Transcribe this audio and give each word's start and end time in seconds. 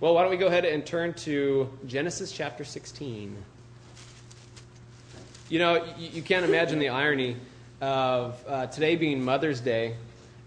Well, 0.00 0.14
why 0.14 0.22
don't 0.22 0.30
we 0.30 0.38
go 0.38 0.46
ahead 0.46 0.64
and 0.64 0.86
turn 0.86 1.12
to 1.12 1.68
Genesis 1.86 2.32
chapter 2.32 2.64
16. 2.64 3.36
You 5.50 5.58
know, 5.58 5.84
you, 5.98 6.08
you 6.08 6.22
can't 6.22 6.46
imagine 6.46 6.78
the 6.78 6.88
irony 6.88 7.36
of 7.82 8.42
uh, 8.48 8.66
today 8.68 8.96
being 8.96 9.22
Mother's 9.22 9.60
Day, 9.60 9.96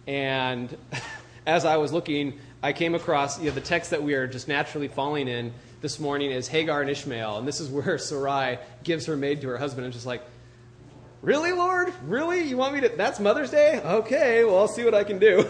and 0.08 0.76
as 1.46 1.66
I 1.66 1.78
was 1.78 1.94
looking, 1.94 2.39
I 2.63 2.74
came 2.74 2.96
across 2.96 3.38
you 3.38 3.50
know, 3.50 3.52
the 3.52 3.62
text 3.62 3.92
that 3.92 4.02
we 4.02 4.16
are 4.16 4.26
just 4.26 4.47
naturally 4.47 4.88
falling 4.88 5.28
in 5.28 5.54
this 5.81 5.99
morning 5.99 6.31
is 6.31 6.47
Hagar 6.47 6.81
and 6.81 6.90
Ishmael, 6.90 7.38
and 7.38 7.47
this 7.47 7.60
is 7.60 7.70
where 7.70 7.97
Sarai 7.99 8.58
gives 8.83 9.06
her 9.06 9.15
maid 9.15 9.42
to 9.42 9.49
her 9.49 9.60
husband, 9.60 9.85
and 9.85 9.94
just 9.94 10.08
like, 10.08 10.24
really, 11.22 11.51
Lord, 11.51 11.94
really, 12.06 12.42
you 12.42 12.58
want 12.58 12.74
me 12.74 12.81
to? 12.81 12.90
That's 12.90 13.20
Mother's 13.20 13.51
Day? 13.51 13.79
Okay, 13.85 14.46
well, 14.46 14.58
I'll 14.58 14.67
see 14.67 14.83
what 14.83 14.96
I 14.96 15.04
can 15.04 15.20
do. 15.20 15.47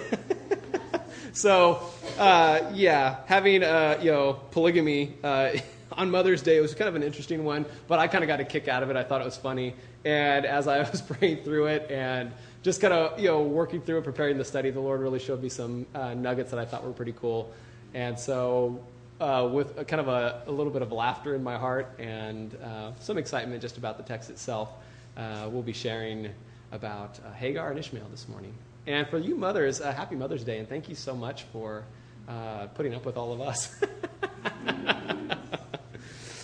so 1.31 1.89
uh, 2.17 2.71
yeah, 2.73 3.17
having 3.25 3.63
uh, 3.63 3.99
you 4.01 4.11
know 4.11 4.33
polygamy 4.51 5.15
uh, 5.23 5.51
on 5.93 6.11
Mother's 6.11 6.41
Day 6.41 6.59
was 6.59 6.73
kind 6.73 6.87
of 6.87 6.95
an 6.95 7.03
interesting 7.03 7.43
one, 7.43 7.65
but 7.87 7.99
I 7.99 8.07
kind 8.07 8.23
of 8.23 8.27
got 8.27 8.39
a 8.39 8.45
kick 8.45 8.67
out 8.67 8.83
of 8.83 8.89
it. 8.89 8.95
I 8.95 9.03
thought 9.03 9.21
it 9.21 9.25
was 9.25 9.37
funny, 9.37 9.75
and 10.05 10.45
as 10.45 10.67
I 10.67 10.79
was 10.91 11.01
praying 11.01 11.43
through 11.43 11.67
it 11.67 11.89
and 11.91 12.31
just 12.61 12.81
kind 12.81 12.93
of 12.93 13.19
you 13.19 13.27
know 13.27 13.43
working 13.43 13.81
through 13.81 13.99
it, 13.99 14.03
preparing 14.03 14.37
the 14.37 14.45
study, 14.45 14.69
the 14.71 14.79
Lord 14.79 15.01
really 15.01 15.19
showed 15.19 15.41
me 15.41 15.49
some 15.49 15.85
uh, 15.93 16.13
nuggets 16.13 16.51
that 16.51 16.59
I 16.59 16.65
thought 16.65 16.83
were 16.83 16.93
pretty 16.93 17.13
cool, 17.13 17.51
and 17.93 18.17
so. 18.17 18.83
Uh, 19.21 19.47
with 19.47 19.77
a, 19.77 19.85
kind 19.85 20.01
of 20.01 20.09
a, 20.09 20.41
a, 20.47 20.51
little 20.51 20.73
bit 20.73 20.81
of 20.81 20.91
laughter 20.91 21.33
in 21.33 21.41
my 21.41 21.55
heart 21.55 21.95
and 21.97 22.57
uh, 22.61 22.91
some 22.99 23.17
excitement 23.17 23.61
just 23.61 23.77
about 23.77 23.95
the 23.95 24.03
text 24.03 24.29
itself, 24.29 24.69
we'll 25.15 25.61
be 25.61 25.71
sharing 25.71 26.29
about 26.73 27.19
Hagar 27.35 27.69
and 27.69 27.79
Ishmael 27.79 28.07
this 28.09 28.27
morning. 28.27 28.53
And 28.85 29.07
for 29.07 29.17
you 29.17 29.35
mothers, 29.35 29.79
a 29.79 29.93
happy 29.93 30.15
Mother's 30.15 30.43
Day, 30.43 30.59
and 30.59 30.67
thank 30.67 30.89
you 30.89 30.95
so 30.95 31.15
much 31.15 31.43
for 31.53 31.85
uh, 32.27 32.67
putting 32.67 32.95
up 32.95 33.05
with 33.05 33.17
all 33.17 33.33
of 33.33 33.41
us. 33.41 33.73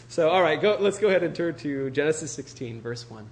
so, 0.10 0.30
all 0.30 0.42
right, 0.42 0.62
go, 0.62 0.78
let's 0.80 0.98
go 0.98 1.08
ahead 1.08 1.24
and 1.24 1.36
turn 1.36 1.56
to 1.56 1.90
Genesis 1.90 2.32
16, 2.32 2.82
verse 2.82 3.10
1. 3.10 3.30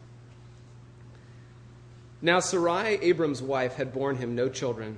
Now, 2.22 2.40
Sarai, 2.40 2.98
Abram's 3.02 3.42
wife, 3.42 3.76
had 3.76 3.94
borne 3.94 4.18
him 4.18 4.36
no 4.36 4.50
children, 4.50 4.98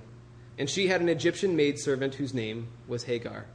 and 0.58 0.70
she 0.70 0.88
had 0.88 1.02
an 1.02 1.09
Egyptian 1.09 1.55
maidservant 1.55 2.16
whose 2.16 2.33
name 2.33 2.67
was 2.88 3.03
Hagar. 3.03 3.45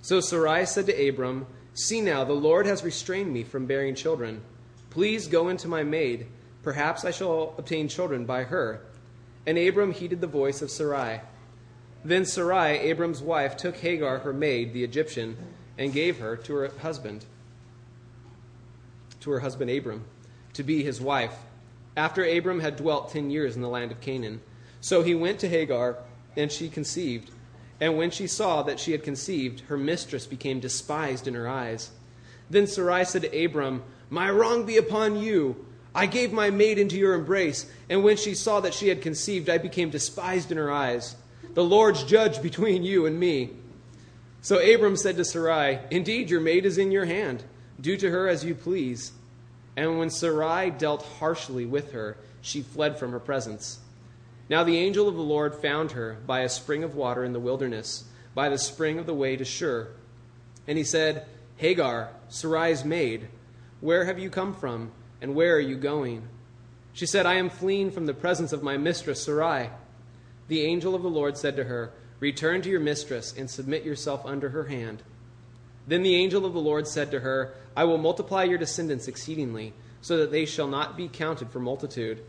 So 0.00 0.20
Sarai 0.20 0.64
said 0.64 0.86
to 0.86 1.08
Abram, 1.08 1.46
See 1.74 2.00
now, 2.00 2.24
the 2.24 2.32
Lord 2.32 2.66
has 2.66 2.84
restrained 2.84 3.32
me 3.32 3.44
from 3.44 3.66
bearing 3.66 3.94
children. 3.94 4.42
Please 4.90 5.28
go 5.28 5.48
into 5.48 5.68
my 5.68 5.82
maid. 5.82 6.26
Perhaps 6.62 7.04
I 7.04 7.10
shall 7.10 7.54
obtain 7.58 7.88
children 7.88 8.24
by 8.24 8.44
her. 8.44 8.80
And 9.46 9.56
Abram 9.56 9.92
heeded 9.92 10.20
the 10.20 10.26
voice 10.26 10.62
of 10.62 10.70
Sarai. 10.70 11.20
Then 12.08 12.24
Sarai, 12.24 12.78
Abram's 12.78 13.20
wife, 13.20 13.58
took 13.58 13.76
Hagar, 13.76 14.20
her 14.20 14.32
maid, 14.32 14.72
the 14.72 14.82
Egyptian, 14.82 15.36
and 15.76 15.92
gave 15.92 16.20
her 16.20 16.38
to 16.38 16.54
her 16.54 16.72
husband, 16.80 17.26
to 19.20 19.30
her 19.30 19.40
husband 19.40 19.70
Abram, 19.70 20.06
to 20.54 20.62
be 20.62 20.82
his 20.82 21.02
wife, 21.02 21.36
after 21.98 22.24
Abram 22.24 22.60
had 22.60 22.76
dwelt 22.76 23.12
ten 23.12 23.28
years 23.28 23.56
in 23.56 23.60
the 23.60 23.68
land 23.68 23.92
of 23.92 24.00
Canaan. 24.00 24.40
So 24.80 25.02
he 25.02 25.14
went 25.14 25.38
to 25.40 25.50
Hagar, 25.50 25.98
and 26.34 26.50
she 26.50 26.70
conceived. 26.70 27.30
And 27.78 27.98
when 27.98 28.10
she 28.10 28.26
saw 28.26 28.62
that 28.62 28.80
she 28.80 28.92
had 28.92 29.02
conceived, 29.02 29.60
her 29.68 29.76
mistress 29.76 30.24
became 30.24 30.60
despised 30.60 31.28
in 31.28 31.34
her 31.34 31.46
eyes. 31.46 31.90
Then 32.48 32.66
Sarai 32.66 33.04
said 33.04 33.20
to 33.20 33.44
Abram, 33.44 33.82
My 34.08 34.30
wrong 34.30 34.64
be 34.64 34.78
upon 34.78 35.18
you. 35.18 35.66
I 35.94 36.06
gave 36.06 36.32
my 36.32 36.48
maid 36.48 36.78
into 36.78 36.96
your 36.96 37.12
embrace, 37.12 37.70
and 37.90 38.02
when 38.02 38.16
she 38.16 38.32
saw 38.32 38.60
that 38.60 38.72
she 38.72 38.88
had 38.88 39.02
conceived, 39.02 39.50
I 39.50 39.58
became 39.58 39.90
despised 39.90 40.50
in 40.50 40.56
her 40.56 40.72
eyes. 40.72 41.14
The 41.58 41.64
Lord's 41.64 42.04
judge 42.04 42.40
between 42.40 42.84
you 42.84 43.04
and 43.04 43.18
me. 43.18 43.50
So 44.42 44.60
Abram 44.60 44.96
said 44.96 45.16
to 45.16 45.24
Sarai, 45.24 45.80
Indeed, 45.90 46.30
your 46.30 46.40
maid 46.40 46.64
is 46.64 46.78
in 46.78 46.92
your 46.92 47.04
hand. 47.04 47.42
Do 47.80 47.96
to 47.96 48.10
her 48.10 48.28
as 48.28 48.44
you 48.44 48.54
please. 48.54 49.10
And 49.76 49.98
when 49.98 50.08
Sarai 50.08 50.70
dealt 50.70 51.04
harshly 51.18 51.66
with 51.66 51.90
her, 51.90 52.16
she 52.40 52.62
fled 52.62 52.96
from 52.96 53.10
her 53.10 53.18
presence. 53.18 53.80
Now 54.48 54.62
the 54.62 54.78
angel 54.78 55.08
of 55.08 55.16
the 55.16 55.20
Lord 55.20 55.52
found 55.52 55.90
her 55.90 56.18
by 56.28 56.42
a 56.42 56.48
spring 56.48 56.84
of 56.84 56.94
water 56.94 57.24
in 57.24 57.32
the 57.32 57.40
wilderness, 57.40 58.04
by 58.36 58.48
the 58.48 58.56
spring 58.56 59.00
of 59.00 59.06
the 59.06 59.12
way 59.12 59.34
to 59.34 59.44
Shur. 59.44 59.88
And 60.68 60.78
he 60.78 60.84
said, 60.84 61.26
Hagar, 61.56 62.10
Sarai's 62.28 62.84
maid, 62.84 63.26
where 63.80 64.04
have 64.04 64.20
you 64.20 64.30
come 64.30 64.54
from, 64.54 64.92
and 65.20 65.34
where 65.34 65.56
are 65.56 65.58
you 65.58 65.76
going? 65.76 66.22
She 66.92 67.04
said, 67.04 67.26
I 67.26 67.34
am 67.34 67.50
fleeing 67.50 67.90
from 67.90 68.06
the 68.06 68.14
presence 68.14 68.52
of 68.52 68.62
my 68.62 68.76
mistress 68.76 69.24
Sarai. 69.24 69.70
The 70.48 70.62
angel 70.62 70.94
of 70.94 71.02
the 71.02 71.10
Lord 71.10 71.36
said 71.36 71.56
to 71.56 71.64
her, 71.64 71.92
Return 72.20 72.62
to 72.62 72.70
your 72.70 72.80
mistress 72.80 73.34
and 73.36 73.48
submit 73.48 73.84
yourself 73.84 74.24
under 74.24 74.48
her 74.48 74.64
hand. 74.64 75.02
Then 75.86 76.02
the 76.02 76.16
angel 76.16 76.44
of 76.44 76.54
the 76.54 76.60
Lord 76.60 76.88
said 76.88 77.10
to 77.10 77.20
her, 77.20 77.54
I 77.76 77.84
will 77.84 77.98
multiply 77.98 78.44
your 78.44 78.58
descendants 78.58 79.08
exceedingly, 79.08 79.72
so 80.00 80.16
that 80.16 80.32
they 80.32 80.46
shall 80.46 80.66
not 80.66 80.96
be 80.96 81.08
counted 81.08 81.50
for 81.50 81.60
multitude. 81.60 82.24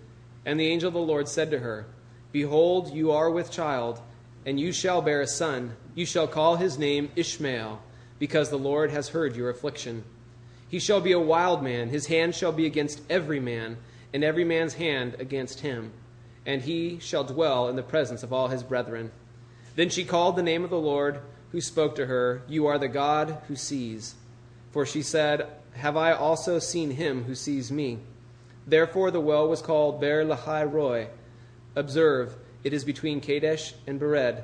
And 0.45 0.59
the 0.59 0.67
angel 0.67 0.89
of 0.89 0.93
the 0.93 0.99
Lord 0.99 1.27
said 1.27 1.49
to 1.51 1.59
her, 1.59 1.87
Behold, 2.31 2.93
you 2.93 3.11
are 3.11 3.31
with 3.31 3.51
child, 3.51 4.01
and 4.45 4.59
you 4.59 4.71
shall 4.71 5.01
bear 5.01 5.21
a 5.21 5.27
son. 5.27 5.75
You 5.95 6.05
shall 6.05 6.27
call 6.27 6.57
his 6.57 6.77
name 6.77 7.11
Ishmael, 7.15 7.81
because 8.19 8.49
the 8.49 8.59
Lord 8.59 8.91
has 8.91 9.09
heard 9.09 9.35
your 9.35 9.49
affliction. 9.49 10.03
He 10.67 10.79
shall 10.79 11.01
be 11.01 11.13
a 11.13 11.19
wild 11.19 11.63
man, 11.63 11.89
his 11.89 12.07
hand 12.07 12.35
shall 12.35 12.51
be 12.51 12.65
against 12.65 13.01
every 13.09 13.39
man, 13.39 13.77
and 14.13 14.23
every 14.23 14.43
man's 14.43 14.75
hand 14.75 15.15
against 15.19 15.61
him 15.61 15.93
and 16.45 16.61
he 16.61 16.99
shall 16.99 17.23
dwell 17.23 17.67
in 17.67 17.75
the 17.75 17.83
presence 17.83 18.23
of 18.23 18.33
all 18.33 18.47
his 18.47 18.63
brethren. 18.63 19.11
Then 19.75 19.89
she 19.89 20.05
called 20.05 20.35
the 20.35 20.43
name 20.43 20.63
of 20.63 20.69
the 20.69 20.79
Lord, 20.79 21.21
who 21.51 21.61
spoke 21.61 21.95
to 21.95 22.05
her, 22.05 22.41
You 22.47 22.67
are 22.67 22.77
the 22.77 22.87
God 22.87 23.37
who 23.47 23.55
sees. 23.55 24.15
For 24.71 24.85
she 24.85 25.01
said, 25.01 25.47
Have 25.73 25.97
I 25.97 26.11
also 26.11 26.59
seen 26.59 26.91
him 26.91 27.23
who 27.23 27.35
sees 27.35 27.71
me? 27.71 27.99
Therefore 28.67 29.11
the 29.11 29.21
well 29.21 29.47
was 29.47 29.61
called 29.61 29.99
Beer 29.99 30.23
Lahai 30.23 30.71
Roi. 30.71 31.07
Observe, 31.75 32.35
it 32.63 32.73
is 32.73 32.83
between 32.83 33.21
Kadesh 33.21 33.73
and 33.87 33.99
Bered. 33.99 34.43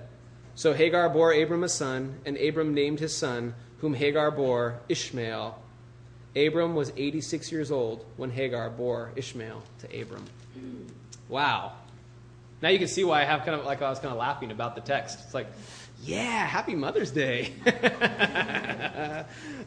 So 0.55 0.73
Hagar 0.73 1.09
bore 1.09 1.34
Abram 1.34 1.63
a 1.63 1.69
son, 1.69 2.19
and 2.25 2.38
Abram 2.38 2.73
named 2.73 3.00
his 3.00 3.16
son, 3.16 3.53
whom 3.79 3.94
Hagar 3.94 4.31
bore, 4.31 4.79
Ishmael. 4.88 5.61
Abram 6.35 6.75
was 6.75 6.91
86 6.95 7.51
years 7.51 7.72
old 7.72 8.05
when 8.17 8.31
Hagar 8.31 8.69
bore 8.69 9.11
Ishmael 9.16 9.63
to 9.79 10.01
Abram. 10.01 10.25
Wow. 11.28 11.73
Now 12.61 12.69
you 12.69 12.79
can 12.79 12.88
see 12.88 13.03
why 13.03 13.21
I 13.21 13.25
have 13.25 13.45
kind 13.45 13.59
of 13.59 13.66
like 13.66 13.81
I 13.81 13.89
was 13.89 13.99
kind 13.99 14.11
of 14.11 14.17
laughing 14.17 14.51
about 14.51 14.75
the 14.75 14.81
text. 14.81 15.19
It's 15.23 15.33
like, 15.33 15.47
yeah, 16.03 16.45
happy 16.45 16.75
Mother's 16.75 17.11
Day. 17.11 17.53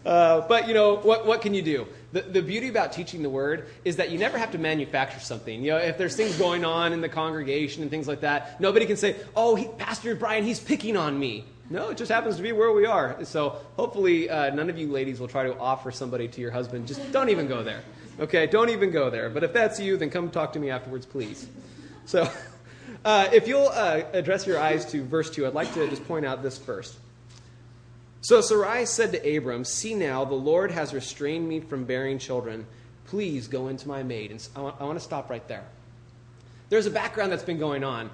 uh, 0.06 0.46
but 0.46 0.68
you 0.68 0.74
know 0.74 0.96
what? 0.96 1.26
What 1.26 1.42
can 1.42 1.52
you 1.54 1.62
do? 1.62 1.86
The, 2.12 2.22
the 2.22 2.42
beauty 2.42 2.68
about 2.68 2.92
teaching 2.92 3.22
the 3.22 3.30
word 3.30 3.68
is 3.84 3.96
that 3.96 4.10
you 4.10 4.18
never 4.18 4.38
have 4.38 4.52
to 4.52 4.58
manufacture 4.58 5.20
something. 5.20 5.62
You 5.62 5.72
know, 5.72 5.78
if 5.78 5.98
there's 5.98 6.16
things 6.16 6.36
going 6.36 6.64
on 6.64 6.92
in 6.92 7.00
the 7.00 7.08
congregation 7.08 7.82
and 7.82 7.90
things 7.90 8.06
like 8.08 8.20
that, 8.20 8.60
nobody 8.60 8.86
can 8.86 8.96
say, 8.96 9.16
"Oh, 9.36 9.54
he, 9.54 9.66
Pastor 9.66 10.14
Brian, 10.14 10.44
he's 10.44 10.60
picking 10.60 10.96
on 10.96 11.18
me." 11.18 11.44
No, 11.70 11.90
it 11.90 11.98
just 11.98 12.10
happens 12.10 12.36
to 12.36 12.42
be 12.42 12.52
where 12.52 12.72
we 12.72 12.86
are. 12.86 13.22
So 13.24 13.58
hopefully, 13.76 14.30
uh, 14.30 14.54
none 14.54 14.70
of 14.70 14.78
you 14.78 14.90
ladies 14.90 15.20
will 15.20 15.28
try 15.28 15.42
to 15.44 15.58
offer 15.58 15.90
somebody 15.90 16.26
to 16.28 16.40
your 16.40 16.50
husband. 16.50 16.86
Just 16.86 17.12
don't 17.12 17.28
even 17.28 17.46
go 17.46 17.62
there. 17.62 17.82
Okay, 18.20 18.46
don't 18.46 18.70
even 18.70 18.90
go 18.90 19.10
there. 19.10 19.28
But 19.28 19.44
if 19.44 19.52
that's 19.52 19.78
you, 19.78 19.96
then 19.96 20.08
come 20.08 20.30
talk 20.30 20.54
to 20.54 20.58
me 20.58 20.70
afterwards, 20.70 21.04
please. 21.04 21.46
So. 22.06 22.30
Uh, 23.04 23.28
if 23.32 23.46
you'll 23.46 23.68
uh, 23.68 24.02
address 24.12 24.46
your 24.46 24.58
eyes 24.58 24.84
to 24.86 25.04
verse 25.04 25.30
2, 25.30 25.46
I'd 25.46 25.54
like 25.54 25.72
to 25.74 25.88
just 25.88 26.06
point 26.06 26.26
out 26.26 26.42
this 26.42 26.58
first. 26.58 26.96
So 28.20 28.40
Sarai 28.40 28.84
said 28.84 29.12
to 29.12 29.36
Abram, 29.36 29.64
See 29.64 29.94
now, 29.94 30.24
the 30.24 30.34
Lord 30.34 30.70
has 30.72 30.92
restrained 30.92 31.48
me 31.48 31.60
from 31.60 31.84
bearing 31.84 32.18
children. 32.18 32.66
Please 33.06 33.48
go 33.48 33.68
into 33.68 33.88
my 33.88 34.02
maid. 34.02 34.30
And 34.30 34.48
I 34.56 34.60
want, 34.60 34.76
I 34.80 34.84
want 34.84 34.98
to 34.98 35.04
stop 35.04 35.30
right 35.30 35.46
there. 35.48 35.64
There's 36.68 36.86
a 36.86 36.90
background 36.90 37.32
that's 37.32 37.44
been 37.44 37.58
going 37.58 37.84
on. 37.84 38.10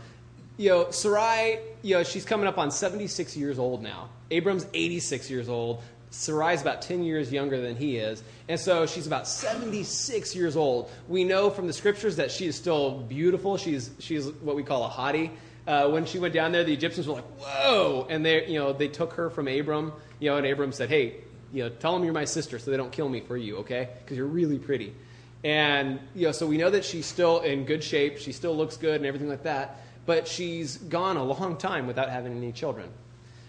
You 0.57 0.71
know, 0.71 0.91
Sarai, 0.91 1.59
you 1.83 1.97
know, 1.97 2.05
she's 2.05 2.25
coming 2.25 2.47
up 2.47 2.59
on 2.59 2.71
76 2.71 3.37
years 3.37 3.59
old 3.59 3.83
now. 3.83 4.11
Abram's 4.31 4.67
86 4.73 5.31
years 5.31 5.49
old. 5.49 5.83
Sarai's 6.15 6.63
about 6.63 6.81
10 6.81 7.03
years 7.03 7.33
younger 7.33 7.61
than 7.61 7.75
he 7.75 7.97
is. 7.97 8.23
And 8.49 8.59
so 8.59 8.87
she's 8.87 9.07
about 9.07 9.27
76 9.27 10.37
years 10.37 10.57
old. 10.57 10.91
We 11.09 11.25
know 11.25 11.51
from 11.51 11.67
the 11.67 11.73
scriptures 11.73 12.17
that 12.17 12.31
she 12.31 12.47
is 12.47 12.55
still 12.55 13.01
beautiful. 13.01 13.57
She's, 13.57 13.91
she's 13.99 14.27
what 14.27 14.55
we 14.55 14.63
call 14.63 14.85
a 14.85 14.89
hottie. 14.89 15.31
Uh, 15.67 15.89
when 15.89 16.05
she 16.07 16.21
went 16.21 16.33
down 16.33 16.53
there, 16.53 16.63
the 16.63 16.73
Egyptians 16.73 17.09
were 17.09 17.15
like, 17.15 17.41
whoa. 17.41 18.07
And 18.09 18.25
they, 18.25 18.47
you 18.47 18.59
know, 18.59 18.73
they 18.73 18.87
took 18.87 19.15
her 19.15 19.29
from 19.29 19.49
Abram, 19.49 19.93
you 20.21 20.31
know, 20.31 20.37
and 20.37 20.47
Abram 20.47 20.71
said, 20.71 20.89
hey, 20.89 21.17
you 21.53 21.65
know, 21.65 21.69
tell 21.69 21.95
them 21.95 22.05
you're 22.05 22.13
my 22.13 22.27
sister 22.27 22.59
so 22.61 22.71
they 22.71 22.77
don't 22.77 22.93
kill 22.93 23.09
me 23.09 23.21
for 23.21 23.37
you, 23.37 23.59
okay? 23.59 23.89
Because 24.01 24.17
you're 24.17 24.27
really 24.27 24.59
pretty. 24.59 24.95
And, 25.43 25.99
you 26.15 26.27
know, 26.27 26.33
so 26.33 26.47
we 26.47 26.59
know 26.59 26.71
that 26.71 26.85
she's 26.85 27.07
still 27.07 27.41
in 27.41 27.65
good 27.65 27.83
shape. 27.83 28.19
She 28.19 28.31
still 28.33 28.57
looks 28.57 28.77
good 28.77 28.97
and 28.97 29.07
everything 29.07 29.29
like 29.29 29.43
that. 29.43 29.81
But 30.07 30.29
she's 30.29 30.77
gone 30.77 31.17
a 31.17 31.25
long 31.25 31.57
time 31.57 31.87
without 31.87 32.09
having 32.09 32.37
any 32.37 32.53
children. 32.53 32.89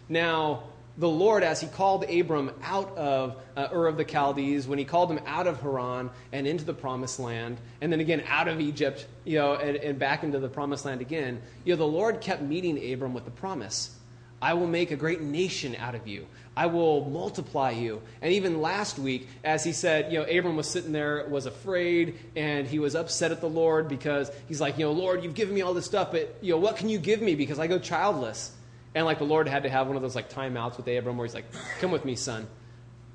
Now, 0.10 0.64
the 0.97 1.09
Lord 1.09 1.44
as 1.44 1.59
he 1.59 1.68
called 1.68 2.09
Abram 2.09 2.51
out 2.63 2.95
of 2.97 3.36
uh, 3.57 3.68
Ur 3.74 3.88
of 3.88 3.97
the 3.97 4.06
Chaldees, 4.06 4.68
when 4.68 4.80
he 4.80 4.86
called 4.86 5.12
him 5.12 5.19
out 5.25 5.47
of 5.47 5.62
Haran 5.62 6.09
and 6.31 6.47
into 6.47 6.63
the 6.63 6.74
promised 6.74 7.19
land, 7.19 7.57
and 7.81 7.92
then 7.92 8.00
again 8.00 8.24
out 8.27 8.47
of 8.47 8.62
Egypt, 8.62 9.06
you 9.25 9.38
know, 9.38 9.56
and, 9.56 9.75
and 9.77 10.00
back 10.00 10.24
into 10.24 10.39
the 10.39 10.50
promised 10.50 10.86
land 10.86 11.01
again, 11.01 11.42
you 11.63 11.74
know, 11.74 11.77
the 11.77 11.88
Lord 11.88 12.21
kept 12.21 12.42
meeting 12.42 12.94
Abram 12.94 13.13
with 13.13 13.25
the 13.25 13.31
promise 13.31 13.95
I 14.42 14.53
will 14.53 14.68
make 14.68 14.92
a 14.92 14.95
great 14.95 15.21
nation 15.21 15.75
out 15.77 15.95
of 15.95 16.07
you. 16.07 16.27
I 16.57 16.68
will 16.68 17.09
multiply 17.09 17.71
you. 17.71 18.01
And 18.21 18.33
even 18.33 18.62
last 18.62 19.00
week, 19.00 19.27
as 19.44 19.63
he 19.63 19.71
said, 19.71 20.12
you 20.12 20.19
know, 20.19 20.25
Abram 20.25 20.56
was 20.56 20.69
sitting 20.69 20.92
there, 20.92 21.27
was 21.27 21.45
afraid, 21.45 22.19
and 22.36 22.68
he 22.68 22.80
was 22.80 22.95
upset 22.95 23.31
at 23.31 23.42
the 23.42 23.50
Lord 23.50 23.88
because 23.88 24.30
he's 24.47 24.62
like, 24.62 24.77
you 24.77 24.86
know, 24.86 24.92
Lord, 24.92 25.24
you've 25.24 25.33
given 25.33 25.56
me 25.56 25.62
all 25.62 25.74
this 25.74 25.86
stuff, 25.86 26.12
but, 26.12 26.36
you 26.42 26.53
know, 26.53 26.59
what 26.59 26.77
can 26.77 26.89
you 26.89 27.00
give 27.00 27.21
me 27.21 27.36
because 27.36 27.59
I 27.59 27.68
go 27.68 27.80
childless? 27.80 28.51
And 28.95 29.06
like 29.06 29.19
the 29.19 29.25
Lord 29.25 29.47
had 29.47 29.63
to 29.63 29.69
have 29.69 29.88
one 29.88 29.95
of 29.95 30.01
those 30.01 30.15
like 30.15 30.30
timeouts 30.30 30.77
with 30.77 30.88
Abram 30.88 31.18
where 31.18 31.27
he's 31.27 31.36
like, 31.36 31.45
come 31.80 31.92
with 31.92 32.06
me, 32.06 32.15
son. 32.15 32.47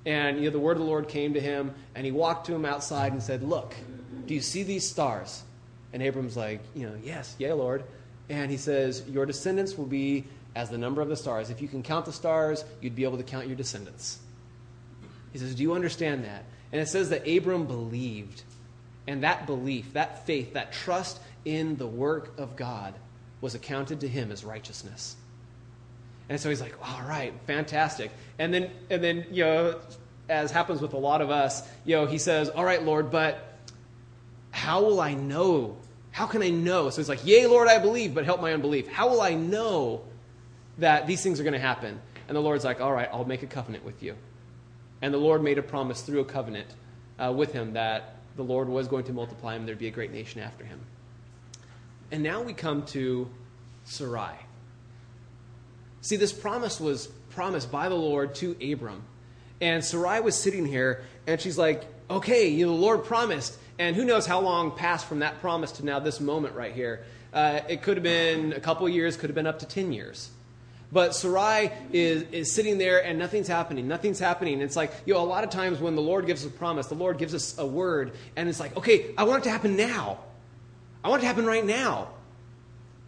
And, 0.06 0.38
you 0.38 0.44
know, 0.44 0.50
the 0.50 0.60
word 0.60 0.72
of 0.72 0.78
the 0.78 0.88
Lord 0.88 1.08
came 1.08 1.34
to 1.34 1.40
him, 1.40 1.74
and 1.94 2.06
he 2.06 2.12
walked 2.12 2.46
to 2.46 2.54
him 2.54 2.64
outside 2.64 3.12
and 3.12 3.22
said, 3.22 3.42
look, 3.42 3.74
do 4.26 4.34
you 4.34 4.40
see 4.40 4.62
these 4.62 4.88
stars? 4.88 5.42
And 5.92 6.02
Abram's 6.02 6.36
like, 6.36 6.60
you 6.74 6.86
know, 6.86 6.96
yes, 7.02 7.34
yeah, 7.38 7.52
Lord. 7.52 7.84
And 8.28 8.50
he 8.50 8.56
says, 8.56 9.02
your 9.08 9.26
descendants 9.26 9.76
will 9.76 9.86
be 9.86 10.24
as 10.54 10.70
the 10.70 10.78
number 10.78 11.02
of 11.02 11.08
the 11.08 11.16
stars. 11.16 11.50
If 11.50 11.60
you 11.60 11.68
can 11.68 11.82
count 11.82 12.06
the 12.06 12.12
stars, 12.12 12.64
you'd 12.80 12.94
be 12.94 13.04
able 13.04 13.18
to 13.18 13.22
count 13.22 13.46
your 13.46 13.56
descendants. 13.56 14.18
He 15.32 15.38
says, 15.38 15.54
Do 15.54 15.62
you 15.62 15.74
understand 15.74 16.24
that? 16.24 16.44
And 16.72 16.80
it 16.80 16.88
says 16.88 17.10
that 17.10 17.28
Abram 17.28 17.66
believed. 17.66 18.42
And 19.06 19.22
that 19.22 19.46
belief, 19.46 19.92
that 19.94 20.26
faith, 20.26 20.54
that 20.54 20.72
trust 20.72 21.20
in 21.44 21.76
the 21.76 21.86
work 21.86 22.38
of 22.38 22.56
God 22.56 22.94
was 23.40 23.54
accounted 23.54 24.00
to 24.00 24.08
him 24.08 24.30
as 24.30 24.44
righteousness. 24.44 25.16
And 26.30 26.40
so 26.40 26.48
he's 26.48 26.60
like, 26.62 26.74
all 26.82 27.02
right, 27.06 27.34
fantastic. 27.46 28.10
And 28.38 28.54
then, 28.54 28.70
and 28.88 29.04
then, 29.04 29.26
you 29.30 29.44
know, 29.44 29.80
as 30.30 30.50
happens 30.50 30.80
with 30.80 30.94
a 30.94 30.98
lot 30.98 31.20
of 31.20 31.28
us, 31.28 31.68
you 31.84 31.96
know, 31.96 32.06
he 32.06 32.16
says, 32.16 32.48
all 32.48 32.64
right, 32.64 32.82
Lord, 32.82 33.10
but 33.10 33.58
how 34.52 34.82
will 34.82 35.00
I 35.00 35.12
know? 35.12 35.76
How 36.12 36.26
can 36.26 36.42
I 36.42 36.48
know? 36.48 36.88
So 36.88 37.02
he's 37.02 37.08
like, 37.08 37.26
yea, 37.26 37.46
Lord, 37.46 37.68
I 37.68 37.78
believe, 37.78 38.14
but 38.14 38.24
help 38.24 38.40
my 38.40 38.54
unbelief. 38.54 38.88
How 38.88 39.10
will 39.10 39.20
I 39.20 39.34
know 39.34 40.02
that 40.80 41.06
these 41.06 41.22
things 41.22 41.38
are 41.38 41.44
going 41.44 41.54
to 41.54 41.58
happen. 41.58 42.00
And 42.26 42.36
the 42.36 42.40
Lord's 42.40 42.64
like, 42.64 42.80
all 42.80 42.92
right, 42.92 43.08
I'll 43.12 43.24
make 43.24 43.42
a 43.42 43.46
covenant 43.46 43.84
with 43.84 44.02
you. 44.02 44.16
And 45.02 45.14
the 45.14 45.18
Lord 45.18 45.42
made 45.42 45.58
a 45.58 45.62
promise 45.62 46.02
through 46.02 46.20
a 46.20 46.24
covenant 46.24 46.68
uh, 47.18 47.32
with 47.32 47.52
him 47.52 47.74
that 47.74 48.16
the 48.36 48.42
Lord 48.42 48.68
was 48.68 48.88
going 48.88 49.04
to 49.04 49.12
multiply 49.12 49.56
him, 49.56 49.66
there'd 49.66 49.78
be 49.78 49.88
a 49.88 49.92
great 49.92 50.12
nation 50.12 50.40
after 50.40 50.64
him. 50.64 50.80
And 52.10 52.22
now 52.22 52.42
we 52.42 52.52
come 52.52 52.84
to 52.86 53.28
Sarai. 53.84 54.34
See, 56.02 56.16
this 56.16 56.32
promise 56.32 56.80
was 56.80 57.06
promised 57.30 57.70
by 57.70 57.88
the 57.88 57.94
Lord 57.94 58.34
to 58.36 58.56
Abram. 58.72 59.02
And 59.60 59.84
Sarai 59.84 60.20
was 60.20 60.34
sitting 60.34 60.64
here, 60.64 61.04
and 61.26 61.40
she's 61.40 61.58
like, 61.58 61.84
okay, 62.08 62.48
you 62.48 62.66
know, 62.66 62.72
the 62.72 62.80
Lord 62.80 63.04
promised. 63.04 63.58
And 63.78 63.94
who 63.94 64.04
knows 64.04 64.26
how 64.26 64.40
long 64.40 64.72
passed 64.72 65.06
from 65.06 65.20
that 65.20 65.40
promise 65.40 65.72
to 65.72 65.84
now 65.84 65.98
this 65.98 66.20
moment 66.20 66.54
right 66.54 66.74
here. 66.74 67.04
Uh, 67.32 67.60
it 67.68 67.82
could 67.82 67.96
have 67.96 68.04
been 68.04 68.52
a 68.52 68.60
couple 68.60 68.88
years, 68.88 69.16
could 69.16 69.30
have 69.30 69.34
been 69.34 69.46
up 69.46 69.60
to 69.60 69.66
10 69.66 69.92
years. 69.92 70.30
But 70.92 71.14
Sarai 71.14 71.70
is, 71.92 72.22
is 72.32 72.52
sitting 72.52 72.78
there 72.78 73.04
and 73.04 73.18
nothing's 73.18 73.46
happening. 73.46 73.86
Nothing's 73.86 74.18
happening. 74.18 74.60
It's 74.60 74.74
like, 74.74 74.92
you 75.06 75.14
know, 75.14 75.20
a 75.20 75.22
lot 75.22 75.44
of 75.44 75.50
times 75.50 75.78
when 75.78 75.94
the 75.94 76.02
Lord 76.02 76.26
gives 76.26 76.44
a 76.44 76.50
promise, 76.50 76.88
the 76.88 76.94
Lord 76.94 77.16
gives 77.16 77.32
us 77.32 77.56
a 77.58 77.66
word, 77.66 78.12
and 78.34 78.48
it's 78.48 78.58
like, 78.58 78.76
okay, 78.76 79.14
I 79.16 79.24
want 79.24 79.42
it 79.42 79.44
to 79.44 79.50
happen 79.50 79.76
now. 79.76 80.18
I 81.04 81.08
want 81.08 81.20
it 81.20 81.22
to 81.22 81.28
happen 81.28 81.46
right 81.46 81.64
now. 81.64 82.08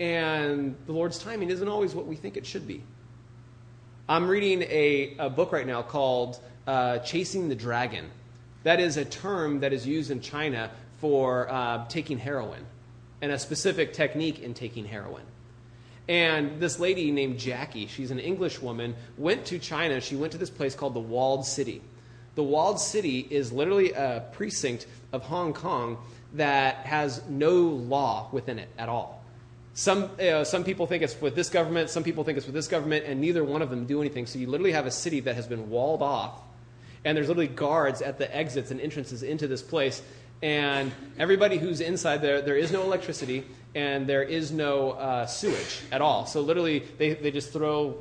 And 0.00 0.77
the 0.87 0.93
Lord's 0.93 1.19
timing 1.19 1.50
isn't 1.50 1.69
always 1.69 1.94
what 1.94 2.06
we 2.06 2.17
think 2.17 2.37
it 2.37 2.47
should 2.47 2.67
be. 2.67 2.83
I'm 4.09 4.29
reading 4.29 4.62
a, 4.62 5.15
a 5.19 5.31
book 5.31 5.53
right 5.53 5.67
now 5.67 5.83
called 5.83 6.41
uh, 6.67 6.99
Chasing 6.99 7.49
the 7.49 7.55
Dragon. 7.55 8.11
That 8.65 8.81
is 8.81 8.97
a 8.97 9.05
term 9.05 9.61
that 9.61 9.73
is 9.73 9.87
used 9.87 10.11
in 10.11 10.21
China 10.21 10.71
for 10.99 11.49
uh, 11.50 11.87
taking 11.89 12.19
heroin 12.19 12.65
and 13.21 13.33
a 13.33 13.39
specific 13.39 13.93
technique 13.93 14.41
in 14.41 14.55
taking 14.55 14.85
heroin. 14.85 15.25
And 16.09 16.61
this 16.61 16.81
lady 16.81 17.12
named 17.12 17.39
Jackie, 17.39 17.87
she's 17.87 18.11
an 18.11 18.19
English 18.19 18.61
woman, 18.61 18.97
went 19.17 19.47
to 19.47 19.59
China. 19.59 20.00
She 20.00 20.17
went 20.17 20.33
to 20.33 20.39
this 20.39 20.50
place 20.50 20.75
called 20.75 20.94
the 20.94 21.00
Walled 21.00 21.47
City. 21.47 21.81
The 22.35 22.43
Walled 22.43 22.81
City 22.81 23.27
is 23.31 23.53
literally 23.53 23.93
a 23.93 24.25
precinct 24.33 24.87
of 25.12 25.23
Hong 25.23 25.53
Kong 25.53 25.99
that 26.35 26.87
has 26.87 27.23
no 27.29 27.61
law 27.61 28.29
within 28.33 28.59
it 28.59 28.69
at 28.79 28.89
all. 28.89 29.21
Some, 29.74 30.10
some 30.44 30.64
people 30.64 30.86
think 30.86 31.02
it's 31.02 31.19
with 31.20 31.34
this 31.34 31.48
government, 31.48 31.88
some 31.88 32.04
people 32.04 32.24
think 32.24 32.36
it's 32.36 32.46
with 32.46 32.54
this 32.54 32.69
government, 32.69 33.06
and 33.06 33.20
neither 33.20 33.42
one 33.42 33.62
of 33.62 33.70
them 33.70 33.86
do 33.86 34.00
anything. 34.00 34.26
So 34.26 34.38
you 34.38 34.46
literally 34.46 34.72
have 34.72 34.86
a 34.86 34.90
city 34.90 35.20
that 35.20 35.34
has 35.34 35.46
been 35.46 35.70
walled 35.70 36.02
off, 36.02 36.38
and 37.04 37.16
there's 37.16 37.28
literally 37.28 37.48
guards 37.48 38.02
at 38.02 38.19
the 38.19 38.34
exits 38.36 38.70
and 38.70 38.80
entrances 38.80 39.22
into 39.22 39.48
this 39.48 39.62
place. 39.62 40.02
And 40.42 40.92
everybody 41.19 41.56
who's 41.56 41.80
inside 41.80 42.20
there, 42.20 42.42
there 42.42 42.56
is 42.56 42.72
no 42.72 42.82
electricity 42.82 43.44
and 43.74 44.06
there 44.06 44.22
is 44.22 44.52
no 44.52 44.90
uh, 44.90 45.26
sewage 45.26 45.80
at 45.90 46.02
all. 46.02 46.26
So 46.26 46.40
literally, 46.40 46.80
they, 46.98 47.14
they 47.14 47.30
just 47.30 47.52
throw 47.52 47.96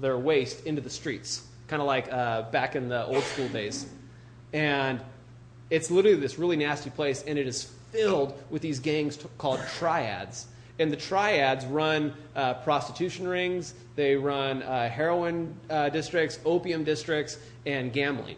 their 0.00 0.16
waste 0.16 0.66
into 0.66 0.80
the 0.80 0.90
streets, 0.90 1.44
kind 1.66 1.82
of 1.82 1.88
like 1.88 2.12
uh, 2.12 2.42
back 2.50 2.76
in 2.76 2.88
the 2.88 3.04
old 3.06 3.24
school 3.24 3.48
days. 3.48 3.86
And 4.52 5.00
it's 5.70 5.90
literally 5.90 6.18
this 6.18 6.38
really 6.38 6.56
nasty 6.56 6.90
place, 6.90 7.22
and 7.26 7.38
it 7.38 7.46
is 7.48 7.64
filled 7.90 8.40
with 8.50 8.62
these 8.62 8.78
gangs 8.78 9.16
t- 9.16 9.26
called 9.38 9.60
triads. 9.78 10.46
And 10.78 10.92
the 10.92 10.96
triads 10.96 11.66
run 11.66 12.14
uh, 12.36 12.54
prostitution 12.54 13.26
rings, 13.26 13.74
they 13.96 14.14
run 14.14 14.62
uh, 14.62 14.88
heroin 14.88 15.54
uh, 15.68 15.88
districts, 15.88 16.38
opium 16.44 16.84
districts, 16.84 17.38
and 17.66 17.92
gambling. 17.92 18.36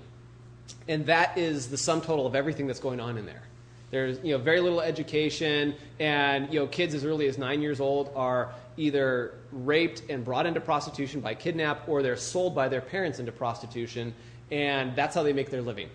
And 0.88 1.04
that 1.06 1.37
is 1.37 1.69
the 1.69 1.76
sum 1.76 2.00
total 2.00 2.26
of 2.26 2.34
everything 2.34 2.66
that's 2.66 2.81
going 2.81 3.00
on 3.00 3.19
in 3.19 3.26
there. 3.26 3.42
There's 3.90 4.19
you 4.22 4.32
know 4.32 4.38
very 4.38 4.60
little 4.60 4.81
education, 4.81 5.75
and 5.98 6.52
you 6.52 6.60
know 6.60 6.66
kids 6.66 6.94
as 6.94 7.04
early 7.04 7.26
as 7.26 7.38
nine 7.38 7.60
years 7.60 7.81
old 7.81 8.12
are 8.14 8.52
either 8.76 9.34
raped 9.52 10.02
and 10.08 10.25
brought 10.25 10.46
into 10.46 10.60
prostitution 10.60 11.20
by 11.20 11.34
kidnap, 11.34 11.88
or 11.88 12.02
they're 12.02 12.16
sold 12.16 12.54
by 12.54 12.69
their 12.69 12.81
parents 12.81 13.19
into 13.19 13.32
prostitution, 13.32 14.14
and 14.50 14.94
that's 14.94 15.14
how 15.14 15.22
they 15.22 15.32
make 15.32 15.50
their 15.50 15.62
living. 15.62 15.88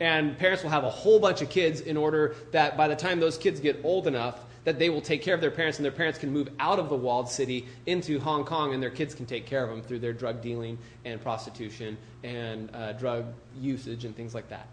And 0.00 0.36
parents 0.36 0.64
will 0.64 0.70
have 0.70 0.82
a 0.82 0.90
whole 0.90 1.20
bunch 1.20 1.42
of 1.42 1.48
kids 1.48 1.80
in 1.80 1.96
order 1.96 2.34
that 2.50 2.76
by 2.76 2.88
the 2.88 2.96
time 2.96 3.20
those 3.20 3.38
kids 3.38 3.60
get 3.60 3.80
old 3.84 4.08
enough, 4.08 4.40
that 4.64 4.78
they 4.78 4.90
will 4.90 5.00
take 5.00 5.22
care 5.22 5.34
of 5.34 5.40
their 5.40 5.50
parents 5.50 5.78
and 5.78 5.84
their 5.84 5.92
parents 5.92 6.18
can 6.18 6.30
move 6.30 6.48
out 6.60 6.78
of 6.78 6.88
the 6.88 6.94
walled 6.94 7.28
city 7.28 7.66
into 7.86 8.20
Hong 8.20 8.44
Kong 8.44 8.74
and 8.74 8.82
their 8.82 8.90
kids 8.90 9.14
can 9.14 9.26
take 9.26 9.46
care 9.46 9.64
of 9.64 9.70
them 9.70 9.82
through 9.82 9.98
their 9.98 10.12
drug 10.12 10.40
dealing 10.40 10.78
and 11.04 11.20
prostitution 11.20 11.98
and 12.22 12.74
uh, 12.74 12.92
drug 12.92 13.26
usage 13.58 14.04
and 14.04 14.14
things 14.16 14.34
like 14.34 14.48
that. 14.50 14.68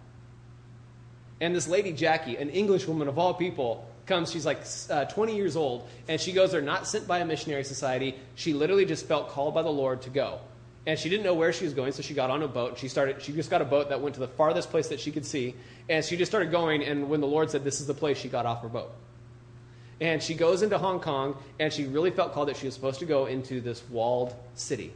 And 1.42 1.56
this 1.56 1.68
lady, 1.68 1.94
Jackie, 1.94 2.38
an 2.38 2.50
English 2.50 2.88
woman 2.88 3.08
of 3.08 3.18
all 3.18 3.34
people, 3.34 3.90
comes. 4.10 4.32
She's 4.32 4.46
like 4.46 4.60
uh, 4.90 5.06
20 5.06 5.36
years 5.36 5.56
old, 5.56 5.88
and 6.10 6.20
she 6.20 6.34
goes 6.34 6.52
there 6.52 6.62
not 6.62 6.86
sent 6.86 7.08
by 7.08 7.20
a 7.20 7.26
missionary 7.26 7.64
society. 7.64 8.16
She 8.36 8.54
literally 8.54 8.86
just 8.86 9.08
felt 9.08 9.30
called 9.30 9.54
by 9.54 9.62
the 9.62 9.70
Lord 9.70 10.02
to 10.02 10.10
go. 10.10 10.42
And 10.86 10.98
she 10.98 11.08
didn't 11.08 11.24
know 11.24 11.36
where 11.36 11.54
she 11.54 11.66
was 11.66 11.74
going, 11.74 11.92
so 11.92 12.02
she 12.02 12.14
got 12.14 12.30
on 12.30 12.42
a 12.42 12.48
boat. 12.48 12.78
She 12.78 12.88
started. 12.88 13.22
She 13.22 13.32
just 13.32 13.50
got 13.50 13.62
a 13.62 13.66
boat 13.66 13.90
that 13.90 14.02
went 14.02 14.16
to 14.16 14.20
the 14.20 14.28
farthest 14.28 14.72
place 14.72 14.88
that 14.90 15.00
she 15.00 15.12
could 15.12 15.26
see, 15.26 15.56
and 15.88 16.04
she 16.04 16.18
just 16.18 16.32
started 16.32 16.52
going. 16.52 16.84
And 16.84 17.10
when 17.10 17.22
the 17.22 17.28
Lord 17.28 17.52
said, 17.52 17.64
"This 17.64 17.80
is 17.80 17.88
the 17.88 17.94
place," 17.94 18.18
she 18.18 18.28
got 18.28 18.46
off 18.46 18.62
her 18.64 18.70
boat. 18.70 18.92
And 20.02 20.24
she 20.24 20.34
goes 20.34 20.62
into 20.62 20.78
Hong 20.78 21.00
Kong, 21.00 21.36
and 21.60 21.74
she 21.74 21.86
really 21.86 22.12
felt 22.12 22.34
called 22.34 22.48
that 22.48 22.58
she 22.58 22.66
was 22.68 22.74
supposed 22.74 23.00
to 23.00 23.06
go 23.06 23.26
into 23.26 23.60
this 23.60 23.84
walled 23.90 24.34
city. 24.56 24.94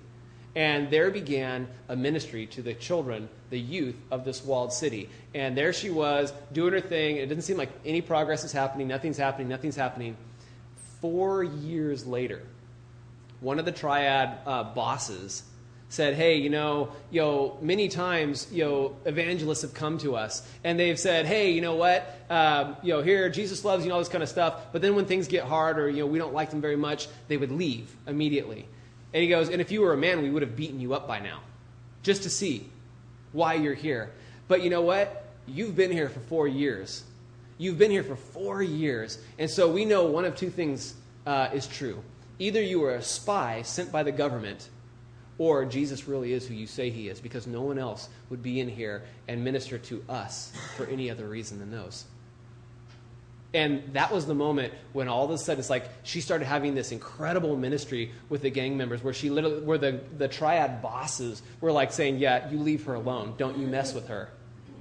And 0.55 0.89
there 0.91 1.09
began 1.09 1.67
a 1.89 1.95
ministry 1.95 2.45
to 2.47 2.61
the 2.61 2.73
children, 2.73 3.27
the 3.49 3.59
youth 3.59 3.95
of 4.11 4.23
this 4.23 4.43
walled 4.43 4.71
city. 4.71 5.09
And 5.33 5.57
there 5.57 5.73
she 5.73 5.89
was 5.89 6.31
doing 6.51 6.73
her 6.73 6.81
thing. 6.81 7.17
It 7.17 7.27
didn't 7.27 7.43
seem 7.43 7.57
like 7.57 7.71
any 7.85 8.01
progress 8.01 8.43
is 8.43 8.51
happening. 8.51 8.87
Nothing's 8.87 9.17
happening. 9.17 9.49
Nothing's 9.49 9.75
happening. 9.75 10.15
Four 11.01 11.43
years 11.43 12.05
later, 12.05 12.43
one 13.41 13.59
of 13.59 13.65
the 13.65 13.71
triad 13.71 14.37
uh, 14.45 14.63
bosses 14.63 15.43
said, 15.93 16.15
"Hey, 16.15 16.37
you 16.37 16.49
know, 16.49 16.91
know, 17.21 17.57
many 17.61 17.87
times, 17.87 18.47
know, 18.63 18.95
evangelists 19.05 19.61
have 19.61 19.73
come 19.73 19.97
to 19.99 20.15
us 20.15 20.47
and 20.63 20.79
they've 20.79 20.99
said, 20.99 21.25
"Hey, 21.25 21.51
you 21.51 21.61
know 21.61 21.75
what? 21.75 22.19
Um, 22.29 22.75
you 22.81 22.93
know, 22.93 23.01
here 23.01 23.29
Jesus 23.29 23.63
loves 23.63 23.83
you, 23.83 23.89
and 23.89 23.93
all 23.93 23.99
this 23.99 24.09
kind 24.09 24.23
of 24.23 24.29
stuff." 24.29 24.71
But 24.71 24.81
then 24.81 24.95
when 24.95 25.05
things 25.05 25.27
get 25.27 25.43
hard 25.43 25.79
or 25.79 25.89
you 25.89 25.99
know 25.99 26.07
we 26.07 26.17
don't 26.17 26.33
like 26.33 26.49
them 26.49 26.61
very 26.61 26.77
much, 26.77 27.07
they 27.27 27.37
would 27.37 27.51
leave 27.51 27.95
immediately. 28.07 28.67
And 29.13 29.21
he 29.21 29.29
goes, 29.29 29.49
And 29.49 29.61
if 29.61 29.71
you 29.71 29.81
were 29.81 29.93
a 29.93 29.97
man, 29.97 30.21
we 30.21 30.29
would 30.29 30.41
have 30.41 30.55
beaten 30.55 30.79
you 30.79 30.93
up 30.93 31.07
by 31.07 31.19
now, 31.19 31.39
just 32.01 32.23
to 32.23 32.29
see 32.29 32.67
why 33.31 33.53
you're 33.53 33.75
here. 33.75 34.11
But 34.47 34.63
you 34.63 34.69
know 34.69 34.81
what? 34.81 35.25
You've 35.45 35.75
been 35.75 35.91
here 35.91 36.09
for 36.09 36.19
four 36.21 36.47
years. 36.47 37.03
You've 37.57 37.77
been 37.77 37.91
here 37.91 38.03
for 38.03 38.15
four 38.15 38.61
years. 38.61 39.19
And 39.37 39.49
so 39.49 39.71
we 39.71 39.85
know 39.85 40.05
one 40.05 40.25
of 40.25 40.35
two 40.35 40.49
things 40.49 40.95
uh, 41.25 41.49
is 41.53 41.67
true. 41.67 42.01
Either 42.39 42.61
you 42.61 42.79
were 42.79 42.95
a 42.95 43.01
spy 43.01 43.61
sent 43.61 43.91
by 43.91 44.03
the 44.03 44.11
government, 44.11 44.67
or 45.43 45.65
Jesus 45.65 46.07
really 46.07 46.31
is 46.31 46.47
who 46.47 46.53
you 46.53 46.65
say 46.65 46.89
he 46.89 47.09
is, 47.09 47.19
because 47.19 47.47
no 47.47 47.61
one 47.61 47.77
else 47.77 48.07
would 48.29 48.41
be 48.41 48.61
in 48.61 48.69
here 48.69 49.03
and 49.27 49.43
minister 49.43 49.77
to 49.77 50.01
us 50.07 50.53
for 50.77 50.85
any 50.85 51.11
other 51.11 51.27
reason 51.27 51.59
than 51.59 51.69
those. 51.69 52.05
And 53.53 53.83
that 53.93 54.09
was 54.09 54.25
the 54.25 54.33
moment 54.33 54.73
when 54.93 55.09
all 55.09 55.25
of 55.25 55.31
a 55.31 55.37
sudden 55.37 55.59
it's 55.59 55.69
like 55.69 55.89
she 56.03 56.21
started 56.21 56.45
having 56.45 56.75
this 56.75 56.93
incredible 56.93 57.57
ministry 57.57 58.11
with 58.29 58.41
the 58.41 58.49
gang 58.49 58.77
members 58.77 59.03
where 59.03 59.13
she 59.13 59.29
literally, 59.29 59.61
where 59.61 59.77
the, 59.77 59.99
the 60.17 60.29
triad 60.29 60.81
bosses 60.81 61.43
were 61.59 61.73
like 61.73 61.91
saying, 61.91 62.19
Yeah, 62.19 62.49
you 62.49 62.57
leave 62.57 62.85
her 62.85 62.93
alone. 62.93 63.35
Don't 63.37 63.57
you 63.57 63.67
mess 63.67 63.93
with 63.93 64.07
her. 64.07 64.29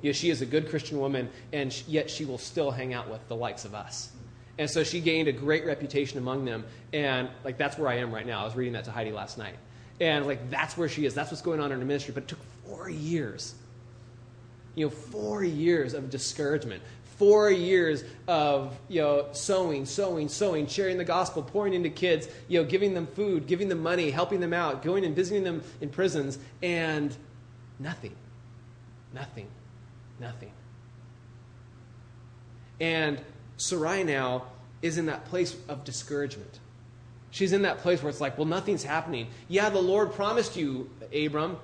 Yeah, 0.01 0.13
she 0.13 0.31
is 0.31 0.43
a 0.43 0.47
good 0.47 0.71
Christian 0.71 1.01
woman, 1.01 1.29
and 1.53 1.77
yet 1.89 2.09
she 2.09 2.25
will 2.25 2.39
still 2.39 2.71
hang 2.71 2.95
out 2.95 3.11
with 3.11 3.27
the 3.29 3.37
likes 3.37 3.65
of 3.65 3.75
us. 3.75 4.13
And 4.59 4.71
so 4.71 4.85
she 4.85 5.01
gained 5.01 5.29
a 5.29 5.33
great 5.33 5.67
reputation 5.67 6.19
among 6.19 6.45
them. 6.45 6.65
And 6.93 7.29
like 7.45 7.59
that's 7.59 7.77
where 7.77 7.89
I 7.89 7.97
am 7.97 8.15
right 8.15 8.27
now. 8.27 8.43
I 8.43 8.45
was 8.45 8.55
reading 8.55 8.75
that 8.75 8.85
to 8.85 8.93
Heidi 8.93 9.11
last 9.11 9.39
night. 9.39 9.57
And 10.03 10.27
like 10.27 10.51
that's 10.51 10.77
where 10.77 10.89
she 10.89 11.07
is. 11.07 11.15
That's 11.15 11.31
what's 11.31 11.43
going 11.43 11.61
on 11.61 11.71
in 11.71 11.79
her 11.79 11.87
ministry. 11.87 12.13
But 12.13 12.25
it 12.25 12.29
took 12.31 12.41
four 12.67 12.91
years. 12.91 13.55
You 14.75 14.87
know, 14.87 14.91
four 14.91 15.45
years 15.45 15.95
of 15.95 16.11
discouragement, 16.11 16.83
four 17.19 17.53
years 17.53 18.03
of 18.27 18.77
you 18.89 19.01
know 19.01 19.29
sowing, 19.31 19.87
sowing, 19.87 20.29
sowing, 20.29 20.67
sharing 20.67 20.99
the 20.99 21.05
gospel, 21.05 21.41
pouring 21.41 21.73
into 21.73 21.89
kids, 21.89 22.27
you 22.49 22.61
know, 22.61 22.69
giving 22.69 22.95
them 22.95 23.07
food, 23.07 23.47
giving 23.47 23.69
them 23.69 23.81
money, 23.81 24.11
helping 24.11 24.41
them 24.41 24.53
out, 24.53 24.83
going 24.83 25.05
and 25.05 25.15
visiting 25.15 25.45
them 25.45 25.63
in 25.81 25.89
prisons, 25.89 26.37
and 26.65 27.17
nothing, 27.79 28.17
nothing, 29.15 29.47
nothing. 30.19 30.51
And 32.81 33.21
Sarai 33.57 34.03
now 34.03 34.47
is 34.81 34.99
in 34.99 35.07
that 35.07 35.27
place 35.27 35.55
of 35.69 35.85
discouragement. 35.85 36.59
She's 37.33 37.53
in 37.53 37.63
that 37.63 37.79
place 37.79 38.03
where 38.03 38.11
it's 38.11 38.21
like, 38.21 38.39
well, 38.39 38.47
nothing's 38.47 38.85
happening. 38.85 39.27
Yeah, 39.49 39.71
the 39.71 39.81
Lord 39.81 40.13
promised 40.13 40.55
you, 40.55 40.89
Abram. 41.13 41.57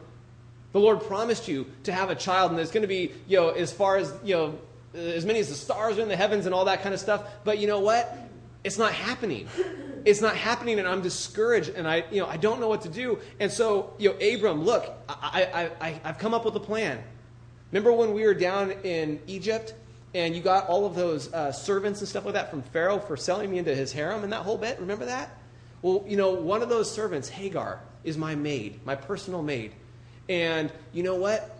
The 0.72 0.80
Lord 0.80 1.02
promised 1.02 1.46
you 1.46 1.66
to 1.84 1.92
have 1.92 2.10
a 2.10 2.14
child, 2.14 2.50
and 2.50 2.58
there's 2.58 2.70
going 2.70 2.82
to 2.82 2.88
be, 2.88 3.12
you 3.28 3.38
know, 3.38 3.50
as 3.50 3.70
far 3.70 3.96
as, 3.98 4.12
you 4.24 4.34
know, 4.34 4.58
as 4.94 5.24
many 5.24 5.38
as 5.38 5.48
the 5.50 5.54
stars 5.54 5.98
are 5.98 6.02
in 6.02 6.08
the 6.08 6.16
heavens 6.16 6.46
and 6.46 6.54
all 6.54 6.64
that 6.64 6.82
kind 6.82 6.94
of 6.94 7.00
stuff. 7.00 7.22
But 7.44 7.58
you 7.58 7.66
know 7.66 7.80
what? 7.80 8.16
It's 8.64 8.78
not 8.78 8.92
happening. 8.92 9.46
It's 10.04 10.20
not 10.22 10.36
happening, 10.36 10.78
and 10.78 10.88
I'm 10.88 11.02
discouraged, 11.02 11.70
and 11.70 11.86
I, 11.86 12.04
you 12.10 12.20
know, 12.20 12.26
I 12.26 12.38
don't 12.38 12.60
know 12.60 12.68
what 12.68 12.82
to 12.82 12.88
do. 12.88 13.18
And 13.38 13.52
so, 13.52 13.92
you 13.98 14.10
know, 14.10 14.34
Abram, 14.34 14.64
look, 14.64 14.90
I, 15.08 15.70
I, 15.80 15.86
I, 15.86 16.00
I've 16.02 16.18
come 16.18 16.32
up 16.32 16.44
with 16.44 16.56
a 16.56 16.60
plan. 16.60 17.02
Remember 17.70 17.92
when 17.92 18.14
we 18.14 18.24
were 18.24 18.34
down 18.34 18.72
in 18.84 19.20
Egypt 19.26 19.74
and 20.14 20.34
you 20.34 20.40
got 20.40 20.66
all 20.68 20.86
of 20.86 20.94
those 20.94 21.32
uh, 21.34 21.52
servants 21.52 22.00
and 22.00 22.08
stuff 22.08 22.24
like 22.24 22.34
that 22.34 22.50
from 22.50 22.62
Pharaoh 22.62 22.98
for 22.98 23.16
selling 23.16 23.50
me 23.50 23.58
into 23.58 23.74
his 23.74 23.92
harem 23.92 24.24
and 24.24 24.32
that 24.32 24.40
whole 24.40 24.56
bit? 24.56 24.80
Remember 24.80 25.04
that? 25.04 25.37
Well, 25.82 26.04
you 26.06 26.16
know, 26.16 26.32
one 26.32 26.62
of 26.62 26.68
those 26.68 26.90
servants, 26.90 27.28
Hagar, 27.28 27.80
is 28.04 28.16
my 28.16 28.34
maid, 28.34 28.80
my 28.84 28.94
personal 28.94 29.42
maid. 29.42 29.72
And 30.28 30.72
you 30.92 31.02
know 31.02 31.14
what? 31.14 31.58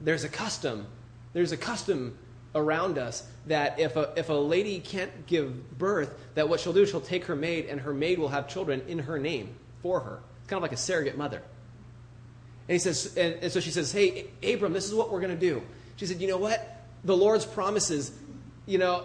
There's 0.00 0.24
a 0.24 0.28
custom. 0.28 0.86
There's 1.32 1.52
a 1.52 1.56
custom 1.56 2.16
around 2.54 2.98
us 2.98 3.26
that 3.46 3.78
if 3.78 3.96
a, 3.96 4.12
if 4.16 4.28
a 4.28 4.34
lady 4.34 4.80
can't 4.80 5.26
give 5.26 5.78
birth, 5.78 6.14
that 6.34 6.48
what 6.48 6.60
she'll 6.60 6.72
do, 6.72 6.86
she'll 6.86 7.00
take 7.00 7.26
her 7.26 7.36
maid, 7.36 7.66
and 7.66 7.80
her 7.80 7.92
maid 7.92 8.18
will 8.18 8.28
have 8.28 8.48
children 8.48 8.82
in 8.88 9.00
her 9.00 9.18
name 9.18 9.54
for 9.82 10.00
her. 10.00 10.20
It's 10.40 10.48
kind 10.48 10.58
of 10.58 10.62
like 10.62 10.72
a 10.72 10.76
surrogate 10.76 11.18
mother. 11.18 11.42
And 12.68 12.74
he 12.74 12.78
says, 12.78 13.16
and, 13.16 13.34
and 13.42 13.52
so 13.52 13.60
she 13.60 13.70
says, 13.70 13.92
Hey, 13.92 14.26
Abram, 14.42 14.72
this 14.72 14.86
is 14.86 14.94
what 14.94 15.10
we're 15.10 15.20
going 15.20 15.34
to 15.34 15.40
do. 15.40 15.62
She 15.96 16.06
said, 16.06 16.20
You 16.20 16.28
know 16.28 16.38
what? 16.38 16.78
the 17.04 17.16
Lord's 17.16 17.44
promises, 17.44 18.12
you 18.66 18.78
know, 18.78 19.04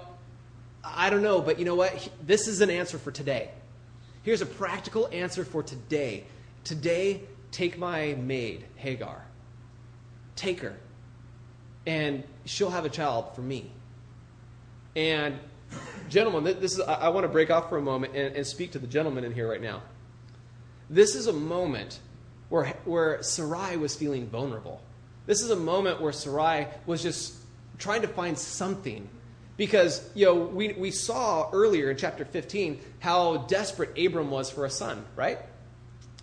I 0.84 1.10
don't 1.10 1.24
know, 1.24 1.42
but 1.42 1.60
you 1.60 1.66
know 1.66 1.76
what? 1.76 2.10
This 2.26 2.48
is 2.48 2.62
an 2.62 2.70
answer 2.70 2.98
for 2.98 3.12
today. 3.12 3.50
Here's 4.24 4.42
a 4.42 4.46
practical 4.46 5.08
answer 5.12 5.46
for 5.46 5.62
today. 5.64 6.26
Today, 6.64 7.22
take 7.52 7.78
my 7.78 8.16
maid, 8.16 8.66
Hagar. 8.76 9.24
Take 10.36 10.62
her. 10.62 10.76
And 11.86 12.24
she'll 12.46 12.72
have 12.72 12.86
a 12.86 12.90
child 12.90 13.36
for 13.36 13.42
me. 13.42 13.72
And, 14.96 15.40
gentlemen, 16.10 16.44
this 16.44 16.74
is, 16.74 16.82
I 16.82 17.10
want 17.10 17.26
to 17.26 17.30
break 17.30 17.52
off 17.52 17.70
for 17.70 17.78
a 17.78 17.82
moment 17.82 18.16
and, 18.16 18.36
and 18.36 18.48
speak 18.48 18.72
to 18.72 18.80
the 18.80 18.88
gentleman 18.88 19.24
in 19.24 19.34
here 19.34 19.50
right 19.50 19.62
now. 19.62 19.82
This 20.90 21.16
is 21.16 21.28
a 21.28 21.34
moment 21.34 22.00
where, 22.50 22.66
where 22.86 23.22
Sarai 23.24 23.78
was 23.78 23.96
feeling 23.96 24.28
vulnerable. 24.28 24.82
This 25.26 25.42
is 25.42 25.50
a 25.50 25.56
moment 25.56 26.02
where 26.02 26.12
Sarai 26.12 26.68
was 26.86 27.02
just 27.02 27.36
trying 27.78 28.02
to 28.04 28.08
find 28.08 28.38
something. 28.38 29.10
Because, 29.56 30.08
you 30.16 30.26
know, 30.26 30.36
we, 30.36 30.74
we 30.74 30.92
saw 30.92 31.50
earlier 31.52 31.92
in 31.92 31.98
chapter 31.98 32.26
15 32.26 32.80
how 33.00 33.38
desperate 33.38 33.98
Abram 33.98 34.32
was 34.32 34.50
for 34.50 34.66
a 34.66 34.70
son, 34.70 35.06
right? 35.16 35.40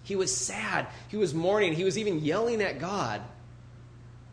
He 0.02 0.16
was 0.16 0.36
sad. 0.36 0.88
He 1.08 1.16
was 1.16 1.32
mourning. 1.34 1.72
He 1.72 1.84
was 1.84 1.96
even 1.96 2.18
yelling 2.20 2.60
at 2.62 2.78
God. 2.78 3.22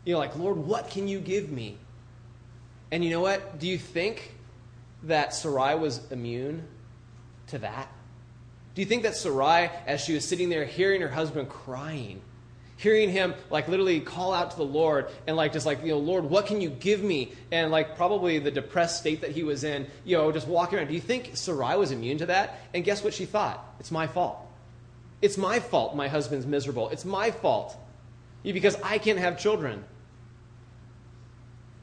You 0.04 0.14
know, 0.14 0.18
like, 0.18 0.36
Lord, 0.36 0.56
what 0.56 0.90
can 0.90 1.06
you 1.06 1.20
give 1.20 1.50
me? 1.50 1.78
And 2.90 3.04
you 3.04 3.10
know 3.10 3.20
what? 3.20 3.58
Do 3.58 3.68
you 3.68 3.78
think 3.78 4.34
that 5.04 5.34
Sarai 5.34 5.76
was 5.76 6.00
immune 6.10 6.66
to 7.48 7.58
that? 7.58 7.88
Do 8.74 8.82
you 8.82 8.86
think 8.86 9.02
that 9.04 9.16
Sarai, 9.16 9.70
as 9.86 10.00
she 10.00 10.14
was 10.14 10.24
sitting 10.24 10.48
there 10.48 10.64
hearing 10.64 11.00
her 11.02 11.08
husband 11.08 11.48
crying, 11.48 12.20
hearing 12.78 13.10
him 13.10 13.34
like 13.50 13.68
literally 13.68 14.00
call 14.00 14.32
out 14.32 14.52
to 14.52 14.56
the 14.56 14.64
Lord 14.64 15.08
and 15.26 15.36
like 15.36 15.52
just 15.52 15.66
like, 15.66 15.82
you 15.82 15.90
know, 15.90 15.98
Lord, 15.98 16.24
what 16.24 16.46
can 16.46 16.60
you 16.60 16.70
give 16.70 17.02
me? 17.02 17.32
And 17.50 17.70
like 17.70 17.96
probably 17.96 18.38
the 18.38 18.52
depressed 18.52 18.98
state 18.98 19.20
that 19.20 19.32
he 19.32 19.42
was 19.42 19.64
in, 19.64 19.86
you 20.04 20.16
know, 20.16 20.32
just 20.32 20.46
walking 20.46 20.78
around. 20.78 20.88
Do 20.88 20.94
you 20.94 21.00
think 21.00 21.32
Sarai 21.36 21.76
was 21.76 21.90
immune 21.90 22.18
to 22.18 22.26
that? 22.26 22.60
And 22.72 22.84
guess 22.84 23.02
what 23.04 23.12
she 23.12 23.26
thought? 23.26 23.62
It's 23.80 23.90
my 23.90 24.06
fault. 24.06 24.38
It's 25.20 25.36
my 25.36 25.58
fault 25.58 25.96
my 25.96 26.06
husband's 26.06 26.46
miserable. 26.46 26.88
It's 26.90 27.04
my 27.04 27.32
fault 27.32 27.76
because 28.44 28.76
I 28.82 28.98
can't 28.98 29.18
have 29.18 29.38
children. 29.38 29.84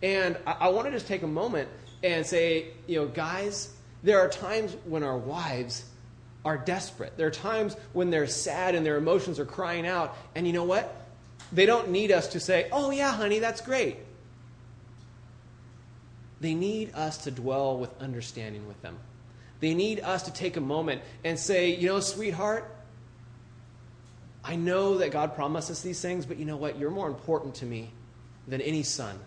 And 0.01 0.37
I, 0.47 0.51
I 0.61 0.69
want 0.69 0.87
to 0.87 0.91
just 0.91 1.07
take 1.07 1.23
a 1.23 1.27
moment 1.27 1.67
and 2.03 2.25
say, 2.25 2.67
you 2.87 2.99
know, 2.99 3.07
guys, 3.07 3.73
there 4.01 4.19
are 4.19 4.29
times 4.29 4.77
when 4.85 5.03
our 5.03 5.17
wives 5.17 5.83
are 6.45 6.57
desperate. 6.57 7.17
There 7.17 7.27
are 7.27 7.31
times 7.31 7.75
when 7.91 8.11
they're 8.11 8.27
sad 8.27 8.75
and 8.75 8.85
their 8.85 8.97
emotions 8.97 9.39
are 9.39 9.45
crying 9.45 9.87
out. 9.87 10.15
And 10.35 10.45
you 10.45 10.53
know 10.53 10.63
what? 10.63 10.95
They 11.51 11.65
don't 11.65 11.89
need 11.89 12.11
us 12.11 12.29
to 12.29 12.39
say, 12.39 12.69
oh, 12.71 12.91
yeah, 12.91 13.11
honey, 13.11 13.39
that's 13.39 13.61
great. 13.61 13.97
They 16.39 16.53
need 16.53 16.93
us 16.93 17.17
to 17.19 17.31
dwell 17.31 17.77
with 17.77 17.99
understanding 18.01 18.67
with 18.67 18.79
them. 18.81 18.97
They 19.59 19.73
need 19.73 20.01
us 20.01 20.23
to 20.23 20.33
take 20.33 20.57
a 20.57 20.61
moment 20.61 21.01
and 21.23 21.39
say, 21.39 21.73
you 21.73 21.87
know, 21.87 21.99
sweetheart, 21.99 22.69
I 24.43 24.55
know 24.55 24.99
that 24.99 25.11
God 25.11 25.33
promised 25.35 25.71
us 25.71 25.81
these 25.81 25.99
things, 25.99 26.25
but 26.27 26.37
you 26.37 26.45
know 26.45 26.57
what? 26.57 26.77
You're 26.77 26.91
more 26.91 27.07
important 27.07 27.55
to 27.55 27.65
me 27.65 27.89
than 28.47 28.61
any 28.61 28.83
son. 28.83 29.17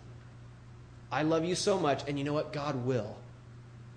I 1.10 1.22
love 1.22 1.44
you 1.44 1.56
so 1.56 1.78
much, 1.78 2.06
and 2.06 2.18
you 2.18 2.25
know 2.25 2.34
what? 2.34 2.52
God 2.52 2.84
will. 2.84 3.16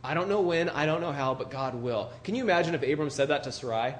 I 0.03 0.13
don't 0.13 0.29
know 0.29 0.41
when, 0.41 0.70
I 0.70 0.86
don't 0.86 1.01
know 1.01 1.12
how, 1.12 1.36
but 1.36 1.51
God 1.51 1.75
will. 1.75 2.12
Can 2.24 2.36
you 2.36 2.43
imagine 2.43 2.74
if 2.74 2.81
Abram 2.81 3.10
said 3.10 3.27
that 3.27 3.43
to 3.43 3.51
Sarai? 3.51 3.96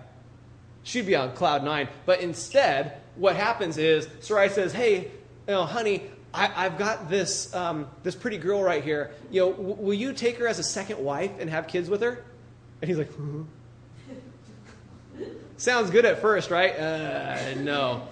She'd 0.84 1.06
be 1.06 1.16
on 1.16 1.34
cloud 1.34 1.64
nine. 1.64 1.90
But 2.06 2.22
instead, 2.22 2.98
what 3.16 3.36
happens 3.36 3.78
is 3.78 4.08
Sarai 4.20 4.50
says, 4.50 4.74
Hey, 4.74 5.12
you 5.48 5.48
know, 5.48 5.66
honey, 5.66 6.04
I, 6.34 6.48
have 6.48 6.78
got 6.78 7.10
this, 7.10 7.54
um, 7.54 7.88
this 8.04 8.16
pretty 8.16 8.38
girl 8.38 8.64
right 8.64 8.84
here. 8.84 9.12
You 9.30 9.42
know, 9.42 9.52
w- 9.52 9.76
will 9.76 9.94
you 9.94 10.14
take 10.14 10.38
her 10.38 10.48
as 10.48 10.60
a 10.60 10.64
second 10.64 11.00
wife 11.00 11.32
and 11.40 11.50
have 11.50 11.68
kids 11.68 11.90
with 11.90 12.02
her? 12.02 12.24
And 12.82 12.90
he's 12.90 12.98
like, 12.98 13.12
Sounds 15.58 15.92
good 15.92 16.06
at 16.06 16.22
first, 16.22 16.50
right? 16.50 16.72
Uh, 16.72 17.54
no. 17.58 18.08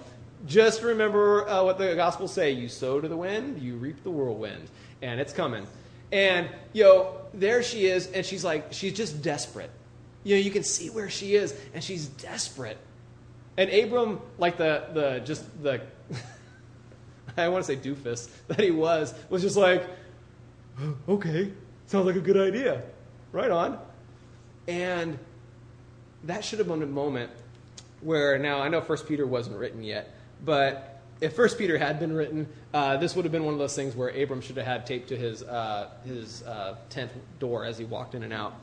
Just 0.46 0.82
remember 0.82 1.48
uh, 1.48 1.64
what 1.64 1.78
the 1.78 1.96
Gospels 1.96 2.32
say 2.32 2.52
you 2.52 2.68
sow 2.68 3.00
to 3.00 3.08
the 3.08 3.16
wind, 3.16 3.60
you 3.60 3.74
reap 3.74 4.04
the 4.04 4.10
whirlwind. 4.10 4.68
And 5.02 5.20
it's 5.20 5.32
coming. 5.32 5.66
And, 6.12 6.48
you 6.72 6.84
know, 6.84 7.19
there 7.34 7.62
she 7.62 7.86
is, 7.86 8.10
and 8.12 8.24
she's 8.24 8.44
like, 8.44 8.72
she's 8.72 8.92
just 8.92 9.22
desperate. 9.22 9.70
You 10.24 10.36
know, 10.36 10.40
you 10.40 10.50
can 10.50 10.62
see 10.62 10.90
where 10.90 11.08
she 11.08 11.34
is, 11.34 11.54
and 11.74 11.82
she's 11.82 12.06
desperate. 12.06 12.78
And 13.56 13.70
Abram, 13.70 14.20
like 14.38 14.56
the, 14.56 14.86
the 14.92 15.20
just 15.24 15.44
the, 15.62 15.80
I 17.36 17.48
want 17.48 17.64
to 17.64 17.76
say 17.76 17.80
doofus 17.80 18.28
that 18.48 18.60
he 18.60 18.70
was, 18.70 19.14
was 19.28 19.42
just 19.42 19.56
like, 19.56 19.86
oh, 20.80 20.96
okay, 21.08 21.52
sounds 21.86 22.06
like 22.06 22.16
a 22.16 22.20
good 22.20 22.36
idea. 22.36 22.82
Right 23.32 23.50
on. 23.50 23.78
And 24.66 25.18
that 26.24 26.44
should 26.44 26.58
have 26.58 26.68
been 26.68 26.82
a 26.82 26.86
moment 26.86 27.30
where, 28.00 28.38
now 28.38 28.60
I 28.60 28.68
know 28.68 28.80
First 28.80 29.06
Peter 29.06 29.26
wasn't 29.26 29.56
written 29.56 29.82
yet, 29.82 30.14
but 30.44 30.89
if 31.20 31.34
First 31.34 31.58
Peter 31.58 31.76
had 31.76 32.00
been 32.00 32.12
written, 32.12 32.48
uh, 32.72 32.96
this 32.96 33.14
would 33.14 33.24
have 33.24 33.32
been 33.32 33.44
one 33.44 33.52
of 33.52 33.60
those 33.60 33.76
things 33.76 33.94
where 33.94 34.08
Abram 34.08 34.40
should 34.40 34.56
have 34.56 34.66
had 34.66 34.86
taped 34.86 35.08
to 35.08 35.16
his 35.16 35.42
uh, 35.42 35.90
his 36.04 36.42
uh, 36.44 36.76
tent 36.88 37.12
door 37.38 37.64
as 37.64 37.78
he 37.78 37.84
walked 37.84 38.14
in 38.14 38.22
and 38.22 38.32
out. 38.32 38.54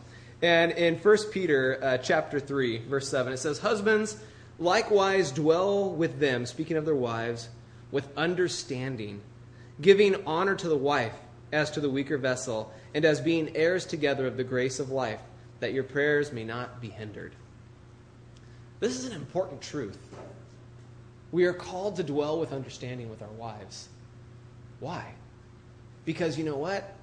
And 0.41 0.71
in 0.71 0.99
First 0.99 1.31
Peter 1.31 1.79
uh, 1.81 1.97
chapter 1.97 2.39
three, 2.39 2.79
verse 2.79 3.07
seven, 3.07 3.33
it 3.33 3.37
says, 3.37 3.59
"Husbands, 3.59 4.17
likewise 4.59 5.31
dwell 5.31 5.89
with 5.89 6.19
them, 6.19 6.45
speaking 6.45 6.77
of 6.77 6.85
their 6.85 6.95
wives, 6.95 7.49
with 7.91 8.07
understanding, 8.17 9.21
giving 9.79 10.15
honor 10.25 10.55
to 10.55 10.67
the 10.67 10.77
wife 10.77 11.15
as 11.51 11.71
to 11.71 11.79
the 11.79 11.89
weaker 11.89 12.17
vessel, 12.17 12.73
and 12.93 13.05
as 13.05 13.21
being 13.21 13.55
heirs 13.55 13.85
together 13.85 14.25
of 14.25 14.35
the 14.35 14.43
grace 14.43 14.79
of 14.79 14.89
life, 14.89 15.21
that 15.59 15.73
your 15.73 15.83
prayers 15.83 16.31
may 16.31 16.43
not 16.43 16.81
be 16.81 16.89
hindered." 16.89 17.33
This 18.79 18.97
is 18.97 19.05
an 19.05 19.13
important 19.13 19.61
truth 19.61 19.97
we 21.37 21.45
are 21.45 21.53
called 21.53 21.97
to 21.97 22.03
dwell 22.03 22.39
with 22.39 22.51
understanding 22.51 23.11
with 23.11 23.21
our 23.21 23.29
wives. 23.37 23.89
Why? 24.79 25.13
Because 26.03 26.35
you 26.35 26.43
know 26.43 26.57
what? 26.57 26.95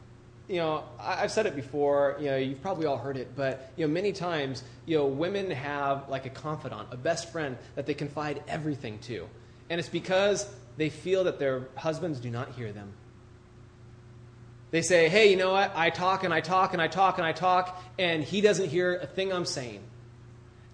You 0.48 0.56
know, 0.56 0.82
I've 0.98 1.30
said 1.30 1.46
it 1.46 1.54
before, 1.54 2.16
you 2.18 2.26
know, 2.26 2.36
you've 2.36 2.60
probably 2.60 2.86
all 2.86 2.98
heard 2.98 3.16
it, 3.16 3.36
but, 3.36 3.70
you 3.76 3.86
know, 3.86 3.92
many 3.92 4.12
times, 4.12 4.64
you 4.86 4.98
know, 4.98 5.06
women 5.06 5.52
have 5.52 6.08
like 6.08 6.26
a 6.26 6.30
confidant, 6.30 6.88
a 6.90 6.96
best 6.96 7.30
friend 7.30 7.56
that 7.76 7.86
they 7.86 7.94
confide 7.94 8.42
everything 8.48 8.98
to. 9.02 9.28
And 9.70 9.78
it's 9.78 9.88
because 9.88 10.52
they 10.78 10.88
feel 10.88 11.22
that 11.24 11.38
their 11.38 11.68
husbands 11.76 12.18
do 12.18 12.28
not 12.28 12.50
hear 12.54 12.72
them. 12.72 12.92
They 14.72 14.82
say, 14.82 15.08
hey, 15.08 15.30
you 15.30 15.36
know 15.36 15.52
what? 15.52 15.70
I 15.76 15.90
talk 15.90 16.24
and 16.24 16.34
I 16.34 16.40
talk 16.40 16.72
and 16.72 16.82
I 16.82 16.88
talk 16.88 17.18
and 17.18 17.26
I 17.26 17.30
talk, 17.30 17.80
and 18.00 18.24
he 18.24 18.40
doesn't 18.40 18.68
hear 18.68 18.96
a 18.96 19.06
thing 19.06 19.32
I'm 19.32 19.44
saying. 19.44 19.84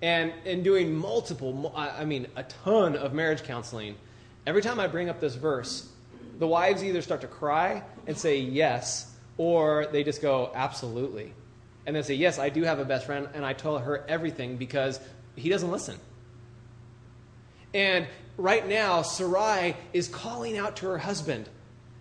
And 0.03 0.33
in 0.45 0.63
doing 0.63 0.95
multiple, 0.95 1.73
I 1.77 2.05
mean, 2.05 2.27
a 2.37 2.43
ton 2.43 2.97
of 2.97 3.13
marriage 3.13 3.43
counseling, 3.43 3.97
every 4.47 4.63
time 4.63 4.81
I 4.81 4.87
bring 4.87 5.11
up 5.11 5.21
this 5.21 5.35
verse, 5.35 5.91
the 6.39 6.47
wives 6.47 6.83
either 6.83 7.03
start 7.03 7.21
to 7.21 7.27
cry 7.27 7.83
and 8.07 8.17
say 8.17 8.39
yes, 8.39 9.15
or 9.37 9.87
they 9.93 10.03
just 10.03 10.23
go, 10.23 10.51
absolutely. 10.55 11.35
And 11.85 11.95
they 11.95 12.03
say, 12.03 12.15
yes, 12.15 12.39
I 12.39 12.49
do 12.49 12.63
have 12.63 12.79
a 12.79 12.85
best 12.85 13.05
friend, 13.05 13.29
and 13.35 13.45
I 13.45 13.53
tell 13.53 13.79
her 13.79 14.05
everything 14.09 14.57
because 14.57 14.99
he 15.37 15.51
doesn't 15.51 15.71
listen. 15.71 15.97
And 17.75 18.07
right 18.39 18.67
now, 18.67 19.03
Sarai 19.03 19.77
is 19.93 20.09
calling 20.09 20.57
out 20.57 20.77
to 20.77 20.87
her 20.87 20.99
husband. 20.99 21.49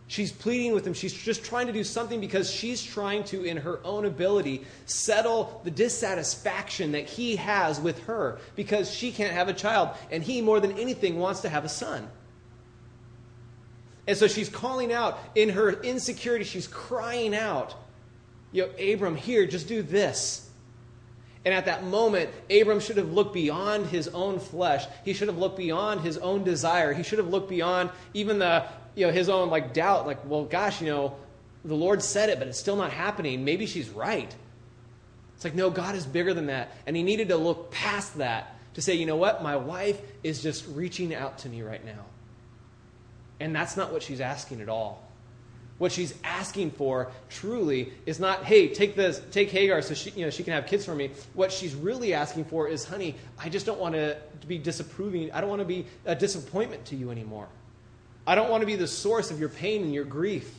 She's 0.10 0.32
pleading 0.32 0.74
with 0.74 0.88
him. 0.88 0.96
She's 0.96 1.14
just 1.14 1.46
trying 1.46 1.68
to 1.68 1.74
do 1.74 1.84
something 1.84 2.20
because 2.20 2.50
she's 2.50 2.82
trying 2.84 3.26
to, 3.26 3.44
in 3.44 3.58
her 3.58 3.80
own 3.86 4.06
ability, 4.06 4.66
settle 4.88 5.62
the 5.64 5.70
dissatisfaction 5.70 6.94
that 6.94 7.06
he 7.06 7.36
has 7.36 7.80
with 7.80 8.00
her 8.06 8.40
because 8.56 8.92
she 8.92 9.12
can't 9.12 9.32
have 9.32 9.50
a 9.50 9.54
child. 9.54 9.90
And 10.10 10.24
he, 10.24 10.42
more 10.42 10.60
than 10.60 10.80
anything, 10.80 11.20
wants 11.20 11.42
to 11.42 11.50
have 11.50 11.64
a 11.64 11.70
son. 11.70 12.10
And 14.08 14.18
so 14.18 14.28
she's 14.28 14.50
calling 14.50 14.92
out 14.92 15.20
in 15.36 15.50
her 15.50 15.70
insecurity, 15.70 16.44
she's 16.44 16.66
crying 16.66 17.36
out, 17.36 17.76
know, 18.52 18.70
Abram, 18.80 19.16
here, 19.16 19.46
just 19.46 19.68
do 19.68 19.84
this. 19.84 20.50
And 21.46 21.54
at 21.54 21.66
that 21.66 21.84
moment, 21.84 22.32
Abram 22.50 22.80
should 22.80 22.98
have 22.98 23.14
looked 23.14 23.34
beyond 23.34 23.86
his 23.86 24.08
own 24.10 24.40
flesh. 24.40 24.86
He 25.06 25.14
should 25.14 25.28
have 25.28 25.38
looked 25.38 25.58
beyond 25.58 26.02
his 26.02 26.18
own 26.18 26.44
desire. 26.44 26.94
He 26.94 27.04
should 27.04 27.20
have 27.20 27.30
looked 27.30 27.50
beyond 27.50 27.92
even 28.14 28.40
the, 28.40 28.66
you 29.00 29.08
know, 29.08 29.14
his 29.14 29.30
own 29.30 29.50
like 29.50 29.74
doubt, 29.74 30.06
like, 30.06 30.26
well, 30.26 30.44
gosh, 30.44 30.82
you 30.82 30.88
know, 30.88 31.16
the 31.64 31.76
Lord 31.76 32.04
said 32.04 32.30
it, 32.30 32.38
but 32.38 32.50
it's 32.50 32.60
still 32.60 32.76
not 32.76 32.92
happening. 32.92 33.46
Maybe 33.46 33.66
she's 33.66 33.90
right. 33.90 34.34
It's 35.36 35.46
like, 35.46 35.56
no, 35.56 35.70
God 35.70 35.96
is 35.96 36.06
bigger 36.06 36.34
than 36.34 36.48
that. 36.48 36.74
And 36.86 36.98
he 36.98 37.04
needed 37.04 37.30
to 37.30 37.38
look 37.38 37.72
past 37.72 38.18
that 38.18 38.56
to 38.74 38.82
say, 38.82 38.96
you 38.96 39.06
know 39.06 39.16
what? 39.16 39.42
My 39.42 39.56
wife 39.56 40.02
is 40.22 40.44
just 40.44 40.68
reaching 40.68 41.16
out 41.16 41.38
to 41.40 41.50
me 41.50 41.62
right 41.62 41.84
now. 41.86 42.06
And 43.40 43.56
that's 43.56 43.78
not 43.78 43.94
what 43.94 44.04
she's 44.04 44.20
asking 44.20 44.60
at 44.60 44.68
all. 44.68 45.02
What 45.78 45.94
she's 45.94 46.14
asking 46.26 46.72
for 46.72 47.10
truly 47.30 47.94
is 48.06 48.20
not, 48.20 48.44
hey, 48.44 48.68
take 48.68 48.98
this, 48.98 49.22
take 49.32 49.50
Hagar 49.50 49.82
so 49.82 49.94
she, 49.94 50.10
you 50.10 50.26
know, 50.26 50.30
she 50.30 50.44
can 50.44 50.52
have 50.52 50.68
kids 50.68 50.84
for 50.84 50.94
me. 50.94 51.12
What 51.36 51.54
she's 51.54 51.74
really 51.74 52.14
asking 52.14 52.46
for 52.46 52.68
is, 52.68 52.84
honey, 52.84 53.16
I 53.38 53.48
just 53.48 53.66
don't 53.66 53.80
want 53.80 53.96
to 53.96 54.18
be 54.46 54.58
disapproving. 54.58 55.32
I 55.32 55.40
don't 55.40 55.50
want 55.50 55.62
to 55.62 55.66
be 55.66 55.86
a 56.06 56.16
disappointment 56.16 56.84
to 56.88 56.98
you 56.98 57.12
anymore. 57.12 57.48
I 58.30 58.36
don't 58.36 58.52
want 58.52 58.62
to 58.62 58.68
be 58.68 58.76
the 58.76 58.86
source 58.86 59.32
of 59.32 59.40
your 59.40 59.50
pain 59.50 59.82
and 59.82 59.92
your 59.92 60.06
grief. 60.06 60.54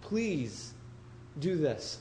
Please 0.00 0.74
do 1.38 1.54
this. 1.54 2.00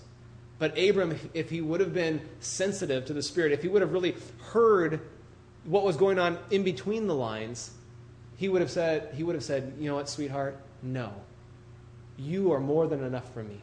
But 0.57 0.75
Abram, 0.75 1.19
if 1.35 1.51
he 1.51 1.61
would 1.61 1.79
have 1.81 1.93
been 1.93 2.19
sensitive 2.39 3.05
to 3.05 3.13
the 3.13 3.21
Spirit, 3.21 3.51
if 3.51 3.61
he 3.61 3.67
would 3.67 3.83
have 3.83 3.93
really 3.93 4.15
heard 4.45 5.01
what 5.65 5.83
was 5.83 5.97
going 5.97 6.17
on 6.17 6.39
in 6.49 6.63
between 6.63 7.05
the 7.05 7.13
lines, 7.13 7.69
he 8.35 8.49
would 8.49 8.61
have 8.61 8.71
said, 8.71 9.13
he 9.13 9.21
would 9.21 9.35
have 9.35 9.43
said, 9.43 9.75
you 9.77 9.87
know 9.87 9.97
what, 9.97 10.09
sweetheart? 10.09 10.59
No. 10.81 11.13
You 12.17 12.53
are 12.53 12.59
more 12.59 12.87
than 12.87 13.03
enough 13.03 13.31
for 13.35 13.43
me. 13.43 13.61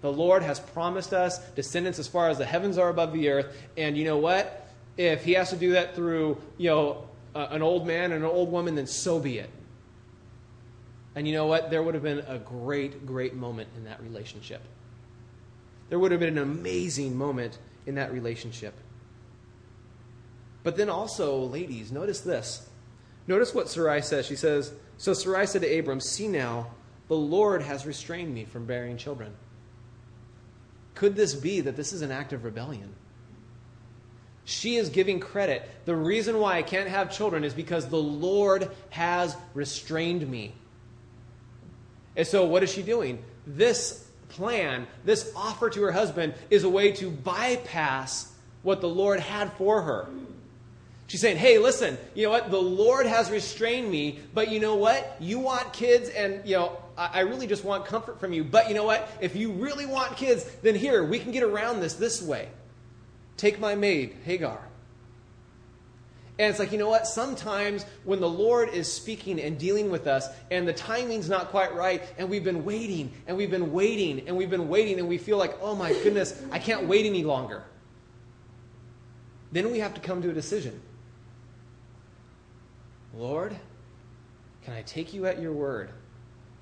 The 0.00 0.10
Lord 0.10 0.42
has 0.42 0.58
promised 0.58 1.12
us 1.12 1.38
descendants 1.50 1.98
as 1.98 2.08
far 2.08 2.30
as 2.30 2.38
the 2.38 2.46
heavens 2.46 2.78
are 2.78 2.88
above 2.88 3.12
the 3.12 3.28
earth. 3.28 3.54
And 3.76 3.94
you 3.94 4.06
know 4.06 4.16
what? 4.16 4.70
If 4.96 5.26
he 5.26 5.32
has 5.32 5.50
to 5.50 5.56
do 5.56 5.72
that 5.72 5.94
through, 5.94 6.40
you 6.56 6.70
know, 6.70 7.08
uh, 7.34 7.48
an 7.50 7.60
old 7.60 7.86
man 7.86 8.12
and 8.12 8.24
an 8.24 8.30
old 8.30 8.50
woman, 8.50 8.74
then 8.74 8.86
so 8.86 9.20
be 9.20 9.38
it. 9.38 9.50
And 11.14 11.26
you 11.26 11.34
know 11.34 11.46
what? 11.46 11.70
There 11.70 11.82
would 11.82 11.94
have 11.94 12.02
been 12.02 12.24
a 12.26 12.38
great, 12.38 13.06
great 13.06 13.34
moment 13.34 13.68
in 13.76 13.84
that 13.84 14.02
relationship. 14.02 14.62
There 15.88 15.98
would 15.98 16.10
have 16.10 16.20
been 16.20 16.36
an 16.36 16.42
amazing 16.42 17.16
moment 17.16 17.58
in 17.86 17.94
that 17.96 18.12
relationship. 18.12 18.74
But 20.62 20.76
then 20.76 20.90
also, 20.90 21.38
ladies, 21.44 21.90
notice 21.90 22.20
this. 22.20 22.68
Notice 23.26 23.54
what 23.54 23.68
Sarai 23.68 24.02
says. 24.02 24.26
She 24.26 24.36
says, 24.36 24.72
So 24.98 25.14
Sarai 25.14 25.46
said 25.46 25.62
to 25.62 25.78
Abram, 25.78 26.00
See 26.00 26.28
now, 26.28 26.68
the 27.08 27.16
Lord 27.16 27.62
has 27.62 27.86
restrained 27.86 28.34
me 28.34 28.44
from 28.44 28.66
bearing 28.66 28.96
children. 28.96 29.32
Could 30.94 31.16
this 31.16 31.34
be 31.34 31.60
that 31.62 31.76
this 31.76 31.92
is 31.92 32.02
an 32.02 32.10
act 32.10 32.32
of 32.32 32.44
rebellion? 32.44 32.92
She 34.44 34.76
is 34.76 34.88
giving 34.88 35.20
credit. 35.20 35.68
The 35.84 35.94
reason 35.94 36.38
why 36.38 36.56
I 36.56 36.62
can't 36.62 36.88
have 36.88 37.12
children 37.12 37.44
is 37.44 37.52
because 37.54 37.86
the 37.86 37.96
Lord 37.96 38.70
has 38.90 39.36
restrained 39.54 40.28
me. 40.28 40.54
And 42.18 42.26
so, 42.26 42.44
what 42.44 42.64
is 42.64 42.70
she 42.70 42.82
doing? 42.82 43.22
This 43.46 44.04
plan, 44.30 44.86
this 45.04 45.32
offer 45.34 45.70
to 45.70 45.82
her 45.82 45.92
husband, 45.92 46.34
is 46.50 46.64
a 46.64 46.68
way 46.68 46.92
to 46.92 47.10
bypass 47.10 48.30
what 48.62 48.80
the 48.80 48.88
Lord 48.88 49.20
had 49.20 49.52
for 49.52 49.80
her. 49.80 50.08
She's 51.06 51.22
saying, 51.22 51.38
hey, 51.38 51.58
listen, 51.58 51.96
you 52.14 52.24
know 52.24 52.30
what? 52.30 52.50
The 52.50 52.60
Lord 52.60 53.06
has 53.06 53.30
restrained 53.30 53.90
me, 53.90 54.18
but 54.34 54.50
you 54.50 54.60
know 54.60 54.74
what? 54.74 55.16
You 55.20 55.38
want 55.38 55.72
kids, 55.72 56.10
and, 56.10 56.46
you 56.46 56.56
know, 56.56 56.76
I, 56.98 57.20
really 57.20 57.46
just 57.46 57.64
want 57.64 57.86
comfort 57.86 58.20
from 58.20 58.32
you. 58.32 58.44
But 58.44 58.68
you 58.68 58.74
know 58.74 58.84
what? 58.84 59.08
If 59.20 59.34
you 59.34 59.52
really 59.52 59.86
want 59.86 60.16
kids, 60.16 60.44
then 60.62 60.74
here, 60.74 61.02
we 61.04 61.18
can 61.18 61.30
get 61.32 61.44
around 61.44 61.80
this 61.80 61.94
this 61.94 62.20
way. 62.20 62.48
Take 63.38 63.58
my 63.58 63.74
maid, 63.74 64.16
Hagar. 64.24 64.60
And 66.38 66.48
it's 66.48 66.60
like, 66.60 66.70
you 66.70 66.78
know 66.78 66.88
what? 66.88 67.06
Sometimes 67.06 67.84
when 68.04 68.20
the 68.20 68.28
Lord 68.28 68.68
is 68.68 68.90
speaking 68.92 69.40
and 69.40 69.58
dealing 69.58 69.90
with 69.90 70.06
us, 70.06 70.28
and 70.52 70.68
the 70.68 70.72
timing's 70.72 71.28
not 71.28 71.48
quite 71.48 71.74
right, 71.74 72.02
and 72.16 72.30
we've 72.30 72.44
been 72.44 72.64
waiting, 72.64 73.12
and 73.26 73.36
we've 73.36 73.50
been 73.50 73.72
waiting, 73.72 74.28
and 74.28 74.36
we've 74.36 74.50
been 74.50 74.68
waiting, 74.68 75.00
and 75.00 75.08
we 75.08 75.18
feel 75.18 75.36
like, 75.36 75.58
oh 75.60 75.74
my 75.74 75.92
goodness, 76.04 76.40
I 76.52 76.60
can't 76.60 76.86
wait 76.86 77.06
any 77.06 77.24
longer. 77.24 77.64
Then 79.50 79.72
we 79.72 79.80
have 79.80 79.94
to 79.94 80.00
come 80.00 80.22
to 80.22 80.30
a 80.30 80.32
decision. 80.32 80.80
Lord, 83.14 83.56
can 84.62 84.74
I 84.74 84.82
take 84.82 85.12
you 85.12 85.26
at 85.26 85.40
your 85.40 85.52
word? 85.52 85.90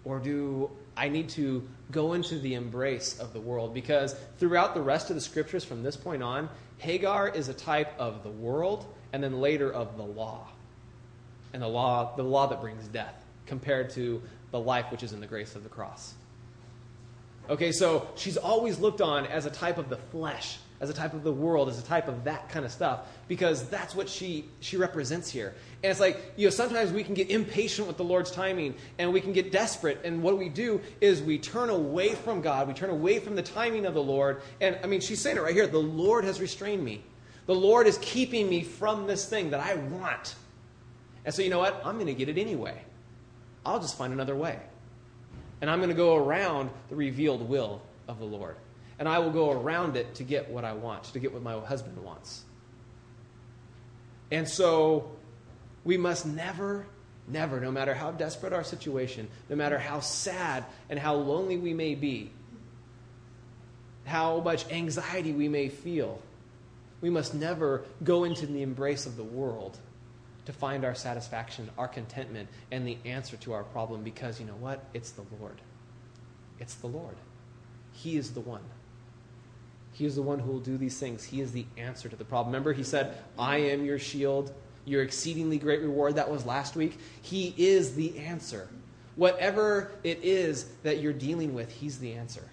Or 0.05 0.21
do 0.21 0.71
I 0.97 1.09
need 1.09 1.29
to 1.31 1.69
go 1.91 2.15
into 2.15 2.39
the 2.39 2.55
embrace 2.55 3.19
of 3.19 3.35
the 3.35 3.41
world? 3.41 3.75
Because 3.75 4.15
throughout 4.39 4.73
the 4.73 4.81
rest 4.81 5.11
of 5.11 5.17
the 5.17 5.21
scriptures 5.21 5.65
from 5.65 5.83
this 5.83 5.97
point 5.97 6.23
on, 6.23 6.49
Hagar 6.79 7.29
is 7.29 7.49
a 7.49 7.55
type 7.55 7.93
of 7.99 8.23
the 8.23 8.31
world 8.31 8.87
and 9.17 9.25
then 9.25 9.41
later 9.41 9.73
of 9.73 9.97
the 9.97 10.03
law. 10.03 10.47
And 11.55 11.63
the 11.63 11.69
law, 11.69 12.15
the 12.17 12.23
law 12.23 12.49
that 12.49 12.61
brings 12.61 12.87
death, 12.89 13.25
compared 13.47 13.89
to 13.91 14.21
the 14.51 14.61
life 14.61 14.93
which 14.93 15.03
is 15.03 15.15
in 15.15 15.21
the 15.21 15.27
grace 15.27 15.57
of 15.57 15.63
the 15.63 15.71
cross. 15.71 16.13
Okay, 17.49 17.73
so 17.73 18.09
she's 18.15 18.37
always 18.37 18.79
looked 18.79 19.01
on 19.01 19.25
as 19.25 19.47
a 19.47 19.51
type 19.51 19.79
of 19.79 19.89
the 19.89 19.97
flesh 19.97 20.59
as 20.81 20.91
a 20.91 20.95
type 20.95 21.15
of 21.15 21.23
the 21.23 21.33
world, 21.33 21.69
as 21.69 21.79
a 21.79 21.83
type 21.83 22.09
of 22.09 22.25
that 22.25 22.49
kind 22.49 22.65
of 22.65 22.71
stuff, 22.71 23.01
because 23.29 23.69
that's 23.69 23.95
what 23.95 24.09
she, 24.09 24.45
she 24.61 24.77
represents 24.77 25.31
here. 25.31 25.55
And 25.83 25.91
it's 25.91 26.01
like, 26.01 26.33
you 26.37 26.47
know, 26.47 26.51
sometimes 26.51 26.93
we 26.93 27.03
can 27.03 27.15
get 27.15 27.31
impatient 27.31 27.89
with 27.89 27.97
the 27.97 28.05
Lord's 28.05 28.31
timing 28.31 28.75
and 28.99 29.13
we 29.13 29.21
can 29.21 29.33
get 29.33 29.51
desperate. 29.51 30.01
And 30.05 30.23
what 30.23 30.39
we 30.39 30.49
do 30.49 30.81
is 31.01 31.23
we 31.23 31.39
turn 31.39 31.71
away 31.71 32.15
from 32.15 32.43
God, 32.43 32.69
we 32.69 32.75
turn 32.75 32.91
away 32.91 33.19
from 33.21 33.37
the 33.37 33.43
timing 33.43 33.87
of 33.87 33.95
the 33.95 34.03
Lord. 34.03 34.43
And 34.61 34.79
I 34.83 34.87
mean, 34.87 35.01
she's 35.01 35.21
saying 35.21 35.37
it 35.37 35.43
right 35.43 35.55
here 35.55 35.67
the 35.67 35.79
Lord 35.79 36.25
has 36.25 36.41
restrained 36.41 36.85
me. 36.85 37.03
The 37.47 37.55
Lord 37.55 37.87
is 37.87 37.99
keeping 38.01 38.49
me 38.49 38.63
from 38.63 39.07
this 39.07 39.27
thing 39.29 39.51
that 39.51 39.61
I 39.61 39.75
want. 39.75 40.35
And 41.25 41.35
so, 41.35 41.43
you 41.43 41.51
know 41.51 41.59
what? 41.59 41.81
I'm 41.85 41.95
going 41.95 42.07
to 42.07 42.15
get 42.15 42.29
it 42.29 42.39
anyway. 42.39 42.83
I'll 43.65 43.81
just 43.81 43.97
find 43.97 44.13
another 44.13 44.37
way. 44.37 44.59
And 45.61 45.71
I'm 45.71 45.79
going 45.79 45.91
to 45.91 45.97
go 45.97 46.17
around 46.17 46.71
the 46.89 46.97
revealed 46.97 47.49
will 47.49 47.83
of 48.09 48.19
the 48.19 48.25
Lord 48.25 48.57
and 48.99 49.09
I 49.09 49.19
will 49.19 49.31
go 49.31 49.51
around 49.51 49.97
it 49.97 50.15
to 50.17 50.25
get 50.25 50.51
what 50.51 50.65
I 50.65 50.73
want, 50.73 51.05
to 51.05 51.19
get 51.19 51.33
what 51.33 51.43
my 51.43 51.59
husband 51.61 51.99
wants. 52.03 52.45
And 54.31 54.49
so 54.49 55.11
we 55.85 55.97
must 55.97 56.27
never, 56.27 56.87
never, 57.29 57.61
no 57.61 57.71
matter 57.71 57.95
how 57.95 58.11
desperate 58.11 58.53
our 58.53 58.65
situation, 58.65 59.29
no 59.49 59.57
matter 59.57 59.79
how 59.79 60.01
sad 60.01 60.65
and 60.89 60.99
how 60.99 61.15
lonely 61.15 61.57
we 61.57 61.75
may 61.75 61.95
be, 61.95 62.31
how 64.05 64.41
much 64.41 64.71
anxiety 64.71 65.33
we 65.33 65.49
may 65.49 65.69
feel, 65.69 66.21
we 67.01 67.11
must 67.11 67.35
never 67.35 67.85
go 68.03 68.25
into 68.25 68.47
the 68.47 68.63
embrace 68.63 69.07
of 69.07 69.17
the 69.17 69.25
world 69.25 69.79
to 70.47 70.53
find 70.53 70.85
our 70.85 70.95
satisfaction, 70.95 71.69
our 71.77 71.89
contentment, 71.89 72.49
and 72.71 72.87
the 72.87 72.97
answer 73.05 73.37
to 73.39 73.53
our 73.53 73.65
problem 73.65 74.03
because 74.03 74.41
you 74.41 74.47
know 74.47 74.55
what? 74.55 74.85
It's 74.95 75.11
the 75.11 75.25
Lord. 75.39 75.61
It's 76.59 76.75
the 76.75 76.87
Lord. 76.87 77.17
He 77.93 78.17
is 78.17 78.33
the 78.33 78.41
one. 78.41 78.63
He 79.93 80.05
is 80.05 80.15
the 80.15 80.23
one 80.23 80.39
who 80.39 80.53
will 80.53 80.61
do 80.61 80.77
these 80.77 80.99
things. 80.99 81.25
He 81.25 81.41
is 81.41 81.53
the 81.53 81.67
answer 81.77 82.09
to 82.09 82.17
the 82.17 82.25
problem. 82.25 82.53
Remember, 82.53 82.73
he 82.73 82.85
said, 82.85 83.17
I 83.39 83.57
am 83.59 83.85
your 83.85 83.99
shield, 83.99 84.53
your 84.85 85.03
exceedingly 85.03 85.59
great 85.59 85.81
reward. 85.81 86.17
That 86.17 86.31
was 86.31 86.45
last 86.45 86.77
week. 86.77 86.99
He 87.23 87.55
is 87.57 87.95
the 87.95 88.19
answer. 88.19 88.69
Whatever 89.17 89.91
it 90.05 90.21
is 90.23 90.67
that 90.83 91.01
you're 91.01 91.15
dealing 91.15 91.55
with, 91.55 91.73
He's 91.73 91.99
the 91.99 92.13
answer. 92.13 92.45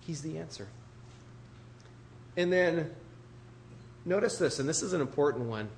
He's 0.00 0.22
the 0.22 0.38
answer. 0.38 0.68
And 2.36 2.52
then 2.52 2.92
notice 4.04 4.38
this, 4.38 4.58
and 4.58 4.68
this 4.68 4.82
is 4.82 4.92
an 4.92 5.00
important 5.00 5.46
one. 5.46 5.68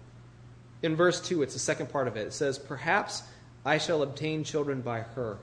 In 0.83 0.97
verse 0.97 1.21
2, 1.21 1.43
it's 1.43 1.55
the 1.55 1.61
second 1.61 1.91
part 1.91 2.09
of 2.09 2.17
it. 2.17 2.27
It 2.27 2.33
says, 2.33 2.59
Perhaps 2.59 3.23
I 3.65 3.79
shall 3.79 4.03
obtain 4.03 4.45
children 4.45 4.83
by 4.83 5.01
her. 5.01 5.39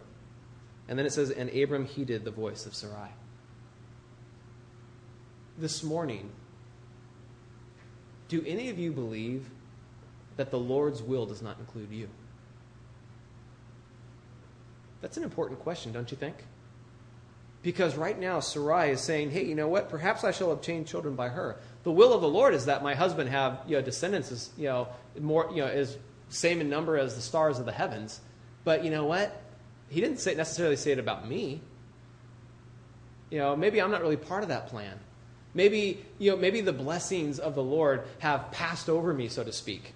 And 0.88 1.00
then 1.00 1.06
it 1.06 1.14
says, 1.14 1.32
And 1.32 1.50
Abram 1.50 1.86
heeded 1.86 2.26
the 2.26 2.32
voice 2.32 2.66
of 2.66 2.76
Sarai 2.76 3.10
this 5.62 5.84
morning, 5.84 6.32
Do 8.28 8.44
any 8.46 8.70
of 8.70 8.80
you 8.80 8.92
believe 8.92 9.50
that 10.36 10.52
the 10.52 10.60
Lord's 10.60 11.02
will 11.02 11.26
does 11.26 11.42
not 11.42 11.60
include 11.60 11.92
you? 11.92 12.10
That's 15.02 15.18
an 15.18 15.24
important 15.24 15.60
question, 15.60 15.92
don't 15.92 16.12
you 16.12 16.18
think? 16.18 16.36
Because 17.64 17.96
right 17.96 18.20
now, 18.20 18.40
Sarai 18.40 18.90
is 18.92 19.02
saying, 19.02 19.32
hey, 19.32 19.46
you 19.46 19.54
know 19.54 19.68
what? 19.68 19.90
Perhaps 19.90 20.24
I 20.24 20.32
shall 20.32 20.52
obtain 20.52 20.84
children 20.84 21.16
by 21.16 21.30
her. 21.30 21.58
The 21.84 21.92
will 21.92 22.14
of 22.14 22.22
the 22.22 22.28
Lord 22.28 22.54
is 22.54 22.66
that 22.66 22.84
my 22.84 22.94
husband 22.94 23.30
have 23.30 23.60
you 23.68 23.76
know, 23.76 23.82
descendants 23.82 24.32
is, 24.32 24.50
you 24.58 24.66
know, 24.66 24.88
more, 25.20 25.50
you 25.52 25.58
know, 25.58 25.68
is 25.68 25.98
same 26.30 26.62
in 26.62 26.70
number 26.70 26.98
as 26.98 27.16
the 27.16 27.22
stars 27.22 27.60
of 27.60 27.66
the 27.66 27.72
heavens. 27.72 28.22
But 28.64 28.84
you 28.84 28.92
know 28.92 29.06
what? 29.06 29.42
He 29.90 30.00
didn't 30.00 30.20
say, 30.20 30.36
necessarily 30.36 30.76
say 30.76 30.92
it 30.92 31.00
about 31.00 31.28
me. 31.28 31.62
You 33.30 33.40
know, 33.40 33.56
maybe 33.56 33.82
I'm 33.82 33.92
not 33.92 34.02
really 34.02 34.18
part 34.18 34.44
of 34.44 34.50
that 34.50 34.68
plan. 34.68 35.00
Maybe, 35.54 36.06
you 36.18 36.32
know, 36.32 36.38
maybe 36.38 36.62
the 36.62 36.74
blessings 36.74 37.40
of 37.40 37.56
the 37.56 37.64
Lord 37.64 38.04
have 38.20 38.52
passed 38.52 38.90
over 38.90 39.14
me, 39.14 39.28
so 39.28 39.44
to 39.44 39.52
speak 39.52 39.94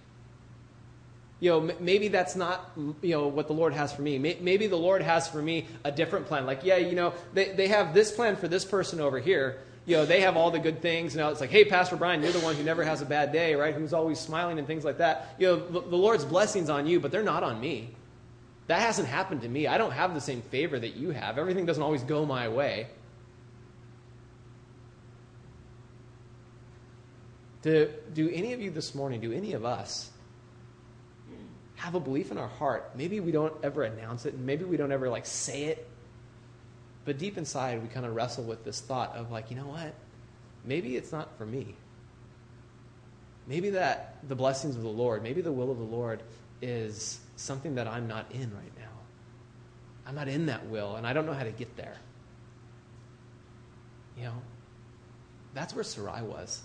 you 1.39 1.49
know, 1.49 1.75
maybe 1.79 2.07
that's 2.07 2.35
not, 2.35 2.71
you 2.75 3.11
know, 3.11 3.27
what 3.27 3.47
the 3.47 3.53
Lord 3.53 3.73
has 3.73 3.91
for 3.91 4.01
me. 4.01 4.17
Maybe 4.17 4.67
the 4.67 4.77
Lord 4.77 5.01
has 5.01 5.27
for 5.27 5.41
me 5.41 5.67
a 5.83 5.91
different 5.91 6.27
plan. 6.27 6.45
Like, 6.45 6.63
yeah, 6.63 6.77
you 6.77 6.95
know, 6.95 7.13
they, 7.33 7.51
they 7.51 7.67
have 7.67 7.93
this 7.93 8.11
plan 8.11 8.35
for 8.35 8.47
this 8.47 8.63
person 8.63 9.01
over 9.01 9.19
here. 9.19 9.59
You 9.85 9.97
know, 9.97 10.05
they 10.05 10.21
have 10.21 10.35
all 10.35 10.49
the 10.49 10.59
good 10.59 10.81
things. 10.81 11.15
Know, 11.15 11.29
it's 11.29 11.41
like, 11.41 11.51
hey, 11.51 11.65
Pastor 11.65 11.95
Brian, 11.95 12.23
you're 12.23 12.31
the 12.31 12.39
one 12.39 12.55
who 12.55 12.63
never 12.63 12.83
has 12.83 13.01
a 13.01 13.05
bad 13.05 13.31
day, 13.31 13.53
right? 13.53 13.73
Who's 13.73 13.93
always 13.93 14.19
smiling 14.19 14.57
and 14.57 14.67
things 14.67 14.83
like 14.83 14.97
that. 14.97 15.35
You 15.37 15.47
know, 15.47 15.55
the, 15.57 15.81
the 15.81 15.95
Lord's 15.95 16.25
blessings 16.25 16.69
on 16.69 16.87
you, 16.87 16.99
but 16.99 17.11
they're 17.11 17.23
not 17.23 17.43
on 17.43 17.59
me. 17.59 17.95
That 18.67 18.81
hasn't 18.81 19.07
happened 19.07 19.41
to 19.41 19.47
me. 19.47 19.67
I 19.67 19.77
don't 19.77 19.91
have 19.91 20.15
the 20.15 20.21
same 20.21 20.41
favor 20.41 20.79
that 20.79 20.95
you 20.95 21.11
have. 21.11 21.37
Everything 21.37 21.67
doesn't 21.67 21.83
always 21.83 22.01
go 22.01 22.25
my 22.25 22.47
way. 22.47 22.87
Do, 27.61 27.89
do 28.13 28.29
any 28.29 28.53
of 28.53 28.61
you 28.61 28.71
this 28.71 28.93
morning, 28.95 29.21
do 29.21 29.31
any 29.31 29.53
of 29.53 29.65
us, 29.65 30.11
have 31.75 31.95
a 31.95 31.99
belief 31.99 32.31
in 32.31 32.37
our 32.37 32.47
heart. 32.47 32.91
Maybe 32.95 33.19
we 33.19 33.31
don't 33.31 33.53
ever 33.63 33.83
announce 33.83 34.25
it, 34.25 34.33
and 34.33 34.45
maybe 34.45 34.65
we 34.65 34.77
don't 34.77 34.91
ever 34.91 35.09
like 35.09 35.25
say 35.25 35.65
it. 35.65 35.87
But 37.05 37.19
deep 37.19 37.37
inside, 37.37 37.81
we 37.81 37.87
kind 37.87 38.05
of 38.05 38.15
wrestle 38.15 38.43
with 38.43 38.65
this 38.65 38.81
thought 38.81 39.15
of 39.15 39.31
like, 39.31 39.51
you 39.51 39.55
know 39.55 39.67
what? 39.67 39.93
Maybe 40.65 40.97
it's 40.97 41.11
not 41.11 41.37
for 41.37 41.45
me. 41.45 41.75
Maybe 43.47 43.69
that 43.71 44.17
the 44.27 44.35
blessings 44.35 44.75
of 44.75 44.81
the 44.81 44.89
Lord, 44.89 45.21
maybe 45.21 45.41
the 45.41 45.51
will 45.51 45.71
of 45.71 45.77
the 45.77 45.83
Lord 45.83 46.23
is 46.61 47.19
something 47.35 47.75
that 47.75 47.87
I'm 47.87 48.07
not 48.07 48.25
in 48.31 48.51
right 48.53 48.77
now. 48.77 48.85
I'm 50.07 50.15
not 50.15 50.27
in 50.27 50.47
that 50.47 50.65
will, 50.65 50.95
and 50.95 51.05
I 51.05 51.13
don't 51.13 51.27
know 51.27 51.33
how 51.33 51.43
to 51.43 51.51
get 51.51 51.75
there. 51.77 51.95
You 54.17 54.25
know, 54.25 54.41
that's 55.53 55.75
where 55.75 55.83
Sarai 55.83 56.21
was. 56.23 56.61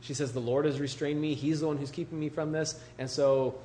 She 0.00 0.14
says, 0.14 0.32
The 0.32 0.40
Lord 0.40 0.64
has 0.66 0.80
restrained 0.80 1.20
me. 1.20 1.34
He's 1.34 1.60
the 1.60 1.66
one 1.66 1.76
who's 1.76 1.90
keeping 1.90 2.18
me 2.18 2.28
from 2.28 2.52
this. 2.52 2.78
And 2.98 3.08
so, 3.08 3.58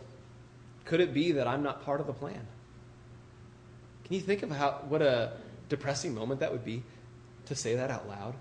could 0.86 1.02
it 1.02 1.14
be 1.14 1.34
that 1.34 1.48
I'm 1.48 1.64
not 1.64 1.84
part 1.84 2.00
of 2.00 2.08
the 2.08 2.14
plan? 2.14 2.46
Can 4.10 4.16
you 4.16 4.22
think 4.22 4.42
of 4.42 4.50
how, 4.50 4.82
what 4.90 5.04
a 5.04 5.34
depressing 5.70 6.16
moment 6.16 6.40
that 6.40 6.52
would 6.52 6.66
be 6.66 6.82
to 7.46 7.54
say 7.54 7.76
that 7.76 7.92
out 7.92 8.10
loud? 8.10 8.34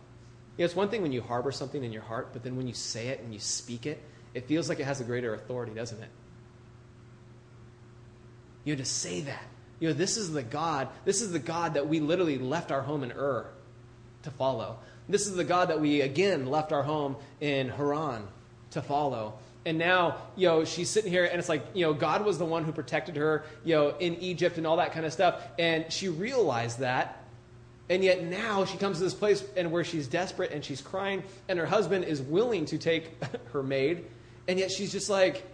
You 0.57 0.63
know, 0.63 0.65
it's 0.65 0.75
one 0.75 0.89
thing 0.89 1.03
when 1.03 1.13
you 1.13 1.21
harbor 1.21 1.53
something 1.53 1.85
in 1.85 1.93
your 1.93 2.03
heart, 2.03 2.31
but 2.33 2.43
then 2.43 2.57
when 2.57 2.67
you 2.67 2.73
say 2.73 3.09
it 3.09 3.21
and 3.21 3.35
you 3.35 3.39
speak 3.39 3.85
it, 3.85 4.03
it 4.33 4.47
feels 4.47 4.71
like 4.71 4.81
it 4.81 4.85
has 4.85 5.03
a 5.03 5.05
greater 5.05 5.35
authority, 5.35 5.73
doesn't 5.75 6.03
it? 6.03 6.09
You 8.65 8.75
know, 8.75 8.79
to 8.79 8.87
say 8.87 9.21
that. 9.21 9.45
You 9.79 9.89
know, 9.89 9.95
this 9.95 10.17
is 10.17 10.33
the 10.33 10.43
God, 10.43 10.89
this 11.05 11.21
is 11.21 11.33
the 11.33 11.39
God 11.39 11.75
that 11.75 11.87
we 11.87 12.01
literally 12.01 12.39
left 12.39 12.73
our 12.73 12.81
home 12.81 13.05
in 13.05 13.13
Ur 13.13 13.47
to 14.23 14.31
follow. 14.31 14.79
This 15.07 15.27
is 15.27 15.37
the 15.37 15.45
God 15.45 15.69
that 15.69 15.81
we 15.81 16.01
again 16.01 16.47
left 16.47 16.73
our 16.73 16.83
home 16.83 17.17
in 17.41 17.69
Haran 17.69 18.27
to 18.71 18.81
follow. 18.81 19.39
And 19.69 19.79
now, 19.79 20.17
you 20.35 20.49
know, 20.49 20.65
she's 20.65 20.89
sitting 20.89 21.11
here 21.11 21.27
and 21.27 21.39
it's 21.39 21.49
like, 21.49 21.63
you 21.75 21.85
know, 21.85 21.93
God 21.93 22.25
was 22.25 22.39
the 22.39 22.45
one 22.45 22.65
who 22.65 22.73
protected 22.73 23.17
her, 23.17 23.45
you 23.65 23.75
know, 23.75 23.95
in 23.99 24.17
Egypt 24.17 24.57
and 24.57 24.67
all 24.67 24.79
that 24.79 24.93
kind 24.93 25.05
of 25.05 25.13
stuff. 25.13 25.43
And 25.59 25.93
she 25.93 26.09
realized 26.09 26.79
that. 26.79 27.25
And 27.91 28.03
yet 28.03 28.25
now 28.25 28.65
she 28.65 28.79
comes 28.79 28.99
to 28.99 29.05
this 29.05 29.15
place 29.15 29.45
and 29.57 29.71
where 29.71 29.85
she's 29.85 30.09
desperate 30.09 30.53
and 30.53 30.65
she's 30.65 30.81
crying 30.81 31.23
and 31.49 31.59
her 31.59 31.67
husband 31.67 32.05
is 32.05 32.23
willing 32.23 32.65
to 32.67 32.79
take 32.79 33.23
her 33.53 33.63
maid. 33.63 34.07
And 34.49 34.59
yet 34.59 34.71
she's 34.71 34.91
just 34.91 35.11
like, 35.11 35.47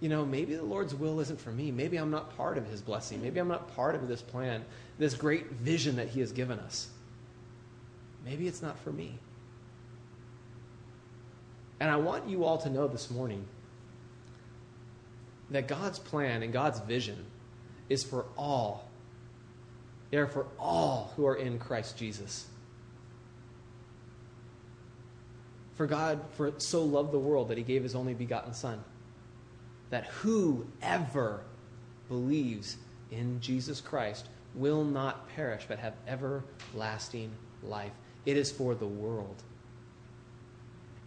you 0.00 0.08
know, 0.08 0.26
maybe 0.26 0.56
the 0.56 0.62
Lord's 0.62 0.94
will 0.94 1.20
isn't 1.20 1.40
for 1.40 1.50
me. 1.52 1.70
Maybe 1.70 1.96
I'm 1.96 2.10
not 2.10 2.36
part 2.36 2.58
of 2.58 2.66
his 2.66 2.80
blessing. 2.82 3.22
Maybe 3.22 3.38
I'm 3.38 3.48
not 3.48 3.74
part 3.76 3.94
of 3.94 4.08
this 4.08 4.20
plan, 4.20 4.64
this 4.98 5.14
great 5.14 5.50
vision 5.52 5.96
that 5.96 6.08
he 6.08 6.20
has 6.20 6.32
given 6.32 6.58
us 6.58 6.88
maybe 8.24 8.48
it's 8.48 8.62
not 8.62 8.78
for 8.78 8.92
me. 8.92 9.18
And 11.80 11.90
I 11.90 11.96
want 11.96 12.28
you 12.28 12.44
all 12.44 12.58
to 12.58 12.70
know 12.70 12.86
this 12.86 13.10
morning 13.10 13.46
that 15.50 15.68
God's 15.68 15.98
plan 15.98 16.42
and 16.42 16.52
God's 16.52 16.80
vision 16.80 17.26
is 17.88 18.02
for 18.02 18.26
all. 18.36 18.88
They 20.10 20.16
are 20.18 20.26
for 20.26 20.46
all 20.58 21.12
who 21.16 21.26
are 21.26 21.34
in 21.34 21.58
Christ 21.58 21.96
Jesus. 21.96 22.46
For 25.74 25.86
God 25.86 26.20
for 26.36 26.52
so 26.58 26.84
loved 26.84 27.12
the 27.12 27.18
world 27.18 27.48
that 27.48 27.58
he 27.58 27.64
gave 27.64 27.82
his 27.82 27.94
only 27.94 28.14
begotten 28.14 28.54
Son, 28.54 28.82
that 29.90 30.06
whoever 30.06 31.42
believes 32.08 32.76
in 33.10 33.40
Jesus 33.40 33.80
Christ 33.80 34.28
will 34.54 34.84
not 34.84 35.28
perish 35.30 35.64
but 35.66 35.80
have 35.80 35.94
everlasting 36.06 37.32
life. 37.62 37.92
It 38.24 38.36
is 38.36 38.52
for 38.52 38.74
the 38.74 38.86
world. 38.86 39.42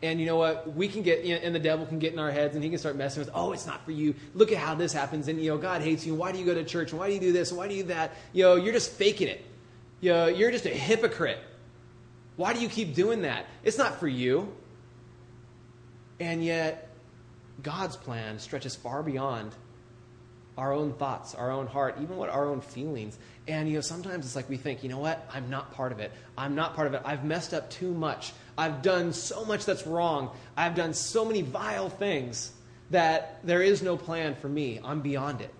And 0.04 0.20
you 0.20 0.28
know 0.28 0.36
what? 0.36 0.76
We 0.76 0.88
can 0.88 1.02
get, 1.02 1.26
and 1.26 1.56
the 1.56 1.60
devil 1.60 1.86
can 1.86 1.98
get 1.98 2.14
in 2.14 2.20
our 2.20 2.30
heads 2.30 2.54
and 2.54 2.64
he 2.64 2.70
can 2.70 2.78
start 2.78 2.96
messing 2.96 3.20
with, 3.22 3.32
oh, 3.34 3.52
it's 3.52 3.66
not 3.66 3.84
for 3.84 3.92
you. 3.92 4.14
Look 4.36 4.52
at 4.52 4.60
how 4.60 4.76
this 4.76 4.94
happens. 4.94 5.28
And, 5.28 5.42
you 5.42 5.50
know, 5.50 5.58
God 5.58 5.82
hates 5.82 6.06
you. 6.06 6.14
Why 6.14 6.32
do 6.32 6.38
you 6.38 6.46
go 6.46 6.54
to 6.54 6.64
church? 6.64 6.94
Why 6.94 7.08
do 7.08 7.14
you 7.16 7.20
do 7.20 7.32
this? 7.32 7.52
Why 7.52 7.68
do 7.68 7.74
you 7.74 7.82
do 7.82 7.90
that? 7.90 8.14
You 8.32 8.44
know, 8.44 8.56
you're 8.56 8.74
just 8.74 8.92
faking 8.92 9.28
it. 9.28 9.44
You 10.00 10.12
know, 10.12 10.28
you're 10.28 10.52
just 10.52 10.66
a 10.66 10.70
hypocrite. 10.70 11.40
Why 12.36 12.54
do 12.54 12.60
you 12.60 12.70
keep 12.70 12.94
doing 12.94 13.24
that? 13.24 13.48
It's 13.64 13.80
not 13.80 14.00
for 14.00 14.08
you. 14.08 14.54
And 16.20 16.46
yet, 16.46 16.92
God's 17.64 17.96
plan 17.96 18.38
stretches 18.38 18.76
far 18.76 19.02
beyond 19.02 19.56
our 20.56 20.74
own 20.74 20.94
thoughts, 20.94 21.34
our 21.34 21.52
own 21.52 21.66
heart, 21.66 21.98
even 22.02 22.18
what 22.18 22.30
our 22.30 22.46
own 22.46 22.62
feelings. 22.62 23.18
And 23.48 23.70
you 23.70 23.76
know, 23.76 23.82
sometimes 23.82 24.26
it's 24.26 24.36
like 24.36 24.50
we 24.50 24.58
think, 24.58 24.84
you 24.84 24.90
know 24.90 24.98
what? 24.98 25.30
I'm 25.34 25.50
not 25.50 25.74
part 25.74 25.92
of 25.92 26.00
it. 26.00 26.12
I'm 26.38 26.56
not 26.56 26.76
part 26.76 26.88
of 26.88 26.94
it. 26.94 27.02
I've 27.06 27.24
messed 27.24 27.54
up 27.54 27.70
too 27.70 27.94
much. 27.94 28.34
I've 28.58 28.82
done 28.82 29.14
so 29.14 29.46
much 29.46 29.66
that's 29.66 29.88
wrong. 29.88 30.32
I've 30.56 30.76
done 30.76 30.94
so 30.94 31.24
many 31.24 31.44
vile 31.44 31.90
things 31.90 32.52
that 32.90 33.40
there 33.44 33.62
is 33.62 33.82
no 33.82 33.98
plan 33.98 34.36
for 34.36 34.50
me. 34.50 34.80
I'm 34.84 35.02
beyond 35.02 35.42
it. 35.42 35.54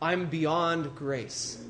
I'm 0.00 0.26
beyond 0.26 0.94
grace. 0.94 1.62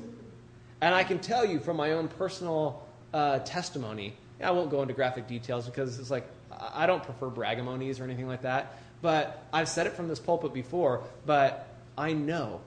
And 0.81 0.93
I 0.93 1.03
can 1.03 1.19
tell 1.19 1.45
you 1.45 1.59
from 1.59 1.77
my 1.77 1.93
own 1.93 2.07
personal 2.07 2.85
uh, 3.13 3.39
testimony, 3.39 4.15
I 4.43 4.51
won't 4.51 4.69
go 4.69 4.81
into 4.81 4.93
graphic 4.93 5.27
details 5.27 5.65
because 5.65 5.99
it's 5.99 6.11
like 6.11 6.27
I 6.73 6.85
don't 6.85 7.03
prefer 7.03 7.29
bragamonies 7.29 7.99
or 7.99 8.03
anything 8.03 8.27
like 8.27 8.41
that. 8.41 8.77
But 9.01 9.45
I've 9.53 9.69
said 9.69 9.87
it 9.87 9.93
from 9.93 10.07
this 10.07 10.19
pulpit 10.19 10.53
before, 10.53 11.03
but 11.25 11.67
I 11.97 12.13
know 12.13 12.61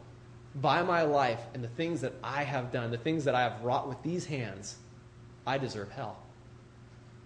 by 0.56 0.82
my 0.82 1.02
life 1.02 1.40
and 1.54 1.62
the 1.62 1.68
things 1.68 2.00
that 2.00 2.14
I 2.22 2.42
have 2.42 2.72
done, 2.72 2.90
the 2.90 2.98
things 2.98 3.24
that 3.24 3.34
I 3.34 3.42
have 3.42 3.62
wrought 3.62 3.88
with 3.88 4.02
these 4.02 4.24
hands, 4.24 4.76
I 5.46 5.58
deserve 5.58 5.90
hell. 5.90 6.18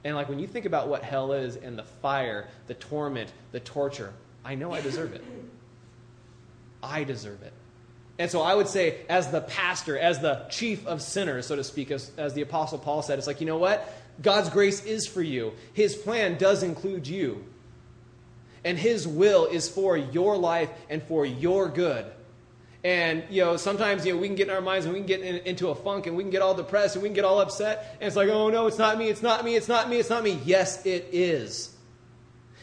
And 0.05 0.16
like 0.16 0.29
when 0.29 0.38
you 0.38 0.47
think 0.47 0.66
about 0.66 0.88
what 0.88 1.03
hell 1.05 1.33
is 1.33 1.57
and 1.57 1.79
the 1.79 1.85
fire, 1.85 2.49
the 2.66 2.75
torment, 2.75 3.33
the 3.53 3.61
torture, 3.61 4.12
I 4.45 4.55
know 4.55 4.73
I 4.73 4.81
deserve 4.81 5.12
it. 5.12 5.23
I 6.83 7.05
deserve 7.05 7.43
it. 7.43 7.53
And 8.19 8.31
so 8.31 8.43
I 8.43 8.55
would 8.55 8.69
say, 8.69 8.99
as 9.09 9.31
the 9.31 9.40
pastor, 9.40 9.99
as 9.99 10.21
the 10.21 10.47
chief 10.51 10.87
of 10.87 11.01
sinners, 11.01 11.47
so 11.47 11.57
to 11.57 11.64
speak, 11.64 11.90
as, 11.90 12.11
as 12.19 12.35
the 12.35 12.43
Apostle 12.43 12.79
Paul 12.79 13.03
said, 13.03 13.19
it's 13.19 13.27
like, 13.27 13.40
you 13.40 13.47
know 13.47 13.57
what? 13.57 13.95
God's 14.21 14.51
grace 14.51 14.85
is 14.85 15.07
for 15.07 15.23
you. 15.23 15.53
His 15.73 15.95
plan 15.95 16.37
does 16.37 16.62
include 16.62 17.07
you. 17.07 17.45
And 18.62 18.79
His 18.79 19.09
will 19.09 19.47
is 19.47 19.71
for 19.71 19.97
your 19.97 20.37
life 20.37 20.69
and 20.90 21.03
for 21.03 21.25
your 21.25 21.69
good. 21.69 22.05
And, 22.83 23.25
you 23.29 23.45
know, 23.45 23.57
sometimes, 23.59 24.07
you 24.07 24.14
know, 24.14 24.21
we 24.21 24.27
can 24.27 24.37
get 24.37 24.49
in 24.49 24.55
our 24.55 24.62
minds 24.62 24.87
and 24.87 24.95
we 24.95 25.01
can 25.01 25.07
get 25.07 25.21
in, 25.21 25.37
into 25.45 25.69
a 25.69 25.75
funk 25.75 26.07
and 26.07 26.16
we 26.16 26.23
can 26.23 26.31
get 26.31 26.40
all 26.40 26.55
depressed 26.55 26.97
and 26.97 27.03
we 27.03 27.09
can 27.09 27.14
get 27.14 27.27
all 27.27 27.40
upset. 27.40 27.97
And 28.01 28.07
it's 28.07 28.16
like, 28.16 28.31
oh, 28.31 28.49
no, 28.49 28.66
it's 28.66 28.79
not 28.79 28.97
me, 28.97 29.09
it's 29.09 29.23
not 29.23 29.45
me, 29.45 29.55
it's 29.55 29.69
not 29.69 29.90
me, 29.90 29.99
it's 29.99 30.09
not 30.09 30.25
me. 30.25 30.40
Yes, 30.45 30.87
it 30.87 31.09
is. 31.12 31.77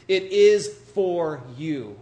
It 0.08 0.24
is 0.24 0.68
for 0.96 1.44
you. 1.56 2.00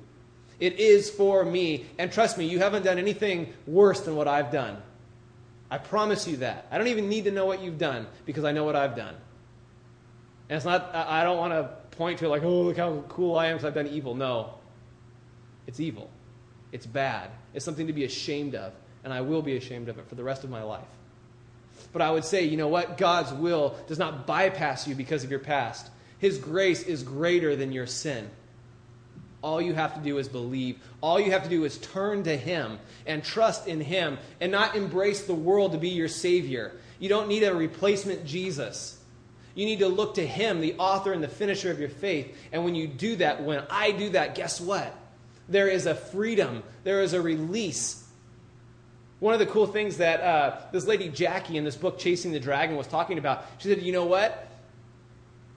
It 0.59 0.79
is 0.79 1.09
for 1.09 1.43
me. 1.43 1.85
And 1.97 2.11
trust 2.11 2.37
me, 2.37 2.45
you 2.45 2.59
haven't 2.59 2.83
done 2.83 2.97
anything 2.97 3.53
worse 3.67 3.99
than 4.01 4.15
what 4.15 4.29
I've 4.29 4.51
done. 4.51 4.81
I 5.69 5.77
promise 5.77 6.25
you 6.25 6.37
that. 6.37 6.67
I 6.71 6.77
don't 6.77 6.87
even 6.87 7.09
need 7.09 7.25
to 7.25 7.31
know 7.31 7.45
what 7.45 7.61
you've 7.61 7.77
done 7.77 8.07
because 8.25 8.45
I 8.45 8.53
know 8.53 8.63
what 8.63 8.77
I've 8.77 8.95
done. 8.95 9.15
And 10.47 10.55
it's 10.55 10.65
not, 10.65 10.93
I 10.93 11.23
don't 11.23 11.37
want 11.37 11.53
to 11.53 11.69
point 11.97 12.19
to 12.19 12.25
it 12.25 12.29
like, 12.29 12.43
oh, 12.43 12.61
look 12.61 12.77
how 12.77 13.03
cool 13.09 13.35
I 13.37 13.47
am 13.47 13.57
because 13.57 13.65
I've 13.65 13.73
done 13.73 13.87
evil. 13.87 14.15
No. 14.15 14.53
It's 15.67 15.79
evil. 15.79 16.09
It's 16.71 16.85
bad. 16.85 17.31
It's 17.55 17.65
something 17.65 17.87
to 17.87 17.93
be 17.93 18.03
ashamed 18.03 18.53
of, 18.53 18.73
and 19.03 19.13
I 19.13 19.21
will 19.21 19.41
be 19.41 19.55
ashamed 19.55 19.89
of 19.89 19.97
it 19.97 20.07
for 20.07 20.15
the 20.15 20.23
rest 20.23 20.43
of 20.43 20.49
my 20.49 20.61
life. 20.61 20.83
But 21.93 22.01
I 22.01 22.11
would 22.11 22.25
say, 22.25 22.43
you 22.43 22.57
know 22.57 22.67
what? 22.67 22.97
God's 22.97 23.31
will 23.31 23.75
does 23.87 23.97
not 23.97 24.27
bypass 24.27 24.87
you 24.87 24.93
because 24.93 25.23
of 25.23 25.31
your 25.31 25.39
past. 25.39 25.89
His 26.19 26.37
grace 26.37 26.83
is 26.83 27.01
greater 27.03 27.55
than 27.55 27.71
your 27.71 27.87
sin. 27.87 28.29
All 29.41 29.61
you 29.61 29.73
have 29.73 29.93
to 29.93 30.01
do 30.01 30.17
is 30.17 30.27
believe. 30.27 30.79
All 31.01 31.19
you 31.19 31.31
have 31.31 31.43
to 31.43 31.49
do 31.49 31.63
is 31.63 31.77
turn 31.77 32.23
to 32.23 32.35
Him 32.35 32.79
and 33.05 33.23
trust 33.23 33.67
in 33.67 33.79
Him 33.79 34.17
and 34.41 34.51
not 34.51 34.75
embrace 34.75 35.25
the 35.25 35.35
world 35.35 35.71
to 35.71 35.77
be 35.77 35.89
your 35.89 36.07
Savior. 36.07 36.73
You 36.99 37.09
don't 37.09 37.27
need 37.27 37.43
a 37.43 37.55
replacement 37.55 38.25
Jesus. 38.25 38.99
You 39.53 39.65
need 39.65 39.79
to 39.79 39.87
look 39.87 40.15
to 40.15 40.25
Him, 40.25 40.59
the 40.59 40.75
author 40.77 41.13
and 41.13 41.23
the 41.23 41.29
finisher 41.29 41.71
of 41.71 41.79
your 41.79 41.89
faith. 41.89 42.35
And 42.51 42.65
when 42.65 42.75
you 42.75 42.87
do 42.87 43.15
that, 43.17 43.43
when 43.43 43.63
I 43.69 43.91
do 43.91 44.09
that, 44.09 44.35
guess 44.35 44.59
what? 44.59 44.93
There 45.47 45.67
is 45.67 45.85
a 45.85 45.95
freedom, 45.95 46.63
there 46.83 47.01
is 47.01 47.13
a 47.13 47.21
release. 47.21 48.03
One 49.19 49.33
of 49.33 49.39
the 49.39 49.45
cool 49.45 49.67
things 49.67 49.97
that 49.97 50.21
uh, 50.21 50.57
this 50.71 50.85
lady 50.85 51.09
Jackie 51.09 51.57
in 51.57 51.63
this 51.63 51.75
book, 51.75 51.97
Chasing 51.97 52.31
the 52.31 52.39
Dragon, 52.39 52.75
was 52.75 52.87
talking 52.87 53.17
about, 53.17 53.45
she 53.57 53.69
said, 53.69 53.81
You 53.81 53.93
know 53.93 54.05
what? 54.05 54.49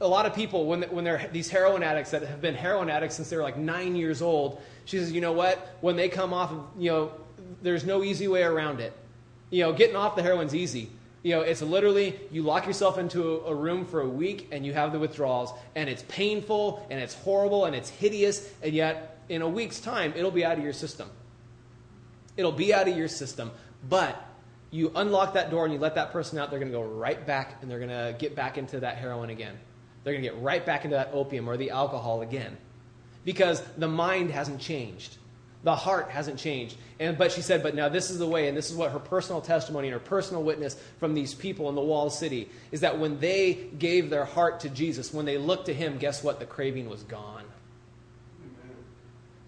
a 0.01 0.07
lot 0.07 0.27
of 0.27 0.35
people, 0.35 0.67
when, 0.67 0.83
when 0.85 1.05
they're 1.05 1.29
these 1.33 1.49
heroin 1.49 1.83
addicts 1.83 2.13
that 2.13 2.23
have 2.23 2.41
been 2.41 2.55
heroin 2.55 2.89
addicts 2.89 3.17
since 3.17 3.31
they 3.31 3.37
were 3.37 3.43
like 3.43 3.57
nine 3.57 3.97
years 3.97 4.23
old, 4.23 4.63
she 4.85 4.99
says, 4.99 5.13
you 5.13 5.21
know 5.21 5.33
what? 5.33 5.77
When 5.81 5.97
they 5.97 6.09
come 6.09 6.33
off, 6.33 6.53
you 6.79 6.91
know, 6.91 7.13
there's 7.63 7.85
no 7.85 8.05
easy 8.05 8.29
way 8.29 8.43
around 8.43 8.81
it. 8.81 8.93
You 9.51 9.65
know, 9.65 9.73
getting 9.73 9.97
off 9.97 10.15
the 10.15 10.23
heroin's 10.23 10.55
easy. 10.55 10.91
You 11.23 11.35
know, 11.35 11.41
it's 11.41 11.63
literally 11.63 12.19
you 12.31 12.43
lock 12.43 12.67
yourself 12.67 12.97
into 12.97 13.39
a, 13.39 13.51
a 13.51 13.55
room 13.55 13.85
for 13.85 14.01
a 14.01 14.09
week 14.09 14.49
and 14.53 14.65
you 14.65 14.73
have 14.73 14.93
the 14.93 15.01
withdrawals, 15.01 15.53
and 15.75 15.89
it's 15.89 16.05
painful 16.09 16.87
and 16.91 17.01
it's 17.01 17.15
horrible 17.15 17.65
and 17.65 17.75
it's 17.75 17.91
hideous, 17.91 18.49
and 18.63 18.73
yet 18.73 19.18
in 19.29 19.43
a 19.43 19.49
week's 19.49 19.81
time, 19.81 20.13
it'll 20.17 20.31
be 20.31 20.45
out 20.45 20.59
of 20.59 20.65
your 20.65 20.73
system. 20.73 21.11
It'll 22.37 22.53
be 22.53 22.73
out 22.73 22.89
of 22.89 22.97
your 22.97 23.09
system, 23.09 23.51
but 23.89 24.25
you 24.71 24.93
unlock 24.95 25.35
that 25.35 25.51
door 25.51 25.65
and 25.65 25.73
you 25.73 25.81
let 25.81 25.95
that 25.95 26.13
person 26.13 26.39
out, 26.39 26.51
they're 26.51 26.59
going 26.59 26.71
to 26.71 26.77
go 26.79 26.85
right 26.85 27.27
back 27.27 27.59
and 27.63 27.71
they're 27.71 27.79
going 27.79 27.91
to 27.91 28.17
get 28.19 28.35
back 28.35 28.59
into 28.59 28.81
that 28.81 28.99
heroin 28.99 29.31
again. 29.31 29.59
They're 30.05 30.13
going 30.13 30.23
to 30.23 30.31
get 30.31 30.41
right 30.41 30.65
back 30.65 30.85
into 30.85 30.97
that 30.97 31.11
opium 31.13 31.49
or 31.49 31.57
the 31.57 31.71
alcohol 31.71 32.23
again 32.23 32.57
because 33.25 33.63
the 33.77 33.89
mind 33.89 34.31
hasn't 34.31 34.61
changed. 34.61 35.17
The 35.65 35.75
heart 35.75 36.11
hasn't 36.11 36.39
changed. 36.39 36.77
And, 37.01 37.19
but 37.19 37.33
she 37.33 37.43
said, 37.43 37.63
but 37.63 37.75
now 37.75 37.89
this 37.89 38.11
is 38.11 38.19
the 38.19 38.27
way, 38.27 38.47
and 38.47 38.57
this 38.57 38.71
is 38.71 38.77
what 38.77 38.93
her 38.93 39.01
personal 39.01 39.41
testimony 39.41 39.89
and 39.89 39.95
her 39.95 40.01
personal 40.01 40.43
witness 40.43 40.81
from 41.01 41.15
these 41.15 41.35
people 41.35 41.69
in 41.69 41.75
the 41.75 41.81
walled 41.81 42.13
city 42.13 42.49
is 42.71 42.81
that 42.81 42.99
when 42.99 43.19
they 43.19 43.69
gave 43.79 44.09
their 44.09 44.25
heart 44.25 44.61
to 44.61 44.69
Jesus, 44.69 45.13
when 45.13 45.27
they 45.27 45.37
looked 45.37 45.67
to 45.67 45.75
him, 45.75 45.99
guess 45.99 46.23
what? 46.23 46.39
The 46.39 46.47
craving 46.47 46.89
was 46.89 47.03
gone. 47.03 47.45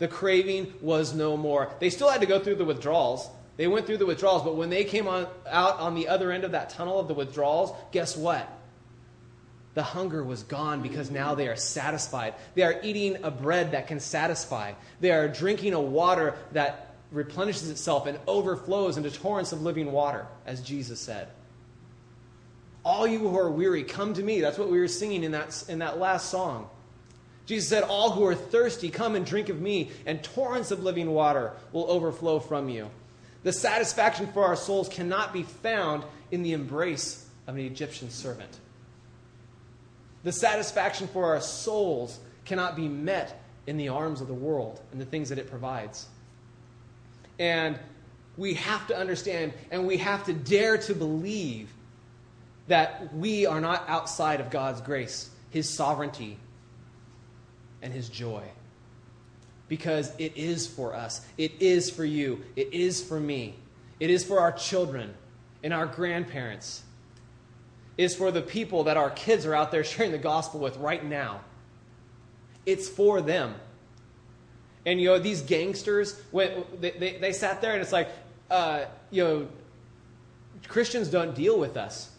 The 0.00 0.08
craving 0.08 0.72
was 0.80 1.14
no 1.14 1.36
more. 1.36 1.72
They 1.78 1.90
still 1.90 2.08
had 2.08 2.22
to 2.22 2.26
go 2.26 2.40
through 2.40 2.56
the 2.56 2.64
withdrawals. 2.64 3.28
They 3.58 3.68
went 3.68 3.86
through 3.86 3.98
the 3.98 4.06
withdrawals, 4.06 4.42
but 4.42 4.56
when 4.56 4.70
they 4.70 4.84
came 4.84 5.06
on, 5.06 5.26
out 5.46 5.78
on 5.78 5.94
the 5.94 6.08
other 6.08 6.32
end 6.32 6.44
of 6.44 6.52
that 6.52 6.70
tunnel 6.70 6.98
of 6.98 7.06
the 7.06 7.14
withdrawals, 7.14 7.72
guess 7.92 8.16
what? 8.16 8.50
The 9.74 9.82
hunger 9.82 10.24
was 10.24 10.42
gone 10.42 10.80
because 10.80 11.10
now 11.10 11.34
they 11.34 11.48
are 11.48 11.56
satisfied. 11.56 12.34
They 12.54 12.62
are 12.62 12.80
eating 12.82 13.22
a 13.22 13.30
bread 13.30 13.72
that 13.72 13.86
can 13.86 14.00
satisfy. 14.00 14.72
They 15.00 15.10
are 15.10 15.28
drinking 15.28 15.74
a 15.74 15.80
water 15.80 16.34
that 16.52 16.94
replenishes 17.12 17.68
itself 17.68 18.06
and 18.06 18.18
overflows 18.26 18.96
into 18.96 19.10
torrents 19.10 19.52
of 19.52 19.60
living 19.60 19.92
water, 19.92 20.26
as 20.46 20.62
Jesus 20.62 20.98
said. 20.98 21.28
All 22.84 23.06
you 23.06 23.18
who 23.18 23.38
are 23.38 23.50
weary, 23.50 23.84
come 23.84 24.14
to 24.14 24.22
me. 24.22 24.40
That's 24.40 24.56
what 24.56 24.70
we 24.70 24.80
were 24.80 24.88
singing 24.88 25.24
in 25.24 25.32
that, 25.32 25.62
in 25.68 25.80
that 25.80 25.98
last 25.98 26.30
song. 26.30 26.70
Jesus 27.50 27.68
said, 27.68 27.82
All 27.82 28.12
who 28.12 28.24
are 28.26 28.34
thirsty, 28.36 28.90
come 28.90 29.16
and 29.16 29.26
drink 29.26 29.48
of 29.48 29.60
me, 29.60 29.90
and 30.06 30.22
torrents 30.22 30.70
of 30.70 30.84
living 30.84 31.10
water 31.10 31.50
will 31.72 31.90
overflow 31.90 32.38
from 32.38 32.68
you. 32.68 32.88
The 33.42 33.52
satisfaction 33.52 34.28
for 34.28 34.44
our 34.44 34.54
souls 34.54 34.88
cannot 34.88 35.32
be 35.32 35.42
found 35.42 36.04
in 36.30 36.44
the 36.44 36.52
embrace 36.52 37.26
of 37.48 37.56
an 37.56 37.62
Egyptian 37.62 38.08
servant. 38.08 38.56
The 40.22 40.30
satisfaction 40.30 41.08
for 41.08 41.24
our 41.24 41.40
souls 41.40 42.20
cannot 42.44 42.76
be 42.76 42.86
met 42.86 43.42
in 43.66 43.76
the 43.76 43.88
arms 43.88 44.20
of 44.20 44.28
the 44.28 44.32
world 44.32 44.80
and 44.92 45.00
the 45.00 45.04
things 45.04 45.30
that 45.30 45.38
it 45.40 45.50
provides. 45.50 46.06
And 47.40 47.76
we 48.36 48.54
have 48.54 48.86
to 48.86 48.96
understand 48.96 49.54
and 49.72 49.88
we 49.88 49.96
have 49.96 50.24
to 50.26 50.32
dare 50.32 50.78
to 50.78 50.94
believe 50.94 51.68
that 52.68 53.12
we 53.12 53.44
are 53.44 53.60
not 53.60 53.88
outside 53.88 54.38
of 54.38 54.50
God's 54.50 54.80
grace, 54.82 55.30
His 55.50 55.68
sovereignty, 55.68 56.38
and 57.82 57.92
His 57.92 58.08
joy. 58.08 58.42
Because 59.68 60.12
it 60.18 60.36
is 60.36 60.66
for 60.66 60.94
us, 60.94 61.24
it 61.38 61.52
is 61.60 61.90
for 61.90 62.04
you, 62.04 62.42
it 62.56 62.72
is 62.72 63.02
for 63.02 63.20
me, 63.20 63.56
it 64.00 64.10
is 64.10 64.24
for 64.24 64.40
our 64.40 64.52
children 64.52 65.14
and 65.62 65.72
our 65.72 65.86
grandparents 65.86 66.82
is 68.00 68.16
for 68.16 68.30
the 68.30 68.40
people 68.40 68.84
that 68.84 68.96
our 68.96 69.10
kids 69.10 69.44
are 69.44 69.54
out 69.54 69.70
there 69.70 69.84
sharing 69.84 70.12
the 70.12 70.18
gospel 70.18 70.60
with 70.60 70.76
right 70.78 71.04
now. 71.04 71.40
It's 72.66 72.88
for 72.88 73.20
them. 73.20 73.54
And, 74.86 75.00
you 75.00 75.08
know, 75.08 75.18
these 75.18 75.42
gangsters, 75.42 76.20
when 76.30 76.64
they, 76.80 76.90
they, 76.92 77.16
they 77.18 77.32
sat 77.32 77.60
there 77.60 77.72
and 77.72 77.82
it's 77.82 77.92
like, 77.92 78.08
uh, 78.50 78.84
you 79.10 79.22
know, 79.22 79.48
Christians 80.68 81.08
don't 81.08 81.34
deal 81.34 81.58
with 81.58 81.76
us. 81.76 82.09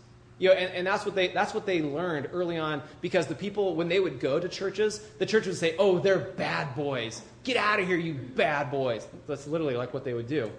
You 0.42 0.50
know, 0.50 0.56
and, 0.56 0.74
and 0.74 0.88
that's, 0.88 1.06
what 1.06 1.14
they, 1.14 1.28
that's 1.28 1.54
what 1.54 1.68
they 1.68 1.84
learned 1.84 2.28
early 2.34 2.58
on 2.58 2.82
because 3.00 3.28
the 3.28 3.36
people, 3.36 3.76
when 3.76 3.88
they 3.88 4.00
would 4.00 4.20
go 4.20 4.40
to 4.40 4.50
churches, 4.50 4.98
the 5.20 5.26
church 5.28 5.46
would 5.46 5.56
say, 5.56 5.76
oh, 5.78 6.00
they're 6.00 6.18
bad 6.18 6.76
boys. 6.76 7.22
Get 7.44 7.58
out 7.58 7.80
of 7.80 7.86
here, 7.86 7.96
you 7.96 8.16
bad 8.16 8.72
boys. 8.72 9.08
That's 9.28 9.46
literally 9.46 9.76
like 9.76 9.94
what 9.94 10.04
they 10.04 10.16
would 10.16 10.28
do. 10.28 10.52